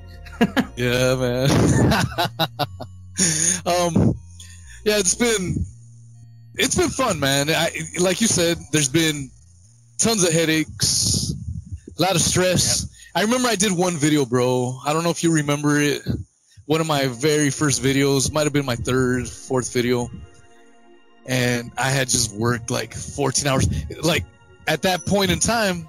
yeah, 0.75 1.15
man. 1.15 1.49
um, 3.65 4.15
yeah, 4.86 4.97
it's 4.97 5.13
been 5.15 5.65
it's 6.55 6.75
been 6.75 6.89
fun, 6.89 7.19
man. 7.19 7.49
I, 7.49 7.71
like 7.99 8.21
you 8.21 8.27
said, 8.27 8.58
there's 8.71 8.89
been 8.89 9.29
tons 9.97 10.23
of 10.23 10.32
headaches, 10.32 11.29
a 12.00 12.02
lot 12.02 12.16
of 12.16 12.22
stress. 12.22 12.84
Yep. 12.84 12.90
I 13.16 13.22
remember 13.24 13.50
I 13.50 13.56
did 13.56 13.72
one 13.72 13.98
video, 13.98 14.26
bro. 14.26 14.80
I 14.86 14.94
don't 14.94 15.04
know 15.04 15.10
if 15.10 15.24
you 15.24 15.34
remember 15.34 15.80
it. 15.80 16.02
One 16.66 16.82
of 16.82 16.88
my 16.88 17.08
very 17.08 17.50
first 17.50 17.82
videos 17.82 18.32
might 18.32 18.44
have 18.44 18.54
been 18.54 18.66
my 18.66 18.76
third, 18.76 19.28
fourth 19.28 19.74
video, 19.74 20.10
and 21.26 21.72
I 21.78 21.90
had 21.90 22.08
just 22.08 22.32
worked 22.36 22.70
like 22.70 22.94
14 22.94 23.48
hours. 23.48 23.68
Like 24.04 24.24
at 24.68 24.84
that 24.84 25.06
point 25.06 25.32
in 25.32 25.40
time, 25.40 25.88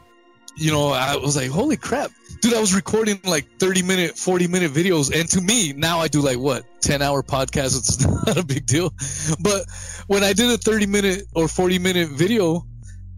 you 0.56 0.70
know, 0.70 0.88
I 0.88 1.16
was 1.16 1.36
like, 1.36 1.50
holy 1.50 1.76
crap, 1.76 2.10
dude! 2.40 2.54
I 2.54 2.60
was 2.60 2.74
recording 2.74 3.20
like 3.24 3.58
30 3.58 3.82
minute, 3.82 4.16
40 4.16 4.48
minute 4.48 4.72
videos, 4.72 5.14
and 5.14 5.28
to 5.30 5.40
me 5.42 5.74
now 5.74 6.00
I 6.00 6.08
do 6.08 6.22
like 6.22 6.38
what 6.38 6.64
10 6.80 7.02
hour 7.02 7.22
podcasts. 7.22 7.78
It's 7.78 8.06
not 8.26 8.38
a 8.38 8.44
big 8.44 8.64
deal, 8.64 8.92
but 9.40 9.66
when 10.06 10.24
I 10.24 10.32
did 10.32 10.50
a 10.50 10.56
30 10.56 10.86
minute 10.86 11.24
or 11.34 11.46
40 11.46 11.78
minute 11.78 12.08
video, 12.08 12.66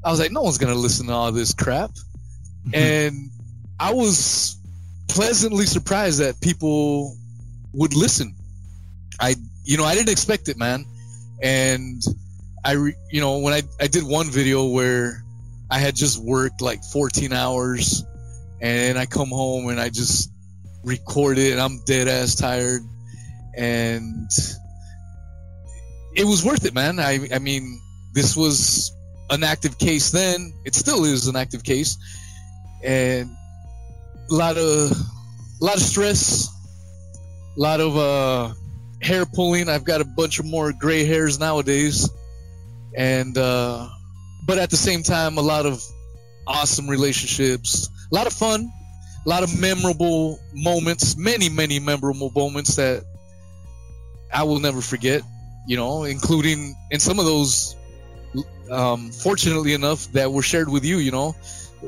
I 0.04 0.10
was 0.10 0.18
like, 0.18 0.32
no 0.32 0.42
one's 0.42 0.58
gonna 0.58 0.74
listen 0.74 1.06
to 1.06 1.12
all 1.12 1.30
this 1.30 1.54
crap. 1.54 1.92
And 2.72 3.30
I 3.78 3.92
was 3.92 4.56
pleasantly 5.08 5.66
surprised 5.66 6.20
that 6.20 6.40
people 6.40 7.16
would 7.72 7.94
listen. 7.94 8.34
I, 9.20 9.34
you 9.64 9.76
know, 9.76 9.84
I 9.84 9.94
didn't 9.94 10.10
expect 10.10 10.48
it, 10.48 10.56
man. 10.56 10.84
And 11.42 12.02
I, 12.64 12.72
re, 12.72 12.94
you 13.10 13.20
know, 13.20 13.38
when 13.38 13.52
I, 13.52 13.62
I 13.80 13.88
did 13.88 14.04
one 14.04 14.30
video 14.30 14.66
where 14.66 15.22
I 15.70 15.78
had 15.78 15.96
just 15.96 16.22
worked 16.22 16.60
like 16.60 16.82
14 16.84 17.32
hours 17.32 18.04
and 18.60 18.98
I 18.98 19.06
come 19.06 19.28
home 19.28 19.68
and 19.68 19.80
I 19.80 19.88
just 19.88 20.30
record 20.84 21.38
it 21.38 21.52
and 21.52 21.60
I'm 21.60 21.82
dead 21.84 22.08
ass 22.08 22.34
tired 22.34 22.82
and 23.56 24.30
it 26.14 26.24
was 26.24 26.44
worth 26.44 26.64
it, 26.64 26.74
man. 26.74 27.00
I, 27.00 27.28
I 27.34 27.38
mean, 27.38 27.80
this 28.14 28.36
was 28.36 28.94
an 29.30 29.42
active 29.42 29.78
case 29.78 30.10
then. 30.10 30.52
It 30.64 30.74
still 30.74 31.04
is 31.04 31.26
an 31.26 31.36
active 31.36 31.64
case 31.64 31.96
and 32.82 33.30
a 34.30 34.34
lot 34.34 34.56
of 34.56 34.90
a 34.90 35.64
lot 35.64 35.76
of 35.76 35.82
stress, 35.82 36.48
a 37.56 37.60
lot 37.60 37.80
of 37.80 37.96
uh, 37.96 38.54
hair 39.00 39.24
pulling. 39.26 39.68
I've 39.68 39.84
got 39.84 40.00
a 40.00 40.04
bunch 40.04 40.38
of 40.38 40.46
more 40.46 40.72
gray 40.72 41.04
hairs 41.04 41.38
nowadays, 41.38 42.08
and 42.96 43.36
uh, 43.36 43.88
but 44.46 44.58
at 44.58 44.70
the 44.70 44.76
same 44.76 45.02
time, 45.02 45.38
a 45.38 45.42
lot 45.42 45.66
of 45.66 45.82
awesome 46.46 46.88
relationships, 46.88 47.88
a 48.10 48.14
lot 48.14 48.26
of 48.26 48.32
fun, 48.32 48.70
a 49.24 49.28
lot 49.28 49.42
of 49.42 49.58
memorable 49.60 50.38
moments, 50.52 51.16
many 51.16 51.48
many 51.48 51.78
memorable 51.78 52.32
moments 52.34 52.76
that 52.76 53.04
I 54.32 54.44
will 54.44 54.60
never 54.60 54.80
forget. 54.80 55.22
You 55.68 55.76
know, 55.76 56.02
including 56.02 56.74
in 56.90 56.98
some 56.98 57.20
of 57.20 57.24
those, 57.24 57.76
um, 58.68 59.12
fortunately 59.12 59.74
enough, 59.74 60.10
that 60.12 60.32
were 60.32 60.42
shared 60.42 60.68
with 60.68 60.84
you. 60.84 60.96
You 60.96 61.12
know, 61.12 61.36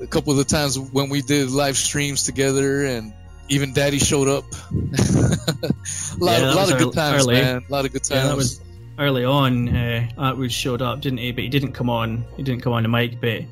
a 0.02 0.06
couple 0.06 0.32
of 0.32 0.38
the 0.38 0.44
times 0.44 0.78
when 0.78 1.08
we 1.08 1.22
did 1.22 1.50
live 1.50 1.76
streams 1.76 2.24
together, 2.24 2.84
and 2.84 3.12
even 3.48 3.72
Daddy 3.72 3.98
showed 3.98 4.28
up. 4.28 4.44
a 4.72 5.72
lot, 6.18 6.40
Yeah, 6.40 6.52
a 6.52 6.54
lot 6.54 6.72
of 6.72 6.78
good 6.78 6.92
times, 6.92 7.22
early. 7.24 7.34
man. 7.34 7.64
A 7.68 7.72
lot 7.72 7.84
of 7.84 7.92
good 7.92 8.04
times. 8.04 8.22
Yeah, 8.22 8.28
that 8.28 8.36
was 8.36 8.60
early 8.98 9.24
on. 9.24 9.68
Uh, 9.68 10.08
Attwood 10.18 10.50
showed 10.50 10.82
up, 10.82 11.00
didn't 11.00 11.18
he? 11.18 11.32
But 11.32 11.44
he 11.44 11.50
didn't 11.50 11.72
come 11.72 11.90
on. 11.90 12.24
He 12.36 12.42
didn't 12.42 12.62
come 12.62 12.72
on 12.72 12.82
the 12.82 12.88
mic. 12.88 13.20
But 13.20 13.42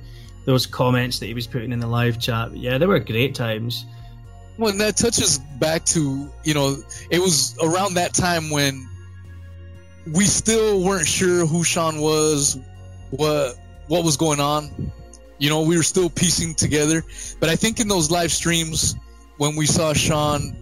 those 0.45 0.67
comments 0.67 1.19
that 1.21 1.27
he 1.27 1.35
was 1.35 1.47
putting 1.47 1.73
in 1.73 1.81
the 1.81 1.87
live 1.87 2.19
chat, 2.19 2.57
yeah, 2.57 2.79
they 2.79 2.87
were 2.87 2.99
great 2.99 3.35
times. 3.35 3.85
Well, 4.59 4.71
and 4.71 4.81
that 4.81 4.97
touches 4.97 5.39
back 5.59 5.85
to 5.87 6.31
you 6.45 6.55
know 6.55 6.77
it 7.11 7.19
was 7.21 7.57
around 7.63 7.95
that 7.95 8.13
time 8.15 8.51
when 8.51 8.87
we 10.13 10.25
still 10.25 10.83
weren't 10.83 11.07
sure 11.07 11.47
who 11.47 11.65
Shaun 11.65 12.01
was, 12.01 12.59
what 13.11 13.57
what 13.89 14.05
was 14.05 14.17
going 14.17 14.41
on. 14.41 14.93
You 15.43 15.49
know, 15.49 15.63
we 15.63 15.77
were 15.77 15.83
still 15.83 16.09
piecing 16.09 16.55
together. 16.55 17.03
But 17.41 17.49
I 17.49 17.57
think 17.57 17.81
in 17.81 17.89
those 17.89 18.13
live 18.13 18.31
streams 18.31 18.95
when 19.39 19.57
we 19.57 19.67
saw 19.67 19.93
Shaun 19.93 20.57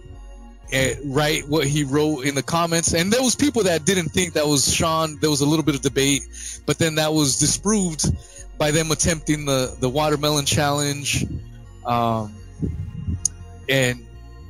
uh, 0.73 0.87
write 1.05 1.47
what 1.47 1.67
he 1.67 1.83
wrote 1.83 2.25
in 2.25 2.33
the 2.33 2.41
comments, 2.41 2.95
and 2.95 3.13
there 3.13 3.21
was 3.21 3.35
people 3.35 3.61
that 3.65 3.85
didn't 3.85 4.09
think 4.09 4.33
that 4.33 4.47
was 4.47 4.73
Shaun. 4.73 5.19
There 5.21 5.29
was 5.29 5.41
a 5.41 5.45
little 5.45 5.63
bit 5.63 5.75
of 5.75 5.81
debate, 5.81 6.23
but 6.65 6.79
then 6.79 6.95
that 6.95 7.13
was 7.13 7.37
disproved 7.37 8.05
by 8.57 8.71
them 8.71 8.89
attempting 8.89 9.45
the 9.45 9.75
the 9.79 9.87
watermelon 9.87 10.45
challenge. 10.45 11.27
Um, 11.85 12.33
and 13.69 14.03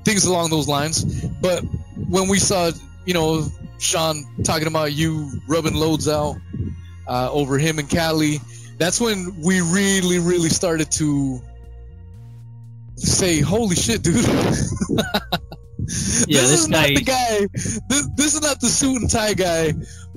things 0.05 0.23
along 0.23 0.49
those 0.49 0.67
lines. 0.67 1.03
But 1.41 1.59
when 2.07 2.29
we 2.29 2.39
saw, 2.39 2.71
you 3.05 3.13
know, 3.13 3.47
Shaun 3.79 4.23
talking 4.43 4.67
about 4.67 4.93
you 4.93 5.41
rubbing 5.45 5.75
loads 5.75 6.07
out 6.07 6.37
uh, 7.05 7.29
over 7.31 7.57
him 7.57 7.79
and 7.79 7.89
Kali, 7.89 8.39
that's 8.81 8.99
when 8.99 9.39
we 9.41 9.61
really, 9.61 10.19
really 10.19 10.49
started 10.49 10.91
to 10.93 11.41
say, 12.95 13.39
"Holy 13.39 13.75
shit, 13.75 14.01
dude!" 14.03 14.25
Yeah, 16.27 16.41
this, 16.41 16.51
is 16.51 16.69
not 16.69 16.87
the 16.87 17.01
guy. 17.01 17.47
This, 17.89 18.09
this 18.15 18.35
is 18.35 18.41
not 18.41 18.61
the 18.61 18.67
suit 18.67 19.01
and 19.01 19.09
tie 19.09 19.33
guy 19.33 19.73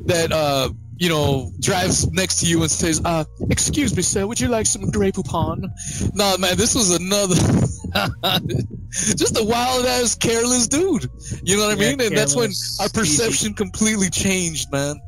that 0.06 0.30
uh, 0.30 0.70
you 0.98 1.08
know 1.08 1.50
drives 1.58 2.10
next 2.12 2.40
to 2.40 2.46
you 2.46 2.60
and 2.62 2.70
says, 2.70 3.00
uh, 3.04 3.24
"Excuse 3.50 3.96
me, 3.96 4.02
sir, 4.02 4.26
would 4.26 4.38
you 4.38 4.48
like 4.48 4.66
some 4.66 4.90
Grey 4.90 5.10
Poupon?" 5.10 5.70
Nah, 6.14 6.36
man, 6.36 6.56
this 6.56 6.74
was 6.74 6.94
another, 6.94 7.34
just 8.90 9.38
a 9.38 9.42
wild 9.42 9.86
ass, 9.86 10.14
careless 10.14 10.68
dude. 10.68 11.08
You 11.42 11.56
know 11.56 11.66
what 11.66 11.76
I 11.76 11.80
mean? 11.80 12.00
And 12.00 12.16
that's 12.16 12.36
when 12.36 12.52
our 12.80 12.88
perception 12.90 13.54
completely 13.54 14.10
changed, 14.10 14.70
man. 14.70 15.00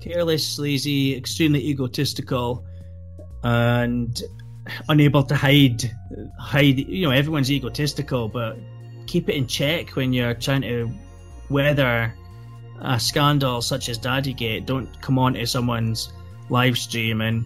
careless, 0.00 0.48
sleazy, 0.48 1.16
extremely 1.16 1.60
egotistical, 1.66 2.64
and 3.42 4.22
unable 4.88 5.22
to 5.24 5.34
hide 5.34 5.90
hide. 6.38 6.78
You 6.78 7.06
know, 7.06 7.12
everyone's 7.12 7.50
egotistical, 7.50 8.28
but 8.28 8.58
keep 9.06 9.28
it 9.28 9.34
in 9.34 9.46
check 9.46 9.96
when 9.96 10.12
you're 10.12 10.34
trying 10.34 10.62
to 10.62 10.90
weather 11.48 12.14
a 12.80 13.00
scandal 13.00 13.62
such 13.62 13.88
as 13.88 13.98
Daddygate. 13.98 14.66
Don't 14.66 14.88
come 15.00 15.18
on 15.18 15.34
to 15.34 15.46
someone's 15.46 16.12
live 16.50 16.78
stream 16.78 17.20
and 17.20 17.44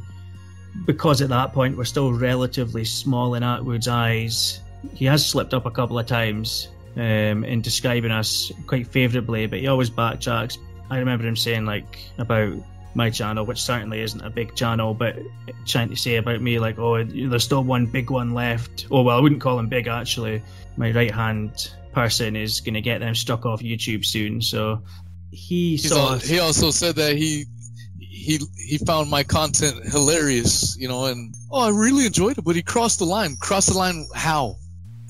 because 0.86 1.20
at 1.20 1.28
that 1.28 1.53
point 1.53 1.76
we're 1.76 1.84
still 1.84 2.12
relatively 2.12 2.84
small 2.84 3.34
in 3.34 3.43
Attwood's 3.43 3.88
eyes. 3.88 4.61
He 4.95 5.05
has 5.07 5.24
slipped 5.24 5.55
up 5.55 5.66
a 5.66 5.70
couple 5.70 5.99
of 5.99 6.07
times 6.07 6.68
um, 6.97 7.45
in 7.45 7.61
describing 7.61 8.11
us 8.11 8.51
quite 8.66 8.86
favourably, 8.86 9.47
but 9.47 9.61
he 9.61 9.68
always 9.68 9.90
backtracks. 9.90 10.59
I 10.90 10.99
remember 10.99 11.26
him 11.26 11.36
saying 11.36 11.64
like 11.64 11.99
about 12.18 12.55
my 12.95 13.11
channel, 13.11 13.45
which 13.47 13.61
certainly 13.62 14.01
isn't 14.01 14.20
a 14.20 14.30
big 14.30 14.55
channel, 14.55 14.95
but 14.95 15.16
trying 15.66 15.88
to 15.88 15.97
say 15.97 16.16
about 16.16 16.40
me 16.43 16.59
like, 16.59 16.78
oh, 16.78 17.03
there's 17.05 17.45
still 17.45 17.64
one 17.64 17.86
big 17.86 18.11
one 18.11 18.34
left. 18.34 18.86
Oh 18.90 19.03
well, 19.03 19.16
I 19.16 19.20
wouldn't 19.20 19.40
call 19.40 19.59
him 19.59 19.68
big 19.68 19.86
actually. 19.86 20.43
My 20.76 20.90
right 20.90 21.11
hand 21.11 21.70
person 21.93 22.36
is 22.36 22.61
going 22.61 22.74
to 22.74 22.80
get 22.80 22.99
them 23.01 23.14
struck 23.14 23.45
off 23.47 23.61
YouTube 23.62 24.05
soon, 24.05 24.40
so 24.40 24.82
he 25.30 25.72
He's 25.72 25.88
saw 25.88 26.16
he 26.18 26.38
also 26.38 26.70
said 26.70 26.97
that 26.97 27.16
he 27.16 27.47
he 27.99 28.38
he 28.68 28.78
found 28.78 29.11
my 29.11 29.22
content 29.22 29.84
hilarious, 29.90 30.76
you 30.78 30.88
know, 30.88 31.07
and 31.07 31.34
oh, 31.51 31.61
I 31.61 31.70
really 31.70 32.07
enjoyed 32.07 32.36
it. 32.38 32.45
But 32.45 32.57
he 32.57 32.62
crossed 32.62 32.99
the 32.99 33.07
line. 33.07 33.36
Crossed 33.40 33.70
the 33.70 33.78
line 33.78 34.07
how? 34.14 34.57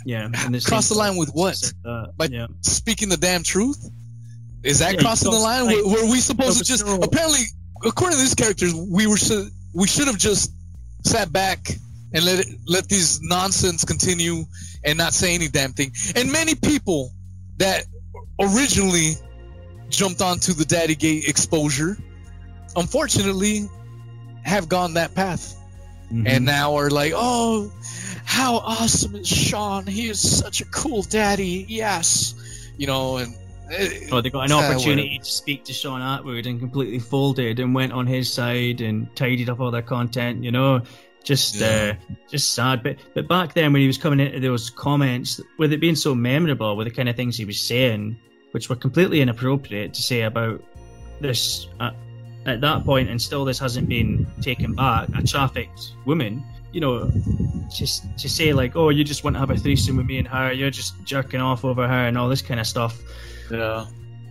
yeah, 0.05 0.25
and 0.45 0.55
the 0.55 0.61
Cross 0.61 0.89
the 0.89 0.95
line 0.97 1.17
with 1.17 1.31
what? 1.31 1.57
that, 1.85 2.13
By 2.17 2.27
yeah. 2.27 2.47
speaking 2.61 3.09
the 3.09 3.17
damn 3.17 3.43
truth? 3.43 3.91
Is 4.63 4.79
that 4.79 4.95
Yeah, 4.95 5.15
the 5.15 5.31
line? 5.31 5.67
line. 5.67 5.77
Were, 5.85 6.03
were 6.05 6.11
we 6.11 6.19
supposed 6.21 6.59
to 6.59 6.65
just 6.65 6.87
no. 6.87 6.97
apparently, 7.03 7.41
according 7.85 8.17
to 8.19 8.23
these 8.23 8.35
characters, 8.35 8.75
we 8.75 9.07
were 9.07 9.17
should 9.17 9.49
we 9.73 9.87
should 9.87 10.07
have 10.07 10.19
just 10.19 10.53
sat 11.05 11.33
back 11.33 11.69
and 12.13 12.25
let 12.25 12.41
it 12.41 12.47
let 12.67 12.89
these 12.89 13.21
nonsense 13.23 13.85
continue 13.85 14.45
and 14.85 14.99
not 14.99 15.15
say 15.15 15.35
any 15.35 15.49
damn 15.49 15.73
thing. 15.73 15.93
And 16.17 16.31
many 16.31 16.55
people 16.55 17.13
that 17.59 17.85
originally 18.41 19.13
jumped 19.89 20.21
onto 20.21 20.53
the 20.53 20.65
Daddy 20.65 20.95
Gate 20.95 21.29
exposure, 21.29 21.97
unfortunately, 22.77 23.69
have 24.43 24.69
gone 24.69 24.95
that 24.95 25.15
path 25.15 25.57
Mhm. 26.13 26.29
and 26.29 26.45
now 26.45 26.77
are 26.77 26.91
like, 26.91 27.13
oh, 27.15 27.73
how 28.25 28.57
awesome 28.57 29.15
is 29.17 29.29
Shaun? 29.29 29.87
He 29.87 30.09
is 30.09 30.21
such 30.21 30.61
a 30.61 30.65
cool 30.67 31.03
daddy. 31.03 31.65
Yes, 31.69 32.35
you 32.77 32.87
know, 32.87 33.17
and 33.19 33.35
Oh, 34.11 34.21
they 34.21 34.31
got 34.31 34.51
an 34.51 34.53
opportunity 34.53 35.19
to 35.19 35.25
speak 35.25 35.65
to 35.65 35.73
Shaun 35.73 36.01
Attwood 36.01 36.47
and 36.47 36.61
completely 36.61 36.99
folded 36.99 37.59
and 37.59 37.75
went 37.75 37.93
on 37.93 38.07
his 38.07 38.33
side 38.33 38.81
and 38.81 39.15
tidied 39.17 39.49
up 39.49 39.61
all 39.61 39.71
their 39.71 39.83
content. 39.83 40.45
You 40.45 40.51
know, 40.53 40.83
just 41.25 41.57
Yeah. 41.57 41.95
uh, 41.99 42.15
just 42.31 42.53
sad. 42.55 42.83
But 42.83 42.97
but 43.15 43.29
back 43.29 43.55
then 43.55 43.73
when 43.73 43.81
he 43.81 43.87
was 43.87 43.99
coming 43.99 44.21
into 44.21 44.41
those 44.41 44.71
comments, 44.71 45.41
with 45.59 45.73
it 45.73 45.81
being 45.81 45.97
so 45.97 46.15
memorable, 46.15 46.77
with 46.77 46.87
the 46.87 46.91
kind 46.93 47.09
of 47.09 47.17
things 47.17 47.37
he 47.37 47.45
was 47.45 47.59
saying, 47.61 48.17
which 48.51 48.69
were 48.69 48.77
completely 48.77 49.21
inappropriate 49.21 49.95
to 49.95 50.03
say 50.03 50.23
about 50.23 50.63
this 51.21 51.69
uh, 51.81 51.93
at 52.47 52.61
that 52.61 52.85
point, 52.85 53.09
and 53.09 53.21
still 53.23 53.45
this 53.45 53.59
hasn't 53.59 53.89
been 53.89 54.27
taken 54.41 54.75
back. 54.75 55.09
A 55.17 55.23
trafficked 55.23 55.93
woman. 56.05 56.45
You 56.73 56.81
know, 56.81 57.11
just 57.71 58.05
to 58.19 58.31
say 58.31 58.55
like, 58.55 58.77
oh, 58.77 58.89
you 58.89 59.05
just 59.05 59.25
want 59.25 59.37
to 59.37 59.41
have 59.41 59.51
a 59.51 59.57
threesome 59.59 59.99
with 59.99 60.07
me 60.07 60.17
and 60.19 60.27
her, 60.29 60.53
you're 60.53 60.71
just 60.71 60.95
jerking 61.05 61.41
off 61.41 61.67
over 61.67 61.87
her 61.87 62.07
and 62.07 62.17
all 62.17 62.31
this 62.31 62.41
kind 62.41 62.59
of 62.59 62.67
stuff 62.67 62.99
yeah, 63.53 63.87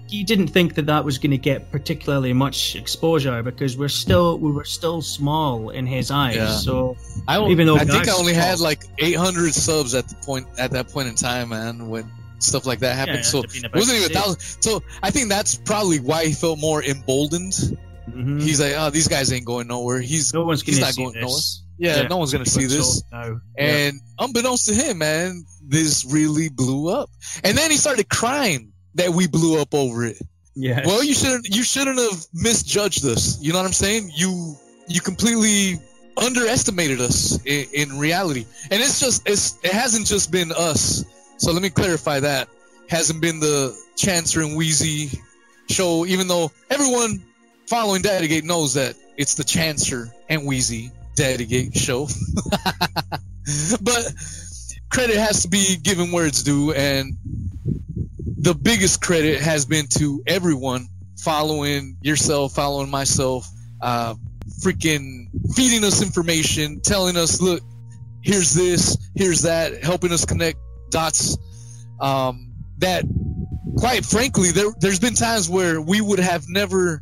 he 0.07 0.23
didn't 0.23 0.47
think 0.49 0.75
that 0.75 0.85
that 0.87 1.05
was 1.05 1.17
going 1.17 1.31
to 1.31 1.37
get 1.37 1.71
particularly 1.71 2.33
much 2.33 2.75
exposure 2.75 3.41
because 3.43 3.77
we're 3.77 3.87
still 3.87 4.37
we 4.39 4.51
were 4.51 4.65
still 4.65 5.01
small 5.01 5.69
in 5.69 5.85
his 5.85 6.11
eyes. 6.11 6.35
Yeah. 6.35 6.47
So 6.57 6.97
I 7.27 7.35
don't, 7.37 7.49
Even 7.51 7.65
though 7.67 7.75
I 7.75 7.79
think 7.85 7.91
I 7.91 8.05
Garth's 8.05 8.19
only 8.19 8.33
had 8.33 8.59
like 8.59 8.83
800 8.99 9.53
subs 9.53 9.95
at 9.95 10.07
the 10.09 10.15
point 10.15 10.47
at 10.57 10.71
that 10.71 10.89
point 10.89 11.07
in 11.07 11.15
time, 11.15 11.49
man, 11.49 11.87
when 11.87 12.11
stuff 12.39 12.65
like 12.65 12.79
that 12.79 12.95
happened. 12.97 13.17
Yeah, 13.17 13.21
so 13.23 13.37
it'd 13.39 13.51
have 13.51 13.53
been 13.53 13.65
it 13.65 13.67
about 13.67 13.79
wasn't 13.79 13.99
even 13.99 14.11
a 14.11 14.13
thousand. 14.19 14.39
So 14.63 14.83
I 15.03 15.11
think 15.11 15.29
that's 15.29 15.55
probably 15.55 15.99
why 15.99 16.25
he 16.25 16.33
felt 16.33 16.59
more 16.59 16.83
emboldened. 16.83 17.53
mhm. 18.09 18.41
He's 18.41 18.59
like, 18.59 18.73
oh, 18.75 18.89
these 18.89 19.07
guys 19.07 19.31
ain't 19.31 19.45
going 19.45 19.67
nowhere. 19.67 20.01
He's 20.01 20.33
no 20.33 20.43
one's 20.43 20.61
he's 20.61 20.79
going 20.79 20.81
to 20.81 20.85
not 20.87 20.93
see 20.95 21.19
going 21.19 21.25
this. 21.25 21.63
yeah, 21.77 22.01
Yeah. 22.01 22.07
no 22.09 22.17
one's 22.17 22.31
gonna 22.33 22.45
see 22.45 22.63
But 22.65 22.71
so 22.71 22.77
this. 22.77 23.03
now, 23.11 23.39
yeah. 23.57 23.63
And 23.65 24.01
unbeknownst 24.19 24.67
to 24.67 24.73
him, 24.73 24.97
man, 24.97 25.45
this 25.65 26.03
really 26.05 26.49
blew 26.49 26.89
up. 26.89 27.09
And 27.45 27.57
then 27.57 27.71
he 27.71 27.77
started 27.77 28.09
crying 28.09 28.70
that 28.95 29.09
we 29.09 29.27
blew 29.27 29.59
up 29.61 29.73
over 29.73 30.05
it. 30.05 30.17
yeah, 30.55 30.81
Well, 30.85 31.03
you 31.03 31.13
shouldn't 31.13 31.47
you 31.47 31.63
shouldn't 31.63 31.99
have 31.99 32.25
misjudged 32.33 33.05
us. 33.05 33.41
You 33.41 33.53
know 33.53 33.59
what 33.59 33.65
I'm 33.65 33.73
saying? 33.73 34.11
You 34.15 34.55
you 34.87 35.01
completely 35.01 35.79
underestimated 36.17 36.99
us 37.01 37.43
in, 37.45 37.65
in 37.73 37.99
reality. 37.99 38.45
And 38.69 38.81
it's 38.81 38.99
just 38.99 39.27
it's 39.27 39.57
it 39.63 39.71
hasn't 39.71 40.07
just 40.07 40.31
been 40.31 40.51
us. 40.51 41.05
So 41.37 41.51
let 41.51 41.61
me 41.61 41.69
clarify 41.69 42.19
that. 42.19 42.47
Hasn't 42.89 43.21
been 43.21 43.39
the 43.39 43.77
Chancer 43.95 44.45
and 44.45 44.55
Wheezy 44.55 45.09
show, 45.69 46.05
even 46.05 46.27
though 46.27 46.51
everyone 46.69 47.23
following 47.67 48.01
Daddygate 48.01 48.43
knows 48.43 48.73
that 48.73 48.95
it's 49.17 49.35
the 49.35 49.43
Chancer 49.43 50.11
and 50.29 50.45
Wheezy 50.45 50.91
Daddygate 51.15 51.77
show. 51.77 52.07
but 53.81 54.13
credit 54.89 55.15
has 55.15 55.43
to 55.43 55.47
be 55.47 55.77
given 55.77 56.11
where 56.11 56.25
it's 56.25 56.43
due, 56.43 56.73
and 56.73 57.17
the 58.41 58.55
biggest 58.55 59.01
credit 59.01 59.39
has 59.39 59.65
been 59.65 59.85
to 59.87 60.23
everyone 60.25 60.87
following 61.15 61.95
yourself, 62.01 62.53
following 62.55 62.89
myself, 62.89 63.47
uh, 63.81 64.15
freaking 64.63 65.27
feeding 65.53 65.83
us 65.83 66.01
information, 66.01 66.81
telling 66.81 67.15
us, 67.17 67.39
look, 67.39 67.61
here's 68.23 68.51
this, 68.55 68.97
here's 69.15 69.43
that, 69.43 69.83
helping 69.83 70.11
us 70.11 70.25
connect 70.25 70.57
dots. 70.89 71.37
Um, 71.99 72.51
that, 72.79 73.05
quite 73.77 74.03
frankly, 74.03 74.49
there, 74.49 74.71
there's 74.79 74.99
been 74.99 75.13
times 75.13 75.47
where 75.47 75.79
we 75.79 76.01
would 76.01 76.19
have 76.19 76.45
never 76.49 76.99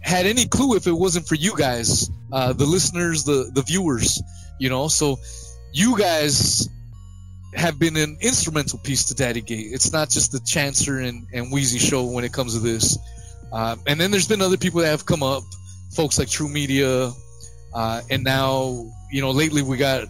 had 0.00 0.26
any 0.26 0.46
clue 0.46 0.74
if 0.74 0.88
it 0.88 0.92
wasn't 0.92 1.28
for 1.28 1.36
you 1.36 1.56
guys, 1.56 2.10
uh, 2.32 2.52
the 2.54 2.66
listeners, 2.66 3.22
the 3.22 3.52
the 3.54 3.62
viewers, 3.62 4.20
you 4.58 4.68
know. 4.68 4.88
So, 4.88 5.18
you 5.72 5.96
guys 5.96 6.68
have 7.54 7.78
been 7.78 7.96
an 7.96 8.16
instrumental 8.20 8.78
piece 8.78 9.04
to 9.06 9.14
Daddy 9.14 9.40
Gate. 9.40 9.68
It's 9.72 9.92
not 9.92 10.08
just 10.08 10.32
the 10.32 10.38
Chancer 10.38 11.06
and, 11.06 11.26
and 11.32 11.52
Wheezy 11.52 11.78
show 11.78 12.04
when 12.04 12.24
it 12.24 12.32
comes 12.32 12.54
to 12.54 12.60
this. 12.60 12.98
Um, 13.52 13.80
and 13.86 14.00
then 14.00 14.10
there's 14.10 14.28
been 14.28 14.40
other 14.40 14.56
people 14.56 14.80
that 14.80 14.88
have 14.88 15.04
come 15.04 15.22
up, 15.22 15.42
folks 15.94 16.18
like 16.18 16.28
True 16.28 16.48
Media, 16.48 17.12
uh, 17.74 18.00
and 18.10 18.24
now 18.24 18.86
you 19.10 19.20
know 19.20 19.30
lately 19.30 19.62
we 19.62 19.76
got 19.76 20.06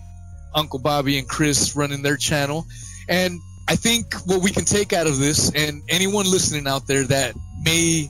Uncle 0.54 0.78
Bobby 0.78 1.18
and 1.18 1.28
Chris 1.28 1.74
running 1.74 2.02
their 2.02 2.16
channel. 2.16 2.66
And 3.08 3.40
I 3.68 3.74
think 3.74 4.14
what 4.26 4.42
we 4.42 4.50
can 4.50 4.64
take 4.64 4.92
out 4.92 5.08
of 5.08 5.18
this, 5.18 5.50
and 5.54 5.82
anyone 5.88 6.30
listening 6.30 6.68
out 6.68 6.86
there 6.86 7.04
that 7.04 7.34
may 7.64 8.08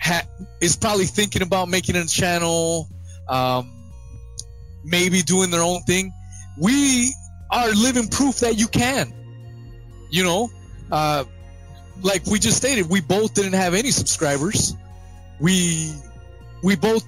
ha- 0.00 0.26
is 0.60 0.74
probably 0.74 1.06
thinking 1.06 1.42
about 1.42 1.68
making 1.68 1.94
a 1.94 2.06
channel, 2.06 2.88
um, 3.28 3.72
maybe 4.84 5.22
doing 5.22 5.50
their 5.50 5.62
own 5.62 5.82
thing, 5.82 6.12
we 6.58 7.12
are 7.50 7.70
living 7.70 8.08
proof 8.08 8.40
that 8.40 8.58
you 8.58 8.68
can. 8.68 9.12
You 10.10 10.24
know, 10.24 10.50
uh, 10.90 11.24
like 12.02 12.26
we 12.26 12.38
just 12.38 12.56
stated, 12.56 12.88
we 12.88 13.00
both 13.00 13.34
didn't 13.34 13.52
have 13.52 13.74
any 13.74 13.90
subscribers. 13.90 14.74
We 15.38 15.94
we 16.62 16.76
both 16.76 17.06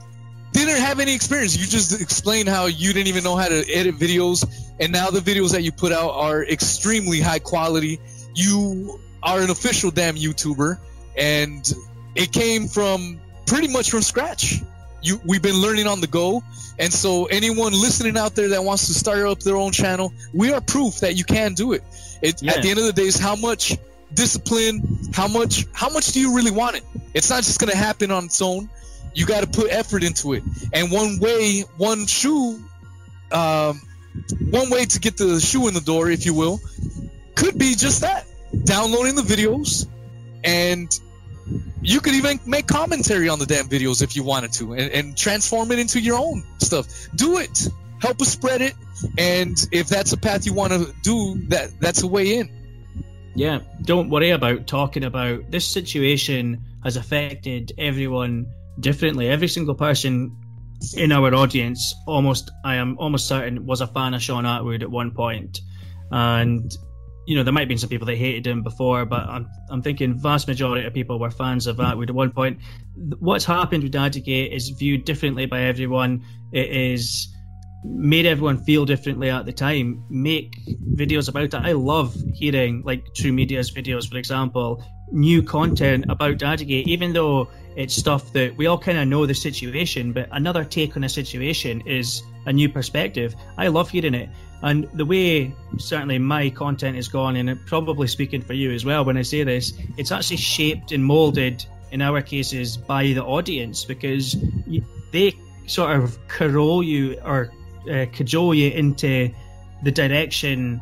didn't 0.52 0.80
have 0.80 1.00
any 1.00 1.14
experience. 1.14 1.56
You 1.56 1.66
just 1.66 2.00
explained 2.00 2.48
how 2.48 2.66
you 2.66 2.92
didn't 2.92 3.08
even 3.08 3.24
know 3.24 3.36
how 3.36 3.48
to 3.48 3.64
edit 3.72 3.96
videos, 3.96 4.44
and 4.80 4.92
now 4.92 5.10
the 5.10 5.20
videos 5.20 5.52
that 5.52 5.62
you 5.62 5.72
put 5.72 5.92
out 5.92 6.10
are 6.10 6.44
extremely 6.44 7.20
high 7.20 7.38
quality. 7.38 7.98
You 8.34 9.00
are 9.22 9.40
an 9.40 9.50
official 9.50 9.90
damn 9.90 10.16
YouTuber, 10.16 10.78
and 11.16 11.72
it 12.14 12.32
came 12.32 12.68
from 12.68 13.20
pretty 13.46 13.68
much 13.68 13.90
from 13.90 14.02
scratch. 14.02 14.62
You, 15.02 15.20
we've 15.24 15.42
been 15.42 15.60
learning 15.60 15.86
on 15.88 16.00
the 16.00 16.06
go, 16.06 16.42
and 16.78 16.92
so 16.92 17.26
anyone 17.26 17.72
listening 17.72 18.16
out 18.16 18.34
there 18.36 18.48
that 18.50 18.62
wants 18.62 18.86
to 18.86 18.94
start 18.94 19.20
up 19.20 19.40
their 19.40 19.56
own 19.56 19.72
channel, 19.72 20.12
we 20.32 20.52
are 20.52 20.60
proof 20.60 21.00
that 21.00 21.16
you 21.16 21.24
can 21.24 21.54
do 21.54 21.72
it. 21.72 21.82
it 22.22 22.40
Yeah. 22.40 22.52
At 22.52 22.62
the 22.62 22.70
end 22.70 22.78
of 22.78 22.84
the 22.84 22.92
day, 22.92 23.02
is 23.02 23.18
how 23.18 23.34
much 23.34 23.76
discipline, 24.14 25.10
how 25.12 25.26
much, 25.26 25.66
how 25.72 25.88
much 25.90 26.12
do 26.12 26.20
you 26.20 26.34
really 26.36 26.52
want 26.52 26.76
it? 26.76 26.84
It's 27.14 27.30
not 27.30 27.42
just 27.42 27.58
going 27.58 27.72
to 27.72 27.76
happen 27.76 28.10
on 28.10 28.26
its 28.26 28.40
own. 28.40 28.70
You 29.14 29.26
got 29.26 29.40
to 29.40 29.46
put 29.46 29.70
effort 29.70 30.04
into 30.04 30.34
it, 30.34 30.42
and 30.72 30.90
one 30.90 31.18
way, 31.18 31.64
one 31.76 32.06
shoe, 32.06 32.62
um, 33.30 33.82
one 34.50 34.70
way 34.70 34.84
to 34.86 34.98
get 35.00 35.16
the 35.16 35.40
shoe 35.40 35.68
in 35.68 35.74
the 35.74 35.80
door, 35.80 36.10
if 36.10 36.24
you 36.24 36.32
will, 36.32 36.60
could 37.34 37.58
be 37.58 37.74
just 37.74 38.00
that: 38.02 38.24
downloading 38.64 39.14
the 39.14 39.22
videos, 39.22 39.86
and 40.44 40.98
you 41.82 42.00
could 42.00 42.14
even 42.14 42.38
make 42.46 42.66
commentary 42.66 43.28
on 43.28 43.38
the 43.38 43.46
damn 43.46 43.68
videos 43.68 44.02
if 44.02 44.14
you 44.14 44.22
wanted 44.22 44.52
to, 44.52 44.72
and, 44.72 44.90
and 44.92 45.16
transform 45.16 45.72
it 45.72 45.78
into 45.78 46.00
your 46.00 46.18
own 46.18 46.42
stuff. 46.58 46.86
Do 47.16 47.38
it. 47.38 47.68
Help 48.00 48.20
us 48.20 48.28
spread 48.28 48.62
it, 48.62 48.74
and 49.18 49.56
if 49.70 49.88
that's 49.88 50.12
a 50.12 50.16
path 50.16 50.44
you 50.46 50.52
want 50.52 50.72
to 50.72 50.92
do, 51.02 51.40
that 51.48 51.70
that's 51.80 52.02
a 52.02 52.06
way 52.06 52.38
in. 52.38 52.50
Yeah, 53.34 53.60
don't 53.82 54.10
worry 54.10 54.30
about 54.30 54.66
talking 54.66 55.04
about 55.04 55.50
this 55.50 55.66
situation 55.66 56.64
has 56.82 56.96
affected 56.96 57.72
everyone 57.78 58.46
differently. 58.80 59.28
Every 59.28 59.48
single 59.48 59.74
person 59.74 60.36
in 60.96 61.12
our 61.12 61.32
audience, 61.32 61.94
almost 62.06 62.50
I 62.64 62.76
am 62.76 62.98
almost 62.98 63.28
certain, 63.28 63.66
was 63.66 63.80
a 63.80 63.86
fan 63.86 64.14
of 64.14 64.22
Shaun 64.22 64.44
Attwood 64.44 64.82
at 64.82 64.90
one 64.90 65.12
point, 65.12 65.60
and 66.10 66.76
you 67.26 67.36
know 67.36 67.42
there 67.42 67.52
might 67.52 67.60
have 67.60 67.68
been 67.68 67.78
some 67.78 67.88
people 67.88 68.06
that 68.06 68.16
hated 68.16 68.46
him 68.46 68.62
before, 68.62 69.04
but 69.04 69.22
I'm 69.28 69.48
I'm 69.70 69.82
thinking 69.82 70.18
vast 70.18 70.48
majority 70.48 70.86
of 70.86 70.92
people 70.92 71.18
were 71.18 71.30
fans 71.30 71.66
of 71.66 71.76
Attwood 71.76 72.08
at 72.08 72.14
one 72.14 72.30
point. 72.30 72.58
What's 73.18 73.44
happened 73.44 73.82
with 73.82 73.92
Dadgate 73.92 74.52
is 74.52 74.70
viewed 74.70 75.04
differently 75.04 75.46
by 75.46 75.62
everyone. 75.62 76.24
It 76.52 76.70
is 76.70 77.28
made 77.84 78.26
everyone 78.26 78.58
feel 78.58 78.84
differently 78.84 79.30
at 79.30 79.44
the 79.44 79.52
time. 79.52 80.04
Make 80.08 80.54
videos 80.94 81.28
about 81.28 81.44
it. 81.44 81.54
I 81.54 81.72
love 81.72 82.14
hearing 82.32 82.82
like 82.84 83.14
True 83.14 83.32
Media's 83.32 83.72
videos, 83.72 84.08
for 84.08 84.18
example, 84.18 84.84
new 85.10 85.42
content 85.42 86.04
about 86.08 86.38
Dadgate, 86.38 86.86
even 86.86 87.12
though 87.12 87.48
it's 87.76 87.94
stuff 87.94 88.32
that 88.32 88.56
we 88.56 88.66
all 88.66 88.78
kind 88.78 88.98
of 88.98 89.08
know 89.08 89.26
the 89.26 89.34
situation, 89.34 90.12
but 90.12 90.28
another 90.32 90.64
take 90.64 90.96
on 90.96 91.04
a 91.04 91.08
situation 91.08 91.80
is 91.86 92.22
a 92.46 92.52
new 92.52 92.68
perspective. 92.68 93.34
I 93.56 93.68
love 93.68 93.90
hearing 93.90 94.14
it. 94.14 94.28
And 94.62 94.88
the 94.94 95.04
way 95.04 95.52
certainly 95.78 96.18
my 96.18 96.50
content 96.50 96.96
is 96.96 97.08
gone, 97.08 97.36
and 97.36 97.58
probably 97.66 98.06
speaking 98.06 98.42
for 98.42 98.52
you 98.52 98.70
as 98.72 98.84
well 98.84 99.04
when 99.04 99.16
I 99.16 99.22
say 99.22 99.42
this, 99.42 99.72
it's 99.96 100.12
actually 100.12 100.36
shaped 100.36 100.92
and 100.92 101.04
molded 101.04 101.64
in 101.90 102.00
our 102.00 102.22
cases 102.22 102.76
by 102.76 103.12
the 103.12 103.22
audience 103.22 103.84
because 103.84 104.36
they 105.12 105.34
sort 105.66 105.96
of 105.96 106.16
carole 106.28 106.82
you 106.82 107.18
or 107.24 107.52
uh, 107.90 108.06
cajole 108.12 108.54
you 108.54 108.70
into 108.70 109.30
the 109.82 109.90
direction 109.90 110.80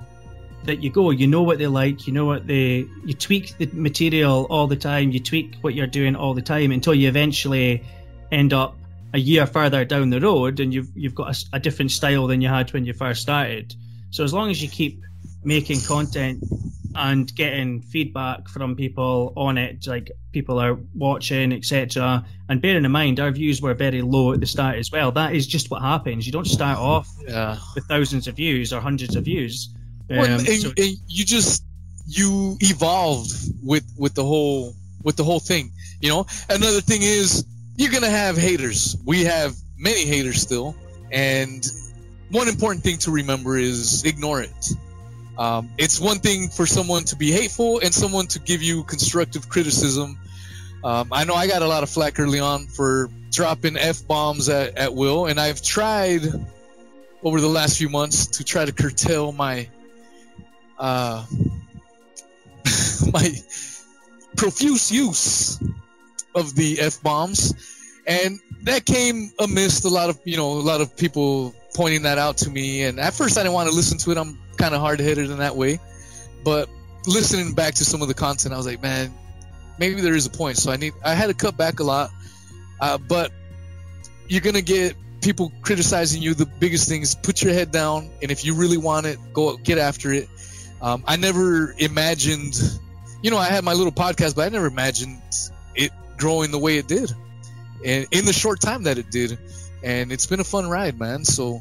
that 0.65 0.83
you 0.83 0.91
go. 0.91 1.11
You 1.11 1.27
know 1.27 1.43
what 1.43 1.59
they 1.59 1.67
like. 1.67 2.07
You 2.07 2.13
know 2.13 2.27
what 2.27 2.47
they. 2.47 2.87
You 3.05 3.15
tweak 3.15 3.57
the 3.57 3.67
material 3.73 4.47
all 4.51 4.67
the 4.67 4.77
time. 4.77 5.11
You 5.11 5.21
tweak 5.21 5.57
what 5.63 5.75
you're 5.75 5.87
doing 5.87 6.15
all 6.17 6.35
the 6.35 6.43
time 6.43 6.71
until 6.71 6.95
you 6.95 7.09
eventually 7.09 7.83
end 8.31 8.53
up 8.53 8.77
a 9.13 9.19
year 9.19 9.47
further 9.47 9.85
down 9.85 10.11
the 10.11 10.21
road, 10.21 10.61
and 10.61 10.73
you've 10.73 10.91
you've 10.95 11.15
got 11.15 11.37
a 11.53 11.59
different 11.61 11.91
style 11.91 12.27
than 12.27 12.41
you 12.41 12.49
had 12.49 12.73
when 12.73 12.85
you 12.85 12.93
first 12.93 13.23
started. 13.23 13.75
So 14.11 14.25
as 14.25 14.33
long 14.33 14.51
as 14.51 14.63
you 14.63 14.69
keep 14.69 15.01
making 15.45 15.81
content 15.83 16.43
and 16.97 17.33
getting 17.37 17.81
feedback 17.83 18.49
from 18.49 18.75
people 18.77 19.33
on 19.37 19.57
it, 19.57 19.87
like 19.87 20.11
people 20.33 20.59
are 20.61 20.77
watching, 20.95 21.53
etc. 21.53 22.25
And 22.49 22.61
bearing 22.61 22.85
in 22.85 22.91
mind 22.91 23.21
our 23.21 23.31
views 23.31 23.63
were 23.63 23.75
very 23.75 24.03
low 24.03 24.33
at 24.33 24.41
the 24.41 24.47
start 24.47 24.77
as 24.77 24.91
well. 24.91 25.13
That 25.13 25.35
is 25.35 25.47
just 25.47 25.71
what 25.71 25.83
happens. 25.83 26.27
You 26.27 26.33
don't 26.33 26.47
start 26.47 26.79
off 26.79 27.09
Yeah. 27.27 27.57
with 27.75 27.85
thousands 27.85 28.27
of 28.27 28.37
views 28.37 28.73
or 28.73 28.81
hundreds 28.81 29.15
of 29.17 29.25
views. 29.25 29.69
Well, 30.09 30.25
Um, 30.25 30.41
and, 30.41 30.61
so- 30.61 30.73
and 30.77 30.97
you 31.07 31.25
just 31.25 31.65
you 32.09 32.57
evolve 32.61 33.29
with 33.63 33.85
with 33.97 34.15
the 34.15 34.25
whole 34.25 34.75
with 35.05 35.17
the 35.17 35.25
whole 35.25 35.39
thing. 35.41 35.71
You 36.01 36.09
know, 36.09 36.27
another 36.49 36.81
thing 36.81 37.03
is 37.03 37.45
you're 37.81 37.91
gonna 37.91 38.11
have 38.11 38.37
haters. 38.37 38.99
We 39.07 39.25
have 39.25 39.57
many 39.79 40.05
haters 40.05 40.43
still, 40.43 40.77
and 41.11 41.67
one 42.31 42.47
important 42.47 42.85
thing 42.85 42.99
to 42.99 43.11
remember 43.11 43.57
is 43.57 44.05
ignore 44.05 44.43
it. 44.43 44.73
Um, 45.39 45.71
it's 45.79 45.99
one 45.99 46.19
thing 46.19 46.51
for 46.51 46.67
someone 46.67 47.05
to 47.05 47.17
be 47.17 47.33
hateful 47.33 47.81
and 47.81 47.95
someone 47.95 48.27
to 48.29 48.39
give 48.39 48.63
you 48.63 48.85
constructive 48.85 49.49
criticism. 49.49 50.19
Um, 50.85 51.09
I 51.11 51.25
know 51.25 51.35
I 51.35 51.47
got 51.47 51.63
a 51.63 51.67
lot 51.67 51.83
of 51.83 51.89
flack 51.89 52.21
early 52.21 52.39
on 52.39 52.67
for 52.67 53.09
dropping 53.31 53.79
f 53.79 54.07
bombs 54.07 54.51
at, 54.51 54.77
at 54.77 54.95
will, 54.95 55.25
and 55.25 55.41
I've 55.41 55.63
tried 55.63 56.27
over 57.23 57.41
the 57.41 57.49
last 57.49 57.79
few 57.79 57.89
months 57.89 58.27
to 58.27 58.45
try 58.45 58.67
to 58.67 58.73
curtail 58.73 59.33
my 59.33 59.71
uh, 60.79 61.25
my 63.11 63.35
profuse 64.37 64.93
use 64.93 65.59
of 66.35 66.55
the 66.55 66.81
f 66.81 67.03
bombs, 67.03 67.55
and 68.07 68.41
that 68.63 68.85
came 68.85 69.33
amidst 69.39 69.85
a 69.85 69.89
lot 69.89 70.11
of 70.11 70.19
you 70.25 70.37
know 70.37 70.53
a 70.53 70.65
lot 70.65 70.81
of 70.81 70.97
people 70.97 71.55
pointing 71.75 72.03
that 72.03 72.19
out 72.19 72.39
to 72.39 72.51
me. 72.51 72.83
And 72.83 72.99
at 72.99 73.15
first, 73.15 73.39
I 73.39 73.43
didn't 73.43 73.55
want 73.55 73.69
to 73.69 73.75
listen 73.75 73.99
to 73.99 74.11
it. 74.11 74.19
I'm 74.19 74.39
kind 74.57 74.75
of 74.75 74.81
hard 74.81 75.01
headed 75.01 75.31
in 75.31 75.39
that 75.39 75.57
way, 75.57 75.79
but 76.45 76.69
listening 77.07 77.55
back 77.55 77.75
to 77.75 77.85
some 77.85 78.03
of 78.03 78.09
the 78.09 78.15
content, 78.15 78.53
I 78.53 78.57
was 78.57 78.67
like, 78.67 78.83
man, 78.83 79.13
maybe 79.79 80.01
there 80.01 80.15
is 80.15 80.27
a 80.27 80.31
point. 80.31 80.59
So 80.59 80.71
I 80.71 80.77
need 80.77 80.93
I 81.05 81.15
had 81.15 81.29
to 81.29 81.35
cut 81.35 81.57
back 81.57 81.81
a 81.81 81.85
lot, 81.85 82.11
uh, 82.81 82.99
but 82.99 83.33
you're 84.29 84.43
gonna 84.43 84.63
get 84.63 84.97
people 85.21 85.53
criticizing 85.63 86.23
you. 86.23 86.35
The 86.35 86.47
biggest 86.47 86.89
thing 86.89 87.03
is 87.03 87.15
put 87.15 87.43
your 87.43 87.53
head 87.53 87.71
down, 87.71 88.11
and 88.23 88.31
if 88.31 88.45
you 88.45 88.55
really 88.55 88.79
want 88.79 89.07
it, 89.07 89.19
go 89.33 89.57
get 89.57 89.79
after 89.79 90.13
it. 90.13 90.29
Um, 90.83 91.05
I 91.07 91.17
never 91.17 91.75
imagined, 91.79 92.59
you 93.23 93.31
know, 93.31 93.37
I 93.37 93.47
had 93.47 93.65
my 93.65 93.75
little 93.75 93.93
podcast, 93.93 94.35
but 94.35 94.47
I 94.47 94.49
never 94.49 94.67
imagined 94.67 95.21
growing 96.21 96.51
the 96.51 96.59
way 96.59 96.77
it 96.77 96.87
did, 96.87 97.11
and 97.85 98.07
in 98.11 98.27
the 98.27 98.33
short 98.33 98.61
time 98.61 98.85
that 98.85 98.99
it 98.99 99.11
did, 99.11 99.39
and 99.83 100.13
it's 100.13 100.27
been 100.27 100.41
a 100.41 100.45
fun 100.45 100.69
ride, 100.69 100.99
man. 100.99 101.25
So 101.25 101.61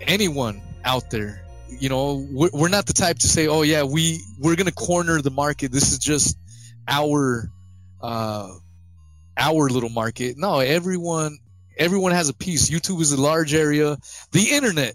anyone 0.00 0.62
out 0.84 1.10
there, 1.10 1.44
you 1.68 1.88
know, 1.88 2.26
we're, 2.30 2.68
not 2.68 2.86
the 2.86 2.92
type 2.92 3.18
to 3.18 3.28
say, 3.28 3.48
oh 3.48 3.62
yeah, 3.62 3.82
we 3.82 4.20
we're 4.38 4.56
gonna 4.56 4.72
corner 4.72 5.20
the 5.20 5.30
market. 5.30 5.72
This 5.72 5.92
is 5.92 5.98
just 5.98 6.38
our 6.86 7.50
uh, 8.00 8.48
our 9.36 9.68
little 9.68 9.90
market. 9.90 10.36
No, 10.38 10.60
everyone 10.60 11.38
everyone 11.76 12.12
has 12.12 12.28
a 12.28 12.34
piece. 12.34 12.70
YouTube 12.70 13.00
is 13.00 13.12
a 13.12 13.20
large 13.20 13.52
area. 13.52 13.98
The 14.32 14.50
internet 14.52 14.94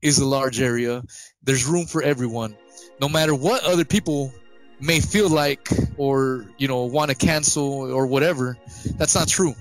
is 0.00 0.18
a 0.18 0.26
large 0.26 0.60
area. 0.60 1.02
There's 1.42 1.66
room 1.66 1.86
for 1.86 2.02
everyone. 2.02 2.56
No 3.00 3.08
matter 3.08 3.34
what 3.34 3.64
other 3.64 3.84
people 3.84 4.32
may 4.80 5.00
feel 5.00 5.28
like 5.28 5.68
or, 5.96 6.46
you 6.58 6.68
know, 6.68 6.84
want 6.84 7.10
to 7.10 7.16
cancel 7.16 7.92
or 7.92 8.06
whatever, 8.06 8.56
that's 8.96 9.14
not 9.14 9.28
true. 9.28 9.54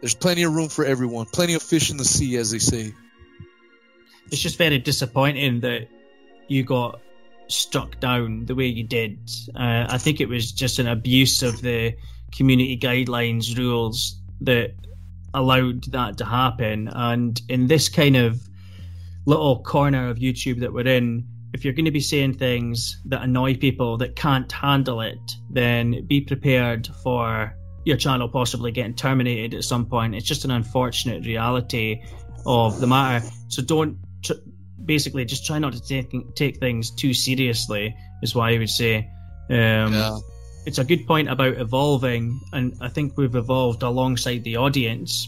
There's 0.00 0.14
plenty 0.14 0.42
of 0.42 0.54
room 0.54 0.68
for 0.68 0.84
everyone. 0.84 1.26
Plenty 1.26 1.54
of 1.54 1.62
fish 1.62 1.90
in 1.90 1.96
the 1.96 2.04
sea, 2.04 2.36
as 2.36 2.50
they 2.50 2.58
say. 2.58 2.92
it's 4.30 4.40
just 4.40 4.58
very 4.58 4.78
disappointing 4.78 5.60
that 5.60 5.88
you 6.48 6.62
got 6.62 7.00
struck 7.48 7.98
down 8.00 8.46
the 8.46 8.54
way 8.54 8.66
you 8.66 8.84
did. 8.84 9.18
Uh, 9.54 9.86
I 9.88 9.98
think 9.98 10.20
it 10.20 10.28
was 10.28 10.52
just 10.52 10.78
an 10.78 10.86
abuse 10.88 11.42
of 11.42 11.62
the 11.62 11.94
community 12.32 12.78
guidelines 12.78 13.56
rules 13.58 14.16
that 14.40 14.74
allowed 15.34 15.84
that 15.84 16.16
to 16.18 16.24
happen. 16.24 16.88
And 16.92 17.40
in 17.48 17.66
this 17.66 17.88
kind 17.88 18.16
of 18.16 18.40
little 19.26 19.62
corner 19.62 20.08
of 20.08 20.18
YouTube 20.18 20.60
that 20.60 20.72
we're 20.72 20.86
in, 20.86 21.26
if 21.52 21.64
you're 21.64 21.74
going 21.74 21.84
to 21.84 21.90
be 21.90 22.00
saying 22.00 22.34
things 22.34 23.00
that 23.06 23.22
annoy 23.22 23.56
people 23.56 23.96
that 23.98 24.16
can't 24.16 24.50
handle 24.50 25.00
it, 25.00 25.18
then 25.50 26.06
be 26.06 26.20
prepared 26.20 26.88
for 27.02 27.54
your 27.84 27.96
channel 27.96 28.28
possibly 28.28 28.70
getting 28.70 28.94
terminated 28.94 29.54
at 29.54 29.64
some 29.64 29.86
point. 29.86 30.14
It's 30.14 30.26
just 30.26 30.44
an 30.44 30.50
unfortunate 30.50 31.24
reality 31.24 32.02
of 32.46 32.80
the 32.80 32.86
matter. 32.86 33.26
So 33.48 33.62
don't 33.62 33.98
tr- 34.22 34.34
basically 34.84 35.24
just 35.24 35.46
try 35.46 35.58
not 35.58 35.72
to 35.72 35.80
take 35.80 36.12
take 36.34 36.58
things 36.58 36.90
too 36.90 37.14
seriously 37.14 37.94
is 38.22 38.34
why 38.34 38.52
I 38.52 38.58
would 38.58 38.70
say. 38.70 39.08
Um, 39.48 39.92
Yeah. 39.92 40.18
It's 40.66 40.78
a 40.78 40.84
good 40.84 41.06
point 41.06 41.30
about 41.30 41.56
evolving, 41.56 42.38
and 42.52 42.74
I 42.82 42.88
think 42.88 43.16
we've 43.16 43.34
evolved 43.34 43.82
alongside 43.82 44.44
the 44.44 44.56
audience. 44.58 45.26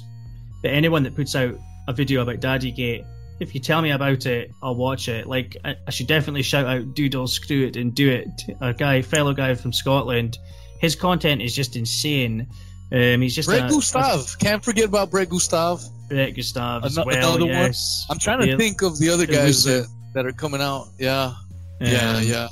But 0.63 0.73
anyone 0.73 1.03
that 1.05 1.17
puts 1.17 1.35
out 1.35 1.55
a 1.89 1.93
video 1.95 2.21
about 2.21 2.41
Daddygate, 2.41 3.07
if 3.43 3.55
you 3.55 3.61
tell 3.61 3.83
me 3.83 3.91
about 3.91 4.25
it, 4.27 4.51
I'll 4.63 4.75
watch 4.75 5.09
it. 5.09 5.27
Like 5.27 5.57
I, 5.65 5.77
I 5.87 5.91
should 5.91 6.07
definitely 6.07 6.43
shout 6.43 6.67
out 6.67 6.95
Doodle 6.95 7.27
Screw 7.27 7.67
It 7.67 7.77
and 7.77 7.95
Do 7.95 8.11
It, 8.11 8.29
a 8.61 8.73
guy, 8.73 9.03
fellow 9.03 9.33
guy 9.35 9.55
from 9.55 9.73
Scotland. 9.73 10.39
His 10.81 10.97
content 10.97 11.43
is 11.43 11.55
just 11.55 11.77
insane. 11.77 12.49
Um, 12.93 13.21
he's 13.23 13.35
just 13.35 13.49
Brett 13.49 13.71
Gustav. 13.71 14.39
Can't 14.39 14.65
forget 14.65 14.85
about 14.87 15.11
Brett 15.11 15.29
Gustav. 15.29 15.83
Brett 16.09 16.35
Gustav 16.37 16.85
as 16.85 16.97
well. 16.97 17.09
another 17.09 17.47
one? 17.47 17.73
I'm 18.11 18.19
trying 18.19 18.41
to 18.41 18.49
Yeah. 18.49 18.57
think 18.57 18.83
of 18.83 18.99
the 18.99 19.09
other 19.09 19.27
guys 19.27 19.65
that, 19.65 19.87
that 20.15 20.27
are 20.27 20.33
coming 20.33 20.61
out. 20.61 20.89
Yeah. 20.99 21.33
Yeah, 21.81 22.17
Um, 22.19 22.23
yeah. 22.25 22.49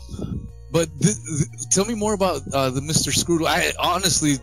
But 0.72 0.88
th- 1.03 1.14
th- 1.16 1.49
tell 1.70 1.84
me 1.84 1.95
more 1.95 2.14
about 2.14 2.43
uh, 2.53 2.70
the 2.70 2.80
Mr. 2.80 3.12
Screwed. 3.14 3.43
I 3.45 3.72
honestly 3.78 4.38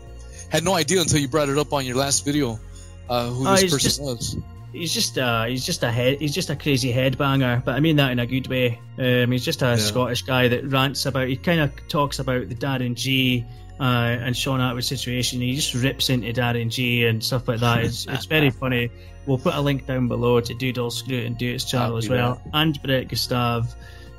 had 0.50 0.62
no 0.64 0.74
idea 0.74 1.00
until 1.00 1.18
you 1.20 1.28
brought 1.28 1.48
it 1.48 1.58
up 1.58 1.72
on 1.72 1.84
your 1.86 1.96
last 1.96 2.24
video 2.24 2.60
uh, 3.08 3.28
who 3.30 3.48
Oh, 3.48 3.52
this 3.52 3.62
he's 3.62 3.72
person 3.72 3.88
just- 3.88 4.00
was. 4.02 4.36
He's 4.72 4.92
just 4.92 5.16
uh 5.18 5.44
he's 5.44 5.64
just 5.64 5.82
a 5.82 5.90
head 5.90 6.20
he's 6.20 6.34
just 6.34 6.50
a 6.50 6.56
crazy 6.56 6.92
headbanger, 6.92 7.64
but 7.64 7.74
I 7.74 7.80
mean 7.80 7.96
that 7.96 8.10
in 8.12 8.18
a 8.18 8.26
good 8.26 8.46
way. 8.48 8.80
Um, 8.98 9.32
he's 9.32 9.44
just 9.44 9.62
a 9.62 9.66
Yeah. 9.70 9.76
Scottish 9.76 10.22
guy 10.22 10.48
that 10.48 10.64
rants 10.70 11.06
about. 11.06 11.28
He 11.28 11.36
kind 11.36 11.60
of 11.60 11.72
talks 11.88 12.18
about 12.18 12.48
the 12.48 12.54
Darren 12.54 12.94
G 12.94 13.44
uh, 13.80 13.82
and 13.82 14.36
Shaun 14.36 14.60
Attwood 14.60 14.84
situation. 14.84 15.40
He 15.40 15.54
just 15.54 15.72
rips 15.74 16.10
into 16.10 16.32
Darren 16.38 16.68
G 16.70 17.06
and 17.06 17.22
stuff 17.24 17.48
like 17.48 17.60
that. 17.60 17.84
It's 17.84 18.06
it's 18.06 18.26
very 18.26 18.50
funny. 18.62 18.90
We'll 19.26 19.38
put 19.38 19.54
a 19.54 19.60
link 19.60 19.86
down 19.86 20.08
below 20.08 20.40
to 20.40 20.54
Doodle 20.54 20.90
Screw 20.90 21.18
It 21.18 21.26
and 21.26 21.36
Do 21.38 21.52
It's 21.54 21.64
channel 21.64 21.96
as 21.96 22.08
well, 22.08 22.40
and 22.54 22.80
Brett 22.82 23.08
Gustav. 23.08 23.74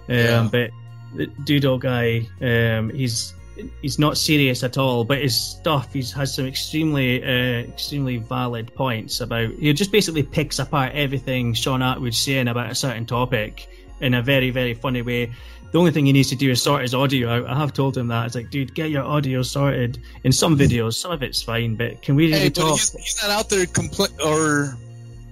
Um, 0.08 0.16
Yeah. 0.16 0.48
But 0.52 0.72
the 1.16 1.26
Doodle 1.46 1.78
guy, 1.80 2.28
um, 2.42 2.90
he's 2.92 3.34
he's 3.82 4.00
not 4.00 4.18
serious 4.18 4.64
at 4.64 4.78
all, 4.78 5.04
but 5.04 5.20
his 5.22 5.40
stuff 5.40 5.94
he 5.94 6.02
has 6.16 6.34
some 6.36 6.46
extremely 6.46 7.24
uh, 7.24 7.62
extremely 7.70 8.18
valid 8.18 8.74
points 8.76 9.22
about. 9.22 9.52
He 9.52 9.72
just 9.74 9.92
basically 9.92 10.24
picks 10.24 10.60
apart 10.60 10.94
everything 10.94 11.54
Shaun 11.54 11.82
Attwood's 11.82 12.18
saying 12.20 12.48
about 12.48 12.72
a 12.72 12.76
certain 12.76 13.06
topic 13.06 13.68
in 14.02 14.14
a 14.14 14.22
very 14.22 14.50
very 14.50 14.74
funny 14.74 15.02
way. 15.02 15.32
The 15.72 15.78
only 15.78 15.92
thing 15.92 16.08
he 16.08 16.14
needs 16.14 16.30
to 16.30 16.36
do 16.36 16.50
is 16.50 16.62
sort 16.64 16.82
his 16.82 16.96
audio 16.96 17.30
out. 17.30 17.48
I 17.48 17.56
have 17.56 17.74
told 17.74 17.96
him 17.96 18.08
that. 18.08 18.26
It's 18.26 18.34
like, 18.36 18.50
dude, 18.50 18.74
get 18.74 18.90
your 18.90 19.04
audio 19.04 19.44
sorted. 19.44 20.00
In 20.24 20.32
some 20.32 20.58
videos, 20.58 20.96
some 20.96 21.12
of 21.12 21.22
it's 21.22 21.44
fine, 21.44 21.76
but 21.76 22.02
can 22.02 22.16
we 22.16 22.26
really 22.26 22.40
Hey, 22.40 22.50
talk? 22.50 22.72
he's, 22.72 22.92
he's 22.94 23.20
not 23.22 23.30
out 23.30 23.50
there 23.50 23.66
compl- 23.68 24.20
or 24.26 24.76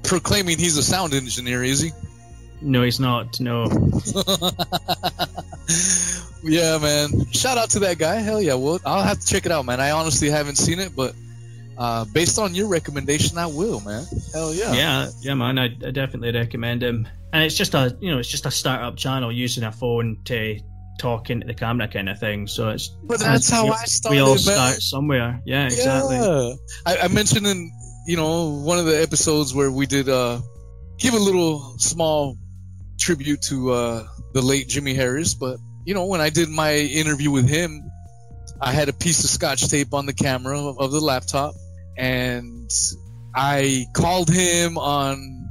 proclaiming 0.04 0.60
he's 0.60 0.78
a 0.78 0.84
sound 0.84 1.16
engineer, 1.16 1.64
is 1.64 1.80
he? 1.82 1.92
No, 2.62 2.84
he's 2.84 3.00
not. 3.00 3.40
No. 3.40 3.66
yeah, 6.44 6.78
man. 6.80 7.32
Shout 7.32 7.58
out 7.58 7.70
to 7.72 7.80
that 7.80 7.98
guy. 7.98 8.16
Hell 8.16 8.42
yeah. 8.42 8.56
Well, 8.56 8.80
I'll 8.86 9.04
have 9.04 9.20
to 9.20 9.26
check 9.28 9.46
it 9.46 9.52
out, 9.52 9.66
man. 9.66 9.80
I 9.80 9.92
honestly 9.92 10.30
haven't 10.30 10.56
seen 10.56 10.80
it, 10.80 10.96
but 10.96 11.14
uh, 11.78 12.06
based 12.06 12.40
on 12.40 12.56
your 12.56 12.68
recommendation, 12.68 13.38
I 13.38 13.46
will, 13.46 13.80
man. 13.82 14.06
Hell 14.34 14.54
yeah. 14.54 14.74
yeah, 14.74 15.10
yeah, 15.22 15.34
man. 15.36 15.60
I, 15.60 15.66
I 15.66 15.92
definitely 15.92 16.32
recommend 16.32 16.82
him. 16.84 17.08
And 17.34 17.44
it's 17.44 17.56
just 17.56 17.74
a 17.76 17.96
you 18.00 18.10
know 18.12 18.20
it's 18.20 18.30
just 18.30 18.46
a 18.46 18.52
startup 18.52 18.96
channel 18.98 19.32
using 19.32 19.64
a 19.64 19.72
phone 19.72 20.18
to 20.26 20.60
talk 20.98 21.30
into 21.30 21.46
the 21.46 21.54
camera 21.54 21.88
kind 21.88 22.10
of 22.10 22.20
thing. 22.20 22.48
So 22.48 22.70
it's 22.70 22.88
But 23.04 23.20
that's 23.20 23.50
how 23.50 23.68
I 23.68 23.84
started, 23.86 24.16
we 24.16 24.22
all 24.22 24.30
man. 24.30 24.38
start 24.40 24.82
somewhere. 24.82 25.42
Yeah, 25.46 25.66
exactly. 25.66 26.16
Yeah. 26.16 26.54
I, 26.86 26.98
I 27.04 27.08
mentioned 27.10 27.46
in 27.46 27.72
you 28.08 28.16
know 28.16 28.50
one 28.64 28.80
of 28.80 28.86
the 28.86 29.00
episodes 29.00 29.54
where 29.54 29.70
we 29.70 29.86
did 29.86 30.10
uh 30.10 30.40
give 30.98 31.14
a 31.14 31.20
little 31.20 31.78
small 31.78 32.38
tribute 32.98 33.42
to 33.44 33.72
uh 33.72 34.08
the 34.34 34.42
late 34.42 34.68
Jimmy 34.68 34.94
Harris, 34.94 35.34
but 35.34 35.60
you 35.86 35.94
know 35.94 36.06
when 36.06 36.22
I 36.22 36.30
did 36.30 36.50
my 36.50 36.76
interview 36.76 37.32
with 37.32 37.48
him, 37.48 37.92
I 38.60 38.72
had 38.72 38.90
a 38.90 38.94
piece 38.94 39.24
of 39.24 39.30
scotch 39.30 39.68
tape 39.68 39.94
on 39.94 40.06
the 40.06 40.14
camera 40.14 40.60
of, 40.60 40.80
of 40.80 40.92
the 40.92 41.00
laptop, 41.00 41.56
and 41.98 42.70
I 43.36 43.86
called 43.94 44.30
him 44.30 44.78
on 44.78 45.50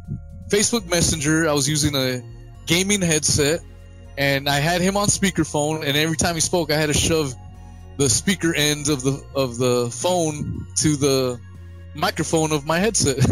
Facebook 0.48 0.88
Messenger. 0.88 1.48
I 1.48 1.52
was 1.52 1.68
using 1.68 1.94
a 1.94 2.22
gaming 2.66 3.02
headset, 3.02 3.60
and 4.18 4.48
I 4.48 4.58
had 4.58 4.80
him 4.80 4.96
on 4.96 5.08
speakerphone. 5.08 5.86
And 5.86 5.96
every 5.96 6.16
time 6.16 6.34
he 6.34 6.40
spoke, 6.40 6.70
I 6.70 6.76
had 6.76 6.86
to 6.86 6.94
shove 6.94 7.34
the 7.96 8.10
speaker 8.10 8.54
end 8.54 8.88
of 8.88 9.02
the 9.02 9.24
of 9.34 9.56
the 9.56 9.90
phone 9.90 10.66
to 10.76 10.96
the 10.96 11.40
microphone 11.94 12.52
of 12.52 12.66
my 12.66 12.78
headset. 12.78 13.18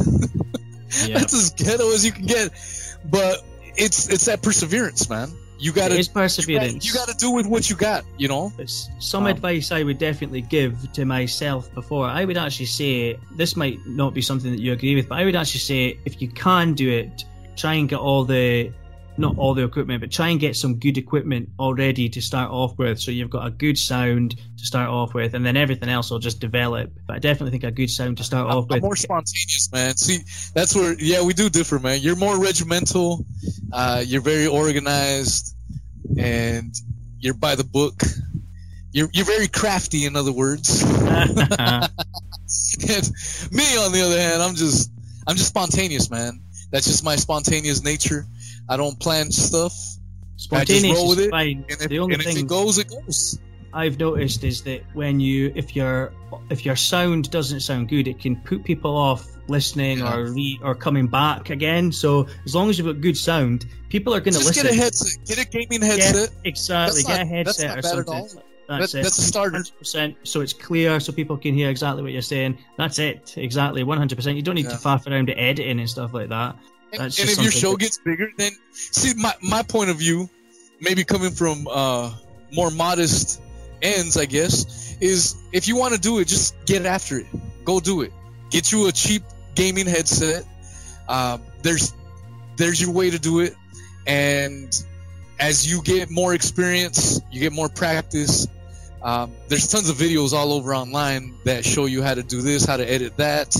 Yeah. 1.08 1.18
That's 1.18 1.34
as 1.34 1.50
ghetto 1.50 1.90
as 1.90 2.06
you 2.06 2.12
can 2.12 2.26
get, 2.26 2.52
but 3.04 3.42
it's 3.76 4.08
it's 4.08 4.26
that 4.26 4.42
perseverance, 4.42 5.08
man. 5.08 5.30
You 5.58 5.72
gotta 5.72 5.94
is 5.94 6.08
perseverance. 6.08 6.84
you 6.84 6.92
gotta 6.92 7.14
do 7.16 7.30
with 7.30 7.46
what 7.46 7.70
you 7.70 7.76
got, 7.76 8.04
you 8.18 8.28
know. 8.28 8.52
It's 8.58 8.90
some 8.98 9.24
Um, 9.24 9.30
advice 9.30 9.70
I 9.72 9.82
would 9.82 9.98
definitely 9.98 10.42
give 10.42 10.92
to 10.92 11.04
myself 11.04 11.72
before. 11.74 12.06
I 12.06 12.24
would 12.24 12.36
actually 12.36 12.66
say 12.66 13.16
this 13.36 13.56
might 13.56 13.78
not 13.86 14.12
be 14.14 14.20
something 14.20 14.50
that 14.50 14.60
you 14.60 14.72
agree 14.72 14.94
with, 14.94 15.08
but 15.08 15.18
I 15.18 15.24
would 15.24 15.36
actually 15.36 15.60
say 15.60 15.98
if 16.04 16.20
you 16.20 16.28
can 16.28 16.74
do 16.74 16.90
it, 16.90 17.24
try 17.56 17.74
and 17.74 17.88
get 17.88 17.98
all 17.98 18.24
the 18.24 18.72
not 19.16 19.38
all 19.38 19.54
the 19.54 19.62
equipment, 19.62 20.00
but 20.00 20.10
try 20.10 20.28
and 20.28 20.40
get 20.40 20.56
some 20.56 20.78
good 20.78 20.98
equipment 20.98 21.48
already 21.58 22.08
to 22.08 22.20
start 22.20 22.50
off 22.50 22.76
with. 22.78 22.98
So 22.98 23.10
you've 23.10 23.30
got 23.30 23.46
a 23.46 23.50
good 23.50 23.78
sound 23.78 24.36
to 24.58 24.66
start 24.66 24.88
off 24.88 25.14
with, 25.14 25.34
and 25.34 25.46
then 25.46 25.56
everything 25.56 25.88
else 25.88 26.10
will 26.10 26.18
just 26.18 26.40
develop. 26.40 26.90
But 27.06 27.16
I 27.16 27.18
definitely 27.20 27.52
think 27.52 27.64
a 27.64 27.70
good 27.70 27.90
sound 27.90 28.18
to 28.18 28.24
start 28.24 28.50
off 28.50 28.66
I'm 28.70 28.76
with. 28.76 28.82
more 28.82 28.96
spontaneous, 28.96 29.70
man. 29.72 29.96
See, 29.96 30.18
that's 30.54 30.74
where 30.74 30.96
yeah, 30.98 31.22
we 31.22 31.32
do 31.32 31.48
differ, 31.48 31.78
man. 31.78 32.00
You're 32.00 32.16
more 32.16 32.40
regimental. 32.40 33.24
Uh, 33.72 34.02
you're 34.04 34.20
very 34.20 34.46
organized, 34.46 35.54
and 36.18 36.74
you're 37.20 37.34
by 37.34 37.54
the 37.54 37.64
book. 37.64 38.02
You're 38.90 39.08
you're 39.12 39.26
very 39.26 39.48
crafty, 39.48 40.06
in 40.06 40.16
other 40.16 40.32
words. 40.32 40.84
me, 40.84 40.90
on 40.90 40.96
the 43.92 44.02
other 44.04 44.20
hand, 44.20 44.42
I'm 44.42 44.54
just 44.54 44.90
I'm 45.26 45.36
just 45.36 45.48
spontaneous, 45.48 46.10
man. 46.10 46.40
That's 46.70 46.86
just 46.86 47.04
my 47.04 47.16
spontaneous 47.16 47.84
nature. 47.84 48.26
I 48.68 48.76
don't 48.76 48.98
plan 48.98 49.30
stuff, 49.30 49.74
Spontaneous 50.36 50.96
roll 50.96 51.08
with 51.10 51.18
is 51.20 51.26
it, 51.26 51.30
fine. 51.30 51.64
and 51.70 51.80
if, 51.82 51.88
the 51.88 51.98
only 51.98 52.16
thing 52.16 52.38
it 52.38 52.46
goes, 52.46 52.78
it 52.78 52.88
goes. 52.88 53.38
I've 53.72 53.98
noticed 53.98 54.44
is 54.44 54.62
that 54.62 54.82
when 54.94 55.18
you 55.20 55.52
if 55.56 55.74
your 55.74 56.12
if 56.50 56.64
your 56.64 56.76
sound 56.76 57.30
doesn't 57.30 57.60
sound 57.60 57.88
good, 57.88 58.06
it 58.08 58.18
can 58.20 58.36
put 58.36 58.64
people 58.64 58.96
off 58.96 59.26
listening 59.48 59.98
Yeah. 59.98 60.14
or 60.16 60.32
re, 60.32 60.58
or 60.62 60.74
coming 60.74 61.06
back 61.06 61.50
again. 61.50 61.92
So 61.92 62.26
as 62.44 62.54
long 62.54 62.70
as 62.70 62.78
you've 62.78 62.86
got 62.86 63.00
good 63.00 63.16
sound, 63.16 63.66
people 63.90 64.14
are 64.14 64.20
going 64.20 64.34
to 64.34 64.38
listen. 64.40 64.62
get 64.64 64.72
a 64.72 64.74
headset. 64.76 65.24
Get 65.26 65.38
a 65.38 65.48
gaming 65.48 65.82
headset. 65.82 66.30
Exactly, 66.44 67.02
That's 67.02 67.08
get 67.08 67.20
a 67.20 67.24
not- 67.24 67.44
that's 67.44 67.60
headset 67.60 67.68
not 67.68 67.78
or 67.78 67.82
bad 67.82 67.98
at 67.98 68.06
something. 68.06 68.38
all. 68.38 68.44
That's 68.78 68.92
That- 68.92 68.98
it. 69.00 69.02
that's 69.02 69.18
a 69.18 69.22
starter. 69.22 69.58
100%. 69.58 70.16
So 70.22 70.40
it's 70.40 70.52
clear, 70.54 70.98
so 71.00 71.12
people 71.12 71.36
can 71.36 71.52
hear 71.54 71.68
exactly 71.68 72.02
what 72.02 72.12
you're 72.12 72.22
saying. 72.22 72.56
That's 72.78 72.98
it. 72.98 73.34
Exactly, 73.36 73.82
100%. 73.84 74.36
You 74.36 74.42
don't 74.42 74.54
need 74.54 74.64
Yeah. 74.66 74.70
to 74.70 74.76
faff 74.76 75.06
around 75.06 75.28
the 75.28 75.38
editing 75.38 75.80
and 75.80 75.90
stuff 75.90 76.14
like 76.14 76.28
that. 76.30 76.56
And, 76.94 77.02
That's 77.02 77.18
and 77.18 77.28
if 77.28 77.42
your 77.42 77.50
show 77.50 77.76
gets 77.76 77.98
bigger, 77.98 78.30
then 78.36 78.52
see 78.72 79.14
my 79.14 79.34
my 79.42 79.62
point 79.62 79.90
of 79.90 79.96
view, 79.96 80.28
maybe 80.80 81.04
coming 81.04 81.32
from 81.32 81.66
uh, 81.68 82.14
more 82.52 82.70
modest 82.70 83.42
ends, 83.82 84.16
I 84.16 84.26
guess, 84.26 84.96
is 85.00 85.36
if 85.52 85.66
you 85.66 85.76
want 85.76 85.94
to 85.94 86.00
do 86.00 86.20
it, 86.20 86.28
just 86.28 86.54
get 86.66 86.86
after 86.86 87.18
it. 87.18 87.26
Go 87.64 87.80
do 87.80 88.02
it. 88.02 88.12
Get 88.50 88.70
you 88.70 88.86
a 88.86 88.92
cheap 88.92 89.24
gaming 89.56 89.86
headset. 89.86 90.44
Uh, 91.08 91.38
there's 91.62 91.94
there's 92.56 92.80
your 92.80 92.92
way 92.92 93.10
to 93.10 93.18
do 93.18 93.40
it, 93.40 93.54
and 94.06 94.72
as 95.40 95.68
you 95.68 95.82
get 95.82 96.10
more 96.10 96.32
experience, 96.32 97.20
you 97.32 97.40
get 97.40 97.52
more 97.52 97.68
practice. 97.68 98.46
Um, 99.02 99.32
there's 99.48 99.68
tons 99.68 99.90
of 99.90 99.96
videos 99.96 100.32
all 100.32 100.52
over 100.52 100.74
online 100.74 101.34
that 101.44 101.64
show 101.64 101.86
you 101.86 102.02
how 102.02 102.14
to 102.14 102.22
do 102.22 102.40
this, 102.40 102.64
how 102.64 102.76
to 102.76 102.90
edit 102.90 103.16
that 103.18 103.54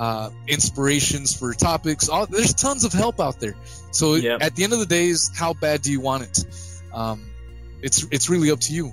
uh, 0.00 0.30
inspirations 0.48 1.36
for 1.36 1.52
topics. 1.52 2.08
All, 2.08 2.26
there's 2.26 2.54
tons 2.54 2.84
of 2.84 2.92
help 2.92 3.20
out 3.20 3.38
there. 3.38 3.54
So 3.92 4.14
Yep. 4.14 4.42
at 4.42 4.56
the 4.56 4.64
end 4.64 4.72
of 4.72 4.78
the 4.78 4.86
day, 4.86 5.08
is 5.08 5.30
how 5.36 5.52
bad 5.52 5.82
do 5.82 5.92
you 5.92 6.00
want 6.00 6.22
it? 6.24 6.44
Um, 6.92 7.26
it's 7.82 8.06
it's 8.10 8.28
really 8.30 8.50
up 8.50 8.60
to 8.60 8.72
you. 8.72 8.92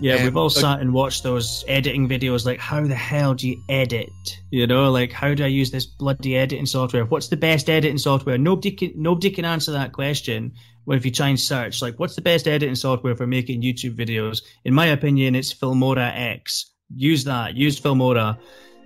Yeah, 0.00 0.14
And, 0.14 0.24
we've 0.24 0.36
all 0.36 0.46
uh, 0.46 0.50
sat 0.50 0.80
and 0.80 0.92
watched 0.94 1.22
those 1.22 1.64
editing 1.68 2.08
videos. 2.08 2.46
Like, 2.46 2.60
how 2.60 2.80
the 2.86 2.94
hell 2.94 3.34
do 3.34 3.48
you 3.48 3.62
edit? 3.68 4.10
You 4.50 4.66
know, 4.66 4.90
like 4.90 5.12
how 5.12 5.34
do 5.34 5.44
I 5.44 5.48
use 5.48 5.70
this 5.70 5.84
bloody 5.86 6.36
editing 6.36 6.66
software? 6.66 7.04
What's 7.04 7.28
the 7.28 7.36
best 7.36 7.68
editing 7.68 7.98
software? 7.98 8.38
Nobody 8.38 8.70
can 8.70 8.92
nobody 8.96 9.30
can 9.30 9.44
answer 9.44 9.72
that 9.72 9.92
question. 9.92 10.52
When 10.86 10.96
if 10.96 11.04
you 11.04 11.10
try 11.10 11.28
and 11.28 11.38
search, 11.38 11.82
like, 11.82 11.98
what's 11.98 12.14
the 12.14 12.22
best 12.22 12.48
editing 12.48 12.74
software 12.74 13.14
for 13.14 13.26
making 13.26 13.60
YouTube 13.60 13.96
videos? 13.96 14.40
In 14.64 14.72
my 14.72 14.86
opinion, 14.86 15.34
it's 15.34 15.52
Filmora 15.52 16.10
X. 16.14 16.72
Use 16.94 17.24
that. 17.24 17.54
Use 17.54 17.78
Filmora. 17.78 18.38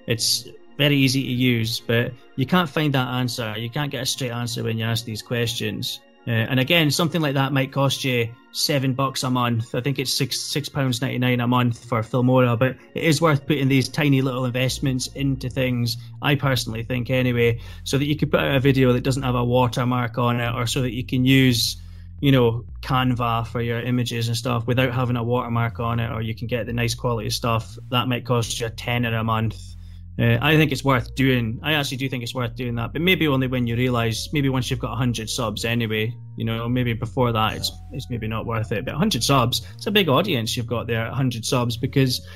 It's 0.09 0.49
very 0.83 0.97
easy 0.97 1.22
to 1.22 1.30
use, 1.30 1.78
but 1.78 2.12
you 2.35 2.45
can't 2.45 2.68
find 2.68 2.93
that 2.93 3.07
answer. 3.07 3.55
You 3.57 3.70
can't 3.70 3.93
get 3.93 4.03
a 4.03 4.07
straight 4.07 4.33
answer 4.33 4.64
when 4.64 4.78
you 4.78 4.85
ask 4.85 5.05
these 5.05 5.22
questions. 5.22 6.01
Uh, 6.26 6.30
and 6.51 6.59
again, 6.59 6.91
something 6.91 7.20
like 7.20 7.35
that 7.35 7.53
might 7.53 7.70
cost 7.70 8.03
you 8.03 8.28
seven 8.51 8.93
bucks 8.93 9.22
a 9.22 9.30
month. 9.30 9.76
I 9.76 9.80
think 9.80 10.01
it's 10.01 10.12
six 10.12 10.41
six 10.41 10.68
pounds 10.68 11.01
ninety 11.01 11.18
nine 11.18 11.39
a 11.39 11.47
month 11.47 11.85
for 11.85 12.01
Filmora, 12.03 12.59
but 12.59 12.74
it 12.97 13.05
is 13.05 13.20
worth 13.20 13.47
putting 13.47 13.68
these 13.68 13.89
tiny 13.89 14.22
little 14.22 14.45
investments 14.45 15.07
into 15.14 15.49
things. 15.49 15.97
I 16.20 16.35
personally 16.35 16.83
think 16.83 17.11
anyway, 17.11 17.61
so 17.85 17.97
that 17.99 18.07
you 18.07 18.16
can 18.16 18.30
put 18.30 18.41
out 18.41 18.57
a 18.57 18.61
video 18.61 18.93
that 18.93 19.05
doesn't 19.05 19.22
have 19.22 19.37
a 19.37 19.45
watermark 19.45 20.18
on 20.18 20.41
it, 20.41 20.53
or 20.53 20.66
so 20.66 20.83
that 20.83 20.95
you 20.95 21.05
can 21.05 21.24
use, 21.24 21.76
you 22.20 22.33
know, 22.33 22.64
Canva 22.80 23.47
for 23.47 23.61
your 23.61 23.80
images 23.80 24.26
and 24.26 24.37
stuff 24.37 24.66
without 24.66 24.93
having 24.93 25.16
a 25.16 25.22
watermark 25.22 25.78
on 25.78 26.01
it, 26.01 26.11
or 26.11 26.22
you 26.22 26.35
can 26.35 26.49
get 26.49 26.66
the 26.66 26.72
nice 26.72 26.95
quality 26.95 27.30
stuff. 27.30 27.78
That 27.91 28.09
might 28.09 28.24
cost 28.24 28.59
you 28.59 28.66
a 28.66 28.70
tenner 28.70 29.16
a 29.16 29.22
month 29.22 29.72
uh, 30.19 30.37
I 30.43 30.57
think 30.57 30.73
it's 30.73 30.85
worth 30.85 31.15
doing. 31.15 31.59
I 31.63 31.73
actually 31.73 31.97
do 31.97 32.09
think 32.09 32.23
it's 32.23 32.35
worth 32.35 32.55
doing 32.55 32.75
that, 32.75 32.93
but 32.93 33.01
maybe 33.01 33.27
only 33.29 33.47
when 33.47 33.67
you 33.67 33.77
realize, 33.77 34.29
maybe 34.33 34.51
once 34.51 34.71
you've 34.71 34.81
got 34.81 34.97
hundred 34.97 35.31
subs 35.31 35.65
anyway. 35.65 36.15
You 36.37 36.45
know, 36.45 36.69
maybe 36.69 36.93
before 36.93 37.33
that, 37.33 37.57
it's 37.57 37.73
it's 37.93 38.11
maybe 38.11 38.29
not 38.29 38.45
worth 38.45 38.73
it. 38.73 38.85
But 38.85 38.95
hundred 38.95 39.25
subs, 39.25 39.67
it's 39.75 39.87
a 39.87 39.91
big 39.91 40.09
audience 40.09 40.57
you've 40.57 40.67
got 40.67 40.87
there. 40.87 41.11
hundred 41.11 41.47
subs 41.47 41.79
because, 41.79 42.27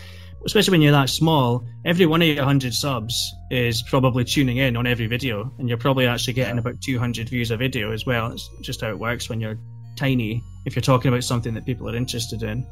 especially 0.46 0.72
when 0.72 0.80
you're 0.80 0.92
that 0.92 1.10
small, 1.10 1.66
every 1.84 2.06
one 2.06 2.22
of 2.22 2.28
your 2.28 2.44
hundred 2.44 2.72
subs 2.72 3.34
is 3.50 3.82
probably 3.82 4.24
tuning 4.24 4.56
in 4.56 4.74
on 4.74 4.86
every 4.86 5.06
video, 5.06 5.52
and 5.58 5.68
you're 5.68 5.76
probably 5.76 6.06
actually 6.06 6.32
getting 6.32 6.58
about 6.58 6.80
two 6.80 6.98
hundred 6.98 7.28
views 7.28 7.50
a 7.50 7.58
video 7.58 7.92
as 7.92 8.06
well. 8.06 8.32
It's 8.32 8.48
just 8.62 8.80
how 8.80 8.88
it 8.88 8.98
works 8.98 9.28
when 9.28 9.38
you're 9.38 9.58
tiny. 9.96 10.42
If 10.64 10.74
you're 10.74 10.82
talking 10.82 11.10
about 11.10 11.24
something 11.24 11.52
that 11.52 11.66
people 11.66 11.90
are 11.90 11.96
interested 11.96 12.42
in. 12.42 12.66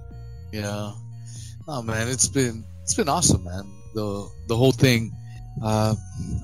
Yeah. 0.51 0.93
Oh 1.69 1.83
man, 1.83 2.09
it's 2.09 2.29
been 2.29 2.65
it's 2.83 2.95
been 2.95 3.11
awesome, 3.11 3.45
man 3.45 3.84
the 3.95 4.28
the 4.49 4.57
whole 4.57 4.72
thing. 4.72 5.12
Uh, 5.62 5.95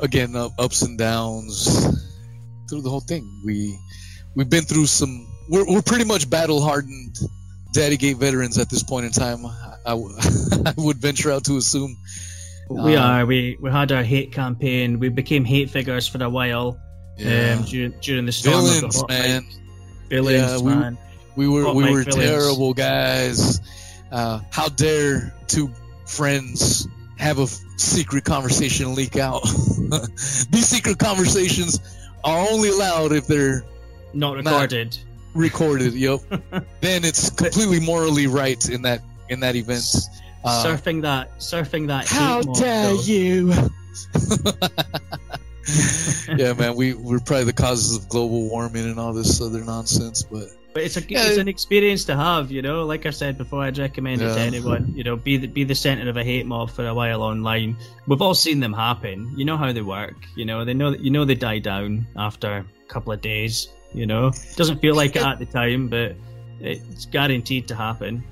again, 0.00 0.36
uh, 0.36 0.48
ups 0.58 0.82
and 0.82 0.96
downs 0.96 1.66
through 2.68 2.82
the 2.82 2.90
whole 2.90 3.00
thing. 3.00 3.28
We 3.44 3.78
we've 4.34 4.48
been 4.48 4.64
through 4.64 4.86
some. 4.86 5.26
We're 5.48 5.66
we're 5.66 5.82
pretty 5.82 6.04
much 6.04 6.30
battle 6.30 6.62
hardened 6.62 7.18
Daddy 7.72 7.96
Gate 7.96 8.16
veterans 8.16 8.58
at 8.58 8.70
this 8.70 8.82
point 8.82 9.06
in 9.06 9.12
time. 9.12 9.44
I, 9.44 9.70
I 10.66 10.74
would 10.76 10.98
venture 10.98 11.32
out 11.32 11.44
to 11.44 11.56
assume. 11.56 11.96
We 12.68 12.96
uh, 12.96 13.02
are. 13.02 13.26
We 13.26 13.58
we 13.60 13.70
had 13.70 13.92
our 13.92 14.04
hate 14.04 14.32
campaign. 14.32 15.00
We 15.00 15.08
became 15.08 15.44
hate 15.44 15.70
figures 15.70 16.06
for 16.06 16.22
a 16.22 16.30
while. 16.30 16.80
Yeah. 17.16 17.56
Um, 17.58 17.64
during, 17.64 17.94
during 18.00 18.26
the 18.26 18.32
storm 18.32 18.64
villains, 18.64 18.82
of 18.82 19.06
the 19.08 19.12
man. 19.12 19.46
Villains, 20.08 20.52
yeah, 20.52 20.58
we, 20.58 20.74
man. 20.74 20.98
We 21.36 21.48
were 21.48 21.72
we 21.74 21.90
were 21.90 22.02
villains. 22.02 22.14
terrible 22.14 22.74
guys. 22.74 23.60
Uh, 24.10 24.40
how 24.50 24.68
dare 24.68 25.34
two 25.46 25.72
friends 26.06 26.88
have 27.20 27.38
a 27.38 27.46
secret 27.46 28.24
conversation 28.24 28.94
leak 28.94 29.16
out. 29.16 29.42
These 30.50 30.68
secret 30.68 30.98
conversations 30.98 31.78
are 32.24 32.48
only 32.50 32.70
allowed 32.70 33.12
if 33.12 33.26
they're 33.26 33.64
not 34.12 34.36
recorded. 34.36 34.96
Not 34.96 35.04
recorded, 35.34 35.94
yep. 35.94 36.20
then 36.80 37.04
it's 37.04 37.30
completely 37.30 37.80
morally 37.80 38.26
right 38.26 38.68
in 38.68 38.82
that 38.82 39.02
in 39.28 39.40
that 39.40 39.54
event. 39.54 39.84
Uh, 40.44 40.64
surfing 40.64 41.02
that, 41.02 41.38
surfing 41.38 41.88
that. 41.88 42.08
How 42.08 42.40
dare 42.42 42.94
you? 42.94 43.52
yeah, 46.36 46.54
man, 46.54 46.74
we 46.74 46.94
we're 46.94 47.20
probably 47.20 47.44
the 47.44 47.52
causes 47.52 47.96
of 47.96 48.08
global 48.08 48.48
warming 48.48 48.84
and 48.84 48.98
all 48.98 49.12
this 49.12 49.40
other 49.40 49.62
nonsense, 49.62 50.22
but 50.22 50.48
but 50.72 50.82
it's 50.82 50.96
a 50.96 51.02
yeah. 51.08 51.26
it's 51.26 51.36
an 51.36 51.48
experience 51.48 52.04
to 52.04 52.16
have, 52.16 52.50
you 52.50 52.62
know. 52.62 52.84
Like 52.84 53.06
I 53.06 53.10
said 53.10 53.36
before, 53.36 53.62
I'd 53.62 53.78
recommend 53.78 54.20
yeah. 54.20 54.32
it 54.32 54.34
to 54.34 54.40
anyone. 54.40 54.92
You 54.94 55.04
know, 55.04 55.16
be 55.16 55.36
the, 55.36 55.46
be 55.46 55.64
the 55.64 55.74
center 55.74 56.08
of 56.08 56.16
a 56.16 56.24
hate 56.24 56.46
mob 56.46 56.70
for 56.70 56.86
a 56.86 56.94
while 56.94 57.22
online. 57.22 57.76
We've 58.06 58.22
all 58.22 58.34
seen 58.34 58.60
them 58.60 58.72
happen. 58.72 59.32
You 59.36 59.44
know 59.44 59.56
how 59.56 59.72
they 59.72 59.82
work. 59.82 60.16
You 60.36 60.44
know, 60.44 60.64
they 60.64 60.74
know 60.74 60.90
you 60.90 61.10
know 61.10 61.24
they 61.24 61.34
die 61.34 61.58
down 61.58 62.06
after 62.16 62.58
a 62.58 62.64
couple 62.88 63.12
of 63.12 63.20
days. 63.20 63.68
You 63.92 64.06
know, 64.06 64.28
it 64.28 64.54
doesn't 64.56 64.80
feel 64.80 64.94
like 64.94 65.16
it 65.16 65.22
at 65.22 65.38
the 65.38 65.46
time, 65.46 65.88
but 65.88 66.14
it's 66.60 67.06
guaranteed 67.06 67.66
to 67.68 67.74
happen. 67.74 68.22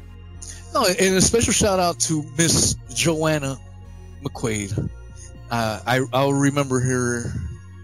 No, 0.73 0.85
and 0.85 1.17
a 1.17 1.21
special 1.21 1.53
shout 1.53 1.81
out 1.81 1.99
to 2.01 2.23
Miss 2.37 2.75
Joanna 2.95 3.59
McQuaid. 4.23 4.91
Uh, 5.51 5.81
I 5.87 6.05
I'll 6.13 6.35
remember 6.35 6.79
her 6.79 7.33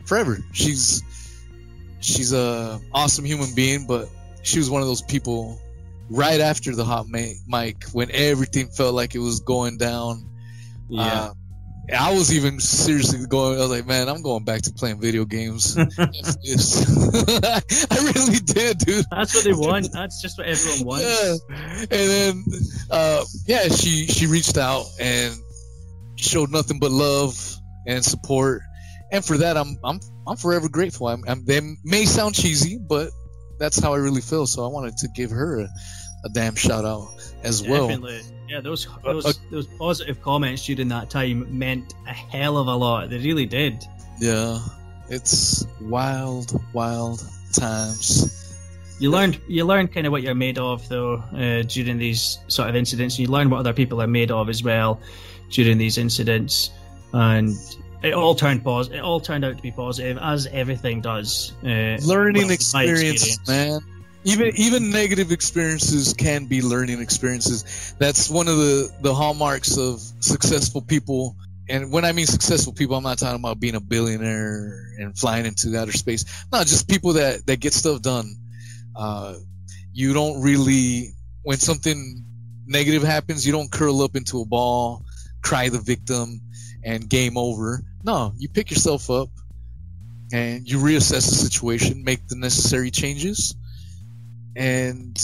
forever. 0.05 0.39
She's 0.53 1.03
she's 2.01 2.33
a 2.33 2.81
awesome 2.93 3.25
human 3.25 3.55
being, 3.55 3.87
but 3.87 4.09
she 4.45 4.59
was 4.59 4.71
one 4.71 4.83
of 4.83 4.89
those 4.89 5.03
people 5.03 5.59
right 6.11 6.41
after 6.41 6.75
the 6.75 6.85
hot 6.85 7.07
mic 7.09 7.85
when 7.93 8.11
everything 8.13 8.69
felt 8.69 8.95
like 8.95 9.15
it 9.15 9.19
was 9.19 9.41
going 9.41 9.79
down. 9.79 10.29
Yeah. 10.89 11.03
Uh, 11.03 11.33
I 11.93 12.15
was 12.15 12.35
even 12.35 12.61
seriously 12.61 13.27
going. 13.27 13.59
I 13.59 13.61
was 13.61 13.71
like, 13.71 13.87
"Man, 13.87 14.09
I'm 14.09 14.23
going 14.23 14.45
back 14.45 14.63
to 14.63 14.73
playing 14.73 15.01
video 15.01 15.27
games." 15.27 15.77
I 15.79 15.85
really 18.15 18.39
did, 18.41 18.79
dude. 18.79 19.05
That's 19.11 19.35
what 19.35 19.45
they 19.45 19.53
want. 19.53 19.91
That's 19.93 20.23
just 20.23 20.39
what 20.39 20.47
everyone 20.47 20.87
wants. 20.87 21.05
Yeah. 21.05 21.37
And 21.81 21.89
then, 21.91 22.45
uh, 22.91 23.25
yeah, 23.47 23.69
she 23.69 24.07
she 24.07 24.27
reached 24.27 24.57
out 24.57 24.87
and 24.99 25.35
showed 26.17 26.51
nothing 26.51 26.79
but 26.79 26.91
love 26.91 27.37
and 27.87 28.03
support, 28.03 28.63
and 29.13 29.23
for 29.23 29.37
that, 29.37 29.59
I'm 29.59 29.77
I'm 29.85 30.01
I'm 30.27 30.37
forever 30.39 30.71
grateful. 30.71 31.09
I'm, 31.09 31.23
I'm 31.29 31.45
they 31.45 31.61
may 31.85 32.07
sound 32.07 32.35
cheesy, 32.35 32.79
but 32.79 33.11
that's 33.59 33.79
how 33.79 33.95
I 33.95 33.99
really 33.99 34.21
feel. 34.21 34.47
So 34.47 34.65
I 34.65 34.69
wanted 34.69 34.97
to 34.99 35.09
give 35.09 35.31
her 35.31 35.61
a, 35.61 35.69
a 36.25 36.29
damn 36.29 36.55
shout 36.55 36.85
out 36.85 37.09
as 37.43 37.61
Definitely. 37.61 38.15
well. 38.15 38.23
Yeah, 38.49 38.61
those 38.61 38.87
those, 39.03 39.25
uh, 39.25 39.33
those 39.51 39.67
positive 39.67 40.21
comments 40.21 40.65
during 40.67 40.89
that 40.89 41.11
time 41.11 41.59
meant 41.59 41.95
a 42.07 42.13
hell 42.13 42.59
of 42.59 42.67
a 42.67 42.75
lot. 42.75 43.11
They 43.11 43.19
really 43.19 43.47
did. 43.47 43.85
Yeah, 44.21 44.59
it's 45.09 45.67
wild, 45.81 46.61
wild 46.73 47.27
times. 47.53 48.57
You 49.01 49.11
learned 49.11 49.41
you 49.49 49.65
learn 49.65 49.89
kind 49.89 50.07
of 50.07 50.13
what 50.13 50.23
you're 50.23 50.35
made 50.35 50.59
of 50.59 50.89
though 50.89 51.15
uh, 51.35 51.63
during 51.63 51.99
these 51.99 52.39
sort 52.49 52.69
of 52.69 52.77
incidents. 52.77 53.19
You 53.19 53.29
learn 53.29 53.51
what 53.51 53.59
other 53.59 53.73
people 53.73 54.01
are 54.01 54.07
made 54.07 54.31
of 54.31 54.49
as 54.49 54.63
well 54.63 55.01
during 55.51 55.79
these 55.79 55.99
incidents, 55.99 56.71
and 57.13 57.51
it 58.05 58.13
all 58.13 58.35
turned 58.35 58.63
positive. 58.63 58.99
It 58.99 59.03
all 59.03 59.19
turned 59.19 59.45
out 59.45 59.57
to 59.57 59.63
be 59.63 59.71
positive, 59.71 60.19
as 60.21 60.47
everything 60.49 61.01
does. 61.01 61.55
Uh, 61.65 61.97
learning 62.05 62.51
experience, 62.51 63.27
experience, 63.27 63.49
man. 63.49 63.81
Even 64.25 64.53
even 64.57 64.91
negative 64.91 65.33
experiences 65.33 66.13
can 66.15 66.45
be 66.45 66.61
learning 66.63 67.01
experiences. 67.01 67.95
That's 67.99 68.29
one 68.29 68.47
of 68.47 68.57
the 68.59 68.91
the 69.01 69.15
hallmarks 69.15 69.79
of 69.79 70.01
successful 70.21 70.83
people. 70.83 71.37
And 71.69 71.91
when 71.91 72.05
I 72.05 72.13
mean 72.13 72.27
successful 72.27 72.75
people, 72.75 72.95
I'm 72.95 73.03
not 73.03 73.19
talking 73.19 73.41
about 73.41 73.59
being 73.59 73.75
a 73.75 73.81
billionaire 73.81 74.93
and 74.99 75.19
flying 75.19 75.47
into 75.47 75.75
outer 75.79 75.93
space. 75.93 76.25
No, 76.53 76.61
just 76.61 76.89
people 76.89 77.15
that 77.15 77.47
that 77.47 77.61
get 77.61 77.73
stuff 77.73 78.03
done. 78.03 78.37
Uh, 78.95 79.37
you 79.93 80.13
don't 80.13 80.43
really 80.43 81.15
when 81.43 81.59
something 81.59 82.23
negative 82.67 83.03
happens, 83.03 83.47
you 83.47 83.53
don't 83.53 83.71
curl 83.71 84.03
up 84.03 84.15
into 84.15 84.41
a 84.41 84.45
ball, 84.45 85.03
cry 85.43 85.71
the 85.71 85.81
victim, 85.81 86.41
and 86.83 87.09
game 87.09 87.39
over 87.39 87.83
no, 88.05 88.33
you 88.37 88.49
pick 88.49 88.71
yourself 88.71 89.11
up 89.11 89.29
and 90.33 90.69
you 90.69 90.79
reassess 90.79 91.29
the 91.29 91.37
situation, 91.37 92.05
make 92.05 92.27
the 92.29 92.37
necessary 92.37 92.91
changes, 92.91 93.55
and 94.57 95.19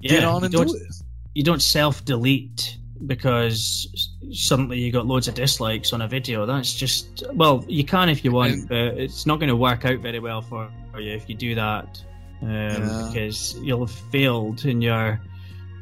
yeah, 0.00 0.10
get 0.10 0.24
on 0.24 0.44
and 0.44 0.52
do 0.52 0.62
it. 0.62 0.70
You 1.34 1.42
don't 1.42 1.62
self 1.62 2.04
delete 2.04 2.78
because 3.06 4.12
suddenly 4.32 4.78
you 4.78 4.92
got 4.92 5.06
loads 5.06 5.28
of 5.28 5.34
dislikes 5.34 5.92
on 5.92 6.02
a 6.02 6.08
video. 6.08 6.46
That's 6.46 6.74
just 6.74 7.24
well, 7.32 7.64
you 7.68 7.84
can 7.84 8.08
if 8.08 8.24
you 8.24 8.32
want, 8.32 8.52
and, 8.52 8.68
but 8.68 8.98
it's 8.98 9.26
not 9.26 9.40
going 9.40 9.48
to 9.48 9.56
work 9.56 9.84
out 9.84 10.00
very 10.00 10.20
well 10.20 10.42
for, 10.42 10.70
you 10.98 11.12
if 11.12 11.28
you 11.28 11.34
do 11.34 11.54
that, 11.54 12.02
um, 12.42 12.48
yeah. 12.48 13.08
because 13.08 13.56
you'll 13.58 13.86
have 13.86 13.96
failed 14.10 14.64
in 14.64 14.80
your 14.80 15.20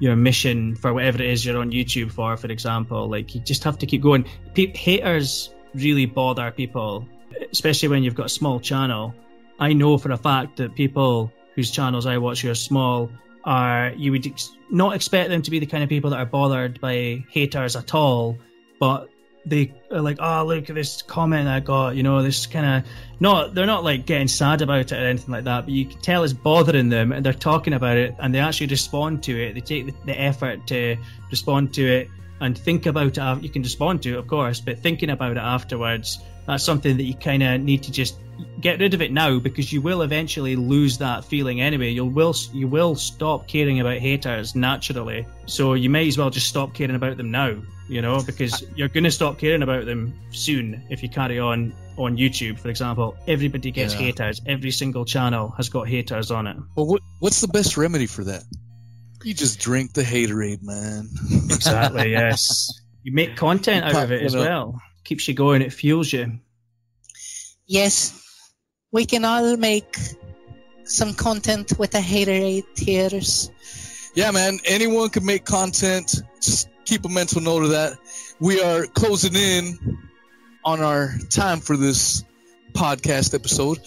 your 0.01 0.17
mission 0.17 0.75
for 0.75 0.93
whatever 0.93 1.23
it 1.23 1.31
is 1.31 1.47
you're 1.47 1.61
on 1.61 1.71
YouTube 1.71 2.11
for, 2.11 2.37
for 2.37 2.49
example. 2.49 3.09
Like 3.09 3.35
you 3.35 3.41
just 3.41 3.63
have 3.65 3.79
to 3.79 3.87
keep 3.87 4.03
going. 4.03 4.25
Pe- 4.55 4.77
haters 4.77 5.51
really 5.75 6.07
bother 6.07 6.51
people, 6.51 7.07
especially 7.51 7.89
when 7.89 8.03
you've 8.03 8.15
got 8.15 8.27
a 8.27 8.31
small 8.31 8.61
channel. 8.61 9.15
I 9.59 9.73
know 9.73 9.99
for 9.99 10.11
a 10.13 10.17
fact 10.17 10.57
that 10.57 10.75
people 10.75 11.33
whose 11.55 11.71
channels 11.71 12.07
I 12.07 12.19
watch 12.19 12.43
who 12.43 12.51
are 12.51 12.55
small 12.55 13.11
are 13.45 13.93
you 13.97 14.13
would 14.13 14.27
ex- 14.27 14.57
not 14.71 14.95
expect 14.95 15.31
them 15.31 15.43
to 15.43 15.51
be 15.51 15.59
the 15.59 15.67
kind 15.67 15.83
of 15.83 15.89
people 15.89 16.11
that 16.11 16.19
are 16.19 16.27
bothered 16.27 16.81
by 16.81 17.25
haters 17.31 17.77
at 17.77 17.95
all, 17.95 18.39
but 18.79 19.09
they 19.45 19.75
are 19.91 20.01
like, 20.01 20.19
oh 20.21 20.45
look 20.47 20.69
at 20.71 20.77
this 20.77 21.03
comment 21.03 21.49
I 21.49 21.61
got, 21.61 21.97
you 21.97 22.03
know, 22.03 22.23
this 22.23 22.47
kind 22.47 22.67
of 22.67 22.91
not 23.21 23.55
they're 23.55 23.67
not 23.67 23.85
like 23.85 24.07
getting 24.07 24.29
sad 24.29 24.63
about 24.63 24.93
it 24.93 24.93
or 24.93 25.07
anything 25.07 25.33
like 25.33 25.45
that, 25.45 25.65
but 25.65 25.71
you 25.75 25.87
can 25.87 26.01
tell 26.01 26.23
it's 26.23 26.33
bothering 26.33 26.89
them 26.89 27.13
and 27.13 27.27
they're 27.27 27.33
talking 27.33 27.73
about 27.73 27.97
it 27.97 28.15
and 28.21 28.35
they 28.35 28.39
actually 28.39 28.69
respond 28.69 29.23
to 29.25 29.41
it. 29.41 29.55
They 29.55 29.61
take 29.61 29.87
the, 29.87 29.95
the 30.07 30.21
effort 30.21 30.67
to 30.69 30.97
respond 31.31 31.75
to 31.75 31.87
it 31.87 32.11
and 32.43 32.59
think 32.59 32.87
about 32.87 33.17
it. 33.19 33.43
You 33.43 33.49
can 33.49 33.63
respond 33.63 34.03
to 34.03 34.15
it, 34.15 34.19
of 34.19 34.27
course, 34.27 34.61
but 34.61 34.79
thinking 34.79 35.11
about 35.11 35.33
it 35.33 35.39
afterwards, 35.39 36.19
that's 36.47 36.65
something 36.65 36.97
that 36.97 37.05
you 37.05 37.15
kind 37.15 37.43
of 37.43 37.61
need 37.61 37.83
to 37.85 37.93
just 37.93 38.17
get 38.61 38.81
rid 38.81 38.95
of 38.95 39.01
it 39.01 39.13
now 39.13 39.39
because 39.39 39.73
you 39.73 39.81
will 39.81 40.03
eventually 40.03 40.57
lose 40.57 40.99
that 40.99 41.25
feeling 41.25 41.61
anyway. 41.61 41.91
You 41.91 42.05
will 42.05 42.35
you 42.53 42.67
will 42.67 42.97
stop 42.97 43.47
caring 43.47 43.79
about 43.81 43.99
haters 43.99 44.55
naturally. 44.57 45.27
So 45.47 45.75
you 45.75 45.89
may 45.89 46.09
as 46.09 46.19
well 46.19 46.31
just 46.31 46.49
stop 46.49 46.75
caring 46.75 46.97
about 46.97 47.17
them 47.17 47.31
now. 47.31 47.57
You 47.89 48.01
know, 48.01 48.23
because 48.25 48.65
you're 48.75 48.89
going 48.89 49.05
to 49.05 49.11
stop 49.11 49.39
caring 49.39 49.63
about 49.63 49.85
them 49.85 50.15
soon 50.31 50.83
if 50.89 51.03
you 51.03 51.09
carry 51.09 51.39
on 51.39 51.73
on 51.99 52.17
YouTube, 52.17 52.59
for 52.59 52.69
example. 52.71 53.17
Everybody 53.29 53.71
gets 53.71 53.93
Yeah. 53.95 54.01
haters. 54.01 54.41
Every 54.47 54.71
single 54.71 55.05
channel 55.05 55.51
has 55.59 55.69
got 55.69 55.89
haters 55.89 56.31
on 56.31 56.47
it. 56.47 56.57
Well, 56.75 56.87
what 56.87 57.03
what's 57.21 57.41
the 57.41 57.49
best 57.49 57.77
remedy 57.77 58.07
for 58.07 58.25
that? 58.25 58.43
You 59.25 59.35
just 59.35 59.59
drink 59.61 59.93
the 59.93 60.03
haterade, 60.03 60.63
man. 60.63 61.09
Exactly. 61.51 62.11
yes. 62.11 62.81
You 63.03 63.13
make 63.13 63.37
content 63.37 63.85
out 63.85 64.05
of 64.05 64.13
it 64.13 64.23
as 64.23 64.35
well. 64.35 64.81
Keeps 65.05 65.27
you 65.29 65.35
going. 65.35 65.63
It 65.63 65.73
fuels 65.73 66.13
you. 66.13 66.39
Yes, 67.67 68.51
we 68.93 69.07
can 69.07 69.25
all 69.25 69.57
make 69.57 69.97
some 70.85 71.15
content 71.15 71.79
with 71.79 71.93
the 71.93 71.99
haterade 71.99 72.65
tears. 72.75 73.51
Yeah, 74.15 74.31
man. 74.31 74.59
Anyone 74.67 75.09
can 75.09 75.25
make 75.25 75.45
content. 75.45 76.23
Just 76.41 76.69
keep 76.85 77.05
a 77.05 77.09
mental 77.09 77.41
note 77.41 77.65
of 77.65 77.71
that. 77.71 77.99
We 78.41 78.63
are 78.63 78.87
closing 78.87 79.35
in 79.35 79.99
on 80.65 80.81
our 80.81 81.13
time 81.31 81.61
for 81.61 81.77
this 81.77 82.25
podcast 82.73 83.35
episode. 83.35 83.79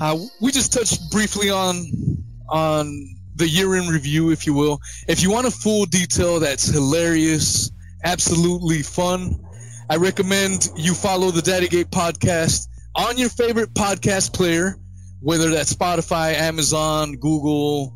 Uh, 0.00 0.18
we 0.40 0.52
just 0.52 0.72
touched 0.72 1.10
briefly 1.10 1.50
on 1.50 2.24
on 2.48 3.17
the 3.38 3.48
year 3.48 3.76
in 3.76 3.86
review, 3.88 4.30
if 4.30 4.46
you 4.46 4.52
will. 4.52 4.80
If 5.06 5.22
you 5.22 5.30
want 5.30 5.46
a 5.46 5.50
full 5.50 5.86
detail 5.86 6.40
that's 6.40 6.66
hilarious, 6.66 7.70
absolutely 8.04 8.82
fun, 8.82 9.40
I 9.88 9.96
recommend 9.96 10.70
you 10.76 10.92
follow 10.92 11.30
the 11.30 11.40
Daddy 11.40 11.68
Gate 11.68 11.90
podcast 11.90 12.68
on 12.94 13.16
your 13.16 13.28
favorite 13.28 13.72
podcast 13.74 14.34
player, 14.34 14.76
whether 15.20 15.50
that's 15.50 15.72
Spotify, 15.72 16.34
Amazon, 16.34 17.14
Google, 17.14 17.94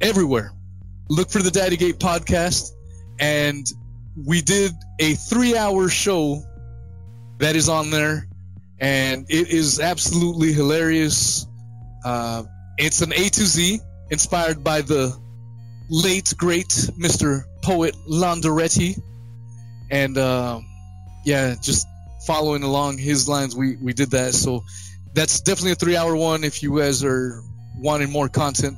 everywhere. 0.00 0.52
Look 1.08 1.30
for 1.30 1.40
the 1.40 1.50
Daddy 1.50 1.76
Gate 1.76 1.98
podcast, 1.98 2.72
and 3.18 3.66
we 4.26 4.42
did 4.42 4.72
a 5.00 5.14
three-hour 5.14 5.88
show 5.88 6.44
that 7.38 7.56
is 7.56 7.68
on 7.68 7.90
there, 7.90 8.28
and 8.78 9.24
it 9.30 9.48
is 9.48 9.80
absolutely 9.80 10.52
hilarious. 10.52 11.46
Uh, 12.04 12.44
it's 12.78 13.00
an 13.00 13.12
A 13.14 13.28
to 13.30 13.46
Z, 13.46 13.80
inspired 14.12 14.62
by 14.62 14.82
the 14.82 15.16
late 15.88 16.34
great 16.36 16.68
Mr. 16.68 17.44
Poet 17.62 17.96
Landaretti, 18.08 19.00
and 19.90 20.16
uh, 20.18 20.60
yeah, 21.24 21.54
just 21.60 21.86
following 22.26 22.62
along 22.62 22.98
his 22.98 23.28
lines, 23.28 23.56
we 23.56 23.76
we 23.76 23.92
did 23.94 24.10
that. 24.12 24.34
So 24.34 24.64
that's 25.14 25.40
definitely 25.40 25.72
a 25.72 25.76
three-hour 25.76 26.14
one. 26.14 26.44
If 26.44 26.62
you 26.62 26.78
guys 26.78 27.02
are 27.02 27.42
wanting 27.78 28.10
more 28.10 28.28
content, 28.28 28.76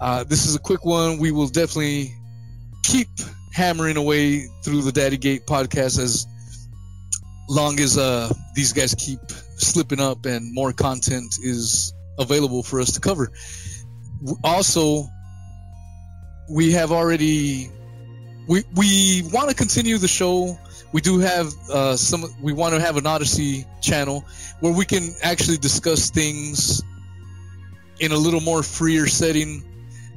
uh, 0.00 0.24
this 0.24 0.46
is 0.46 0.54
a 0.54 0.60
quick 0.60 0.84
one. 0.84 1.18
We 1.18 1.32
will 1.32 1.48
definitely 1.48 2.14
keep 2.84 3.08
hammering 3.52 3.96
away 3.96 4.46
through 4.64 4.82
the 4.82 4.92
Daddy 4.92 5.16
Gate 5.16 5.46
podcast 5.46 5.98
as 5.98 6.26
long 7.48 7.80
as 7.80 7.98
uh, 7.98 8.32
these 8.54 8.72
guys 8.72 8.94
keep 8.94 9.20
slipping 9.56 10.00
up 10.00 10.24
and 10.26 10.54
more 10.54 10.72
content 10.72 11.34
is 11.42 11.92
available 12.18 12.62
for 12.62 12.80
us 12.80 12.92
to 12.92 13.00
cover. 13.00 13.32
Also, 14.42 15.04
we 16.48 16.72
have 16.72 16.92
already 16.92 17.70
we 18.48 18.64
we 18.74 19.22
want 19.32 19.50
to 19.50 19.54
continue 19.54 19.98
the 19.98 20.08
show. 20.08 20.58
We 20.92 21.02
do 21.02 21.18
have 21.18 21.52
uh, 21.70 21.96
some. 21.96 22.24
We 22.40 22.52
want 22.52 22.74
to 22.74 22.80
have 22.80 22.96
an 22.96 23.04
Odysee 23.04 23.66
channel 23.80 24.24
where 24.60 24.72
we 24.72 24.86
can 24.86 25.14
actually 25.22 25.58
discuss 25.58 26.10
things 26.10 26.82
in 28.00 28.12
a 28.12 28.16
little 28.16 28.40
more 28.40 28.62
freer 28.62 29.06
setting. 29.06 29.64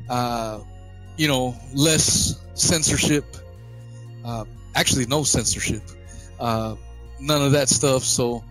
Uh, 0.10 0.62
you 1.18 1.28
know, 1.28 1.56
less 1.74 2.39
censorship. 2.54 3.26
Uh, 4.24 4.45
actually, 4.76 5.06
no 5.06 5.24
censorship. 5.24 5.84
Uh, 6.39 6.76
none 7.20 7.41
of 7.41 7.52
that 7.52 7.68
stuff. 7.68 8.04
So 8.04 8.43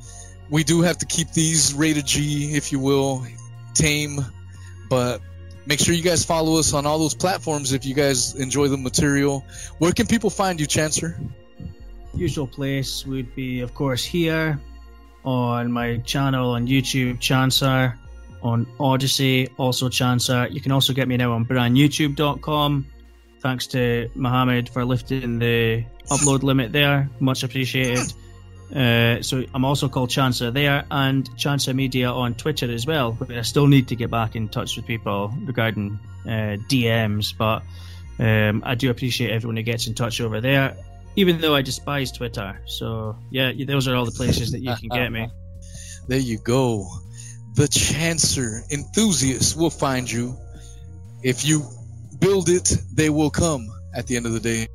we 0.51 0.63
do 0.63 0.83
have 0.83 0.99
to 0.99 1.07
keep 1.07 1.33
these 1.33 1.73
rated 1.73 2.07
G, 2.07 2.55
if 2.55 2.71
you 2.71 2.79
will, 2.79 3.27
tame. 3.75 4.21
But 4.91 5.23
make 5.71 5.79
sure 5.79 5.95
you 5.95 6.03
guys 6.03 6.25
follow 6.25 6.59
us 6.59 6.75
on 6.75 6.85
all 6.85 6.99
those 6.99 7.15
platforms 7.15 7.73
if 7.73 7.87
you 7.87 7.95
guys 7.95 8.35
enjoy 8.35 8.67
the 8.67 8.77
material. 8.77 9.45
Where 9.79 9.93
can 9.93 10.05
people 10.05 10.29
find 10.29 10.59
you, 10.61 10.67
Chancer? 10.67 11.15
Usual 12.13 12.49
place 12.49 13.07
would 13.07 13.33
be, 13.37 13.61
of 13.61 13.73
course, 13.73 14.03
here 14.03 14.61
on 15.25 15.71
my 15.71 15.99
channel 15.99 16.51
on 16.51 16.67
YouTube, 16.67 17.19
Chancer, 17.21 17.97
on 18.43 18.67
Odysee, 18.81 19.49
also 19.59 19.89
Chancer. 19.89 20.53
You 20.53 20.61
can 20.61 20.73
also 20.73 20.93
get 20.93 21.07
me 21.07 21.17
now 21.17 21.31
on 21.35 21.45
brandnewtube.com. 21.45 22.87
Thanks 23.41 23.69
to 23.69 24.11
Mohammed 24.17 24.69
for 24.71 24.85
lifting 24.85 25.39
the 25.39 25.85
upload 26.11 26.43
limit 26.43 26.73
there. 26.73 27.09
Much 27.21 27.45
appreciated. 27.45 28.13
Uh, 28.75 29.23
so 29.23 29.45
I'm 29.55 29.65
also 29.65 29.89
called 29.89 30.11
Chancer 30.11 30.53
there 30.53 30.85
and 30.91 31.29
Chancer 31.37 31.75
Media 31.75 32.11
on 32.11 32.35
Twitter 32.35 32.71
as 32.71 32.87
well. 32.87 33.13
But 33.13 33.31
I 33.33 33.43
still 33.43 33.67
need 33.67 33.89
to 33.89 33.97
get 33.97 34.11
back 34.11 34.37
in 34.37 34.49
touch 34.49 34.77
with 34.77 34.87
people 34.87 35.33
regarding 35.45 35.99
uh, 36.25 36.57
DMs, 36.69 37.35
but 37.37 37.63
um, 38.19 38.63
I 38.65 38.75
do 38.75 38.91
appreciate 38.91 39.31
everyone 39.31 39.57
who 39.57 39.63
gets 39.63 39.87
in 39.87 39.95
touch 39.95 40.21
over 40.21 40.41
there 40.41 40.77
even 41.17 41.41
though 41.41 41.55
I 41.55 41.63
despise 41.63 42.13
Twitter. 42.13 42.61
So 42.67 43.17
yeah, 43.31 43.53
those 43.67 43.89
are 43.89 43.97
all 43.97 44.05
the 44.05 44.13
places 44.13 44.53
that 44.53 44.61
you 44.61 44.75
can 44.77 44.89
get 44.89 45.13
me. 45.13 45.29
There 46.09 46.19
you 46.19 46.39
go. 46.39 46.89
The 47.55 47.67
Chancer 47.67 48.69
enthusiasts 48.73 49.55
will 49.55 49.71
find 49.71 50.11
you. 50.11 50.37
If 51.23 51.45
you 51.45 51.63
build 52.19 52.49
it, 52.49 52.73
they 52.93 53.11
will 53.11 53.31
come 53.31 53.69
at 53.95 54.09
the 54.09 54.17
end 54.17 54.27
of 54.27 54.33
the 54.33 54.41
day. 54.41 54.67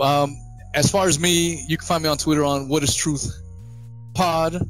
Um, 0.00 0.34
as 0.74 0.90
far 0.90 1.06
as 1.06 1.18
me, 1.18 1.64
you 1.68 1.76
can 1.76 1.86
find 1.86 2.02
me 2.02 2.08
on 2.08 2.18
Twitter 2.18 2.44
on 2.44 2.68
What 2.68 2.82
is 2.82 2.94
Truth 2.94 3.40
Pod. 4.14 4.60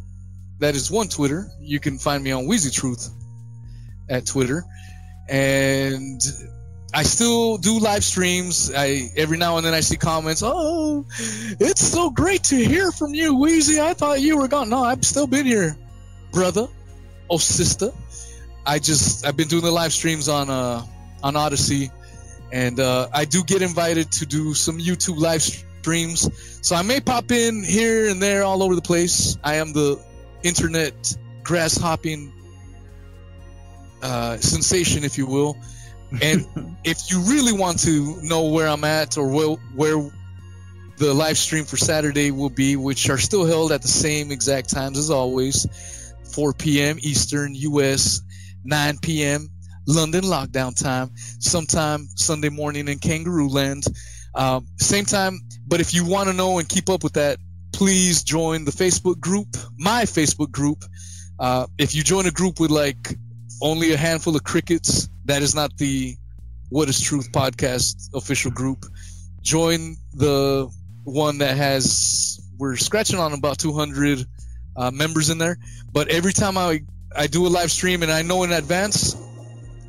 That 0.61 0.77
is 0.77 0.91
one 0.91 1.09
Twitter. 1.09 1.49
You 1.61 1.81
can 1.81 1.99
find 1.99 2.23
me 2.23 2.31
on 2.31 2.47
Wheezy 2.47 2.71
Truth 2.71 3.09
at 4.09 4.27
Twitter. 4.27 4.65
And 5.29 6.21
I 6.93 7.03
still 7.03 7.57
do 7.57 7.81
live 7.81 8.05
streams. 8.05 8.71
I 8.75 9.11
every 9.17 9.39
now 9.39 9.57
and 9.57 9.67
then 9.67 9.73
I 9.73 9.81
see 9.81 9.97
comments. 9.97 10.43
Oh, 10.45 11.07
it's 11.59 11.81
so 11.81 12.11
great 12.11 12.45
to 12.45 12.57
hear 12.57 12.93
from 12.93 13.15
you, 13.15 13.35
Wheezy. 13.35 13.81
I 13.81 13.95
thought 13.95 14.21
you 14.21 14.37
were 14.37 14.49
gone. 14.49 14.69
No, 14.69 14.85
I've 14.85 15.05
still 15.05 15.27
been 15.27 15.47
here, 15.47 15.77
brother, 16.31 16.69
oh 17.31 17.39
sister. 17.39 17.91
I 18.67 18.79
just 18.79 19.27
I've 19.27 19.37
been 19.37 19.49
doing 19.49 19.65
the 19.65 19.73
live 19.73 19.93
streams 19.93 20.29
on 20.29 20.51
uh 20.51 20.85
on 21.23 21.35
Odysee, 21.35 21.91
and 22.53 22.79
uh, 22.79 23.09
I 23.13 23.25
do 23.25 23.43
get 23.43 23.63
invited 23.63 24.13
to 24.13 24.27
do 24.27 24.53
some 24.53 24.79
YouTube 24.79 25.19
live 25.19 25.43
streams. 25.85 26.31
So 26.67 26.75
I 26.75 26.81
may 26.81 26.99
pop 26.99 27.31
in 27.31 27.63
here 27.63 28.09
and 28.09 28.23
there, 28.23 28.43
all 28.43 28.63
over 28.63 28.75
the 28.75 28.81
place. 28.81 29.37
I 29.45 29.57
am 29.57 29.75
the 29.75 30.03
internet 30.43 30.95
grass 31.43 31.77
hopping 31.77 32.33
uh, 34.03 34.39
sensation, 34.39 35.05
if 35.05 35.19
you 35.19 35.27
will. 35.27 35.59
And 36.23 36.47
if 36.85 37.11
you 37.11 37.21
really 37.21 37.53
want 37.53 37.81
to 37.81 38.19
know 38.23 38.47
where 38.49 38.67
I'm 38.67 38.83
at 38.85 39.19
or 39.19 39.29
where, 39.29 39.57
where 39.77 40.11
the 40.97 41.13
live 41.13 41.37
stream 41.37 41.67
for 41.67 41.77
Saturday 41.77 42.31
will 42.31 42.49
be, 42.49 42.77
which 42.77 43.11
are 43.11 43.19
still 43.19 43.45
held 43.45 43.71
at 43.71 43.83
the 43.83 43.89
same 43.89 44.33
exact 44.33 44.71
times 44.71 44.97
as 44.97 45.11
always 45.11 45.67
4 46.33 46.55
p.m. 46.55 46.97
Eastern, 47.01 47.55
U.S., 47.57 48.23
9 48.65 48.99
p.m. 49.03 49.51
London 49.87 50.25
lockdown 50.25 50.75
time, 50.75 51.11
sometime 51.41 52.09
Sunday 52.15 52.49
morning 52.49 52.89
in 52.89 52.99
Kangaroo 52.99 53.51
Land. 53.51 53.85
Um, 54.35 54.67
same 54.79 55.05
time, 55.05 55.41
but 55.67 55.81
if 55.81 55.95
you 55.95 56.05
want 56.05 56.29
to 56.29 56.33
know 56.33 56.59
and 56.59 56.69
keep 56.69 56.91
up 56.91 57.05
with 57.05 57.15
that, 57.15 57.39
please 57.73 58.23
join 58.23 58.65
the 58.65 58.71
Facebook 58.71 59.21
group, 59.21 59.49
my 59.77 60.03
Facebook 60.03 60.51
group. 60.51 60.85
Uh, 61.39 61.67
if 61.79 61.95
you 61.95 62.03
join 62.03 62.27
a 62.27 62.31
group 62.31 62.61
with 62.61 62.71
like 62.71 63.17
only 63.63 63.93
a 63.93 63.97
handful 63.97 64.37
of 64.37 64.45
crickets, 64.45 65.09
that 65.25 65.43
is 65.43 65.55
not 65.55 65.77
the 65.79 66.17
What 66.69 66.89
is 66.89 67.01
Truth 67.01 67.33
podcast 67.33 68.15
official 68.15 68.51
group. 68.51 68.87
Join 69.43 69.97
the 70.15 70.71
one 71.05 71.39
that 71.39 71.57
has, 71.57 72.41
we're 72.59 72.77
scratching 72.77 73.19
on 73.19 73.33
about 73.33 73.59
200 73.59 74.25
uh, 74.77 74.91
members 74.91 75.31
in 75.31 75.39
there. 75.39 75.59
But 75.93 76.09
every 76.09 76.33
time 76.33 76.57
I, 76.57 76.83
I 77.17 77.27
do 77.27 77.47
a 77.47 77.49
live 77.49 77.71
stream 77.71 78.03
and 78.03 78.11
I 78.11 78.23
know 78.23 78.43
in 78.43 78.53
advance, 78.53 79.17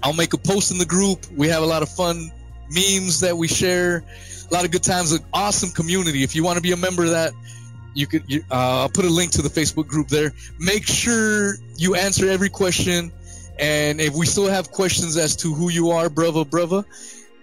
I'll 0.03 0.13
make 0.13 0.33
a 0.33 0.37
post 0.37 0.71
in 0.71 0.77
the 0.77 0.85
group. 0.85 1.25
We 1.31 1.47
have 1.47 1.63
a 1.63 1.65
lot 1.65 1.81
of 1.81 1.89
fun 1.89 2.31
memes 2.69 3.21
that 3.21 3.37
we 3.37 3.47
share, 3.47 4.03
a 4.49 4.53
lot 4.53 4.65
of 4.65 4.71
good 4.71 4.83
times, 4.83 5.11
an 5.11 5.23
awesome 5.33 5.71
community. 5.71 6.23
If 6.23 6.35
you 6.35 6.43
want 6.43 6.57
to 6.57 6.61
be 6.61 6.71
a 6.71 6.77
member 6.77 7.03
of 7.03 7.11
that, 7.11 7.33
you 7.93 8.07
could. 8.07 8.23
You, 8.27 8.43
uh, 8.51 8.81
I'll 8.81 8.89
put 8.89 9.05
a 9.05 9.09
link 9.09 9.31
to 9.33 9.41
the 9.41 9.49
Facebook 9.49 9.87
group 9.87 10.07
there. 10.07 10.33
Make 10.59 10.85
sure 10.85 11.55
you 11.77 11.95
answer 11.95 12.29
every 12.29 12.49
question, 12.49 13.11
and 13.57 14.01
if 14.01 14.13
we 14.13 14.25
still 14.25 14.47
have 14.47 14.71
questions 14.71 15.17
as 15.17 15.35
to 15.37 15.53
who 15.53 15.69
you 15.69 15.91
are, 15.91 16.09
brother, 16.09 16.45
brother, 16.45 16.83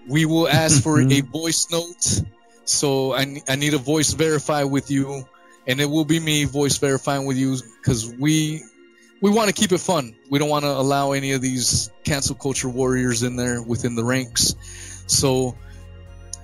we 0.07 0.27
will 0.27 0.49
ask 0.49 0.83
for 0.83 1.01
a 1.01 1.21
voice 1.21 1.69
note. 1.71 2.23
So 2.65 3.13
I, 3.15 3.43
I 3.49 3.57
need 3.57 3.75
a 3.75 3.79
voice 3.79 4.13
verify 4.13 4.65
with 4.65 4.91
you, 4.91 5.27
and 5.67 5.81
it 5.81 5.87
will 5.87 6.05
be 6.05 6.21
me 6.21 6.45
voice 6.45 6.79
verifying 6.79 7.25
with 7.25 7.37
you 7.37 7.57
because 7.81 8.15
we 8.15 8.63
we 9.21 9.31
want 9.31 9.49
to 9.49 9.55
keep 9.55 9.73
it 9.73 9.79
fun. 9.79 10.15
We 10.31 10.39
don't 10.39 10.49
want 10.49 10.65
to 10.65 10.71
allow 10.71 11.13
any 11.13 11.33
of 11.33 11.41
these 11.41 11.91
cancel 12.05 12.35
culture 12.35 12.69
warriors 12.69 13.23
in 13.23 13.37
there 13.37 13.63
within 13.63 13.95
the 13.95 14.05
ranks. 14.05 14.55
So 15.07 15.57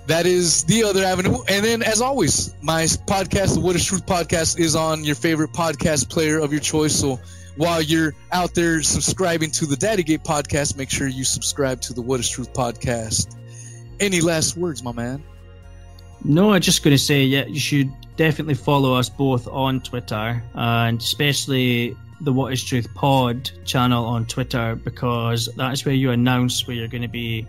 that 0.09 0.25
is 0.25 0.65
the 0.65 0.83
other 0.85 1.05
avenue. 1.05 1.39
And 1.49 1.65
then, 1.65 1.83
as 1.83 2.01
always, 2.01 2.55
my 2.63 2.85
podcast, 2.85 3.55
the 3.55 3.61
What 3.61 3.77
is 3.77 3.85
Truth 3.85 4.07
podcast, 4.07 4.59
is 4.59 4.75
on 4.75 5.05
your 5.05 5.15
favorite 5.15 5.53
podcast 5.53 6.09
player 6.09 6.39
of 6.39 6.51
your 6.51 6.63
choice. 6.63 6.99
So 6.99 7.21
while 7.57 7.83
you're 7.83 8.15
out 8.33 8.55
there 8.55 8.83
subscribing 8.83 9.51
to 9.53 9.67
the 9.67 9.77
Daddygate 9.77 10.25
podcast, 10.25 10.79
make 10.79 10.89
sure 10.89 11.09
you 11.09 11.25
subscribe 11.25 11.83
to 11.83 11.93
the 11.93 12.01
What 12.01 12.21
is 12.21 12.29
Truth 12.31 12.55
podcast. 12.55 13.37
Any 14.01 14.23
last 14.23 14.57
words, 14.57 14.83
my 14.83 14.93
man? 14.93 15.23
No, 16.25 16.55
I'm 16.55 16.63
just 16.63 16.83
going 16.83 16.97
to 16.97 17.03
say, 17.03 17.25
yeah, 17.25 17.45
you 17.45 17.61
should 17.61 17.93
definitely 18.17 18.55
follow 18.55 18.95
us 18.95 19.11
both 19.11 19.47
on 19.47 19.81
Twitter 19.83 20.43
uh, 20.55 20.87
and 20.89 21.03
especially 21.03 21.95
the 22.23 22.33
What 22.33 22.55
is 22.55 22.65
Truth 22.65 22.95
Pod 22.95 23.51
channel 23.67 24.07
on 24.07 24.25
Twitter 24.25 24.75
because 24.75 25.51
that's 25.55 25.85
where 25.85 25.95
you 25.95 26.13
announce 26.13 26.67
where 26.67 26.75
you're 26.75 26.89
going 26.89 27.03
to 27.03 27.09
be 27.09 27.47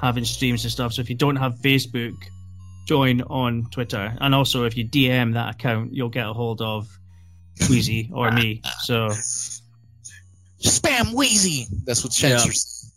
having 0.00 0.24
streams 0.24 0.64
and 0.64 0.72
stuff. 0.72 0.92
So 0.92 1.02
if 1.02 1.08
you 1.08 1.16
don't 1.16 1.36
have 1.36 1.54
Facebook, 1.56 2.14
join 2.86 3.22
on 3.22 3.66
Twitter. 3.70 4.16
And 4.20 4.34
also, 4.34 4.64
if 4.64 4.76
you 4.76 4.86
DM 4.86 5.34
that 5.34 5.54
account, 5.54 5.92
you'll 5.94 6.08
get 6.08 6.26
a 6.26 6.32
hold 6.32 6.60
of 6.60 6.88
Wheezy 7.68 8.10
or 8.12 8.30
me. 8.32 8.62
So 8.82 9.08
spam 10.62 11.14
Wheezy. 11.14 11.66
That's 11.84 12.02
what 12.04 12.12
Chancer 12.12 12.54
said. 12.54 12.90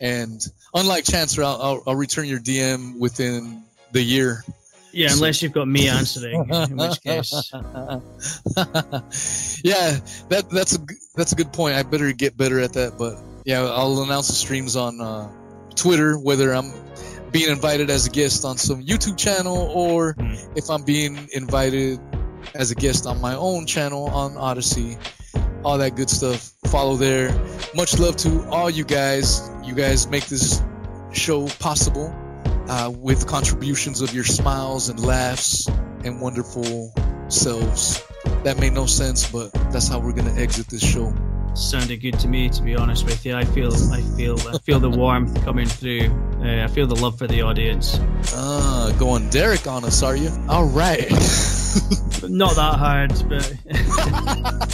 And 0.00 0.40
unlike 0.74 1.04
Chancer, 1.04 1.44
I'll, 1.44 1.60
I'll, 1.60 1.82
I'll 1.88 1.96
return 1.96 2.26
your 2.26 2.40
DM 2.40 2.98
within 2.98 3.64
the 3.92 4.02
year. 4.02 4.42
Yeah, 4.92 5.12
unless 5.12 5.40
you've 5.40 5.52
got 5.52 5.68
me 5.68 5.86
answering, 5.88 6.48
in 6.50 6.76
which 6.76 7.00
case. 7.04 7.52
yeah, 9.62 10.00
that 10.28 10.46
that's 10.50 10.74
a 10.74 10.78
that's 11.14 11.30
a 11.30 11.36
good 11.36 11.52
point. 11.52 11.76
I 11.76 11.84
better 11.84 12.10
get 12.10 12.36
better 12.36 12.58
at 12.58 12.72
that. 12.72 12.98
But 12.98 13.16
yeah, 13.44 13.62
I'll 13.62 14.02
announce 14.02 14.26
the 14.26 14.34
streams 14.34 14.74
on 14.74 15.00
uh, 15.00 15.30
Twitter 15.76 16.18
whether 16.18 16.52
I'm 16.52 16.72
being 17.30 17.50
invited 17.50 17.90
as 17.90 18.06
a 18.06 18.10
guest 18.10 18.44
on 18.44 18.56
some 18.58 18.82
YouTube 18.82 19.16
channel 19.16 19.70
or 19.72 20.14
Mm. 20.14 20.56
if 20.56 20.68
I'm 20.68 20.82
being 20.82 21.28
invited 21.32 22.00
as 22.54 22.70
a 22.70 22.74
guest 22.74 23.06
on 23.06 23.20
my 23.20 23.34
own 23.36 23.66
channel 23.66 24.06
on 24.06 24.36
Odysee. 24.36 24.98
All 25.62 25.78
that 25.78 25.94
good 25.94 26.10
stuff. 26.10 26.52
Follow 26.66 26.96
there. 26.96 27.30
Much 27.74 27.98
love 27.98 28.16
to 28.18 28.44
all 28.48 28.70
you 28.70 28.84
guys. 28.84 29.48
You 29.62 29.74
guys 29.74 30.08
make 30.08 30.26
this 30.26 30.62
show 31.12 31.46
possible 31.60 32.12
uh, 32.68 32.90
with 32.96 33.26
contributions 33.26 34.00
of 34.00 34.14
your 34.14 34.24
smiles 34.24 34.88
and 34.88 34.98
laughs 35.04 35.68
and 36.04 36.20
wonderful 36.20 36.92
selves. 37.28 38.02
That 38.44 38.58
made 38.58 38.72
no 38.72 38.86
sense, 38.86 39.30
but 39.30 39.52
that's 39.70 39.86
how 39.88 39.98
we're 40.00 40.12
gonna 40.14 40.34
exit 40.34 40.68
this 40.68 40.82
show. 40.82 41.12
Sounded 41.54 42.00
good 42.00 42.18
to 42.20 42.28
me, 42.28 42.48
to 42.48 42.62
be 42.62 42.74
honest 42.76 43.04
with 43.04 43.26
you. 43.26 43.34
I 43.36 43.44
feel, 43.44 43.72
I 43.92 44.00
feel, 44.16 44.38
I 44.48 44.56
feel 44.58 44.78
the 44.80 44.88
warmth 44.88 45.42
coming 45.44 45.66
through. 45.66 46.08
Uh, 46.42 46.64
I 46.64 46.68
feel 46.68 46.86
the 46.86 46.94
love 46.96 47.18
for 47.18 47.26
the 47.26 47.42
audience. 47.42 47.98
Ah, 48.34 48.90
going 48.98 49.28
Derek 49.30 49.66
on 49.66 49.84
us, 49.84 50.02
are 50.02 50.16
you? 50.16 50.30
All 50.48 50.64
right. 50.66 51.10
Not 52.22 52.54
that 52.56 52.76
hard, 52.78 53.12
but 53.28 53.54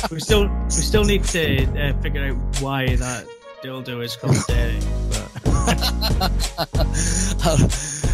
we 0.12 0.20
still, 0.20 0.48
we 0.64 0.70
still 0.70 1.04
need 1.04 1.24
to 1.24 1.64
uh, 1.80 1.92
figure 2.02 2.24
out 2.24 2.36
why 2.60 2.94
that 2.96 3.26
dildo 3.62 4.02
is 4.04 4.14
called 4.16 4.36
Derek. 4.46 4.82
But 5.10 5.26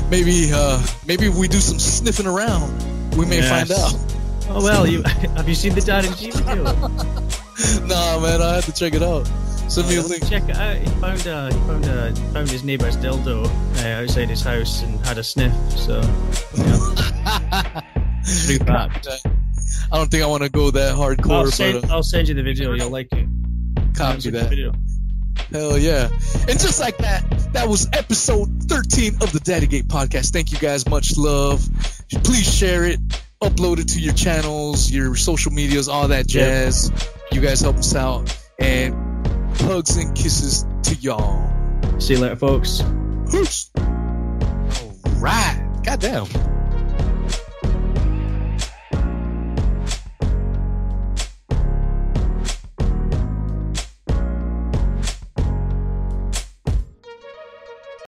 maybe, 0.11 0.51
uh, 0.53 0.81
maybe 1.07 1.27
if 1.27 1.35
we 1.37 1.49
do 1.49 1.59
some 1.61 1.79
sniffing 1.79 2.27
around, 2.27 2.73
we 3.17 3.27
may 3.27 3.39
Yes. 3.41 3.51
find 3.51 3.71
out. 3.73 3.95
oh 4.57 4.63
well, 4.63 4.87
you 4.87 5.03
have 5.37 5.49
you 5.49 5.55
seen 5.55 5.75
the 5.75 5.81
Dad 5.81 6.05
and 6.07 6.17
G 6.17 6.31
video? 6.31 6.65
nah, 7.87 8.21
man, 8.21 8.43
I 8.43 8.55
had 8.55 8.65
to 8.65 8.73
check 8.73 8.95
it 8.95 9.03
out. 9.03 9.27
Send 9.69 9.89
me 9.89 9.97
a 9.97 10.03
link. 10.03 10.29
Check 10.29 10.49
it 10.49 10.57
out. 10.57 10.77
He 10.77 10.87
found 11.01 11.27
a, 11.27 11.53
he 11.53 11.61
found 11.67 11.85
a, 11.87 12.15
found 12.33 12.51
his 12.51 12.63
neighbour's 12.63 12.97
dildo 12.97 13.47
uh, 13.47 14.03
outside 14.03 14.29
his 14.29 14.43
house 14.43 14.83
and 14.83 15.01
had 15.07 15.19
a 15.19 15.25
sniff. 15.25 15.53
So 15.79 16.01
yeah. 16.55 17.83
I 19.91 19.97
don't 19.97 20.11
think 20.11 20.23
I 20.23 20.27
want 20.27 20.43
to 20.43 20.51
go 20.51 20.71
that 20.71 20.93
I'll 20.93 20.99
hardcore, 20.99 21.51
send, 21.53 21.81
but 21.81 21.91
uh, 21.91 21.95
I'll 21.95 22.03
send 22.03 22.29
you 22.29 22.35
the 22.35 22.43
video. 22.43 22.73
You'll 22.73 22.91
like 22.91 23.09
it. 23.13 23.27
copy 23.95 24.21
Send 24.21 24.25
you 24.25 24.31
the 24.31 24.39
that. 24.39 24.49
Video. 24.51 24.73
Hell 25.51 25.79
yeah. 25.79 26.09
And 26.49 26.59
just 26.59 26.81
like 26.81 26.97
that, 26.99 27.25
that 27.53 27.69
was 27.69 27.89
episode 27.93 28.49
13 28.65 29.15
of 29.17 29.33
the 29.33 29.41
Daddygate 29.41 29.85
podcast. 29.85 30.33
Thank 30.33 30.53
you 30.53 30.59
guys. 30.59 30.89
Much 30.89 31.17
love. 31.17 31.67
Please 32.25 32.53
share 32.53 32.85
it, 32.85 33.01
upload 33.43 33.79
it 33.81 33.89
to 33.89 34.01
your 34.01 34.15
channels, 34.15 34.91
your 34.91 35.17
social 35.17 35.53
medias, 35.53 35.89
all 35.89 36.09
that 36.09 36.27
jazz. 36.27 36.91
You 37.33 37.41
guys 37.41 37.61
help 37.61 37.77
us 37.77 37.95
out. 37.95 38.39
And 38.59 38.95
hugs 39.57 39.97
and 39.97 40.15
kisses 40.15 40.65
to 40.85 40.95
y'all. 40.97 41.51
See 42.01 42.15
you 42.15 42.21
later, 42.21 42.37
folks. 42.37 42.83
Peace. 43.31 43.71
All 43.77 45.13
right. 45.19 45.81
Goddamn. 45.83 46.52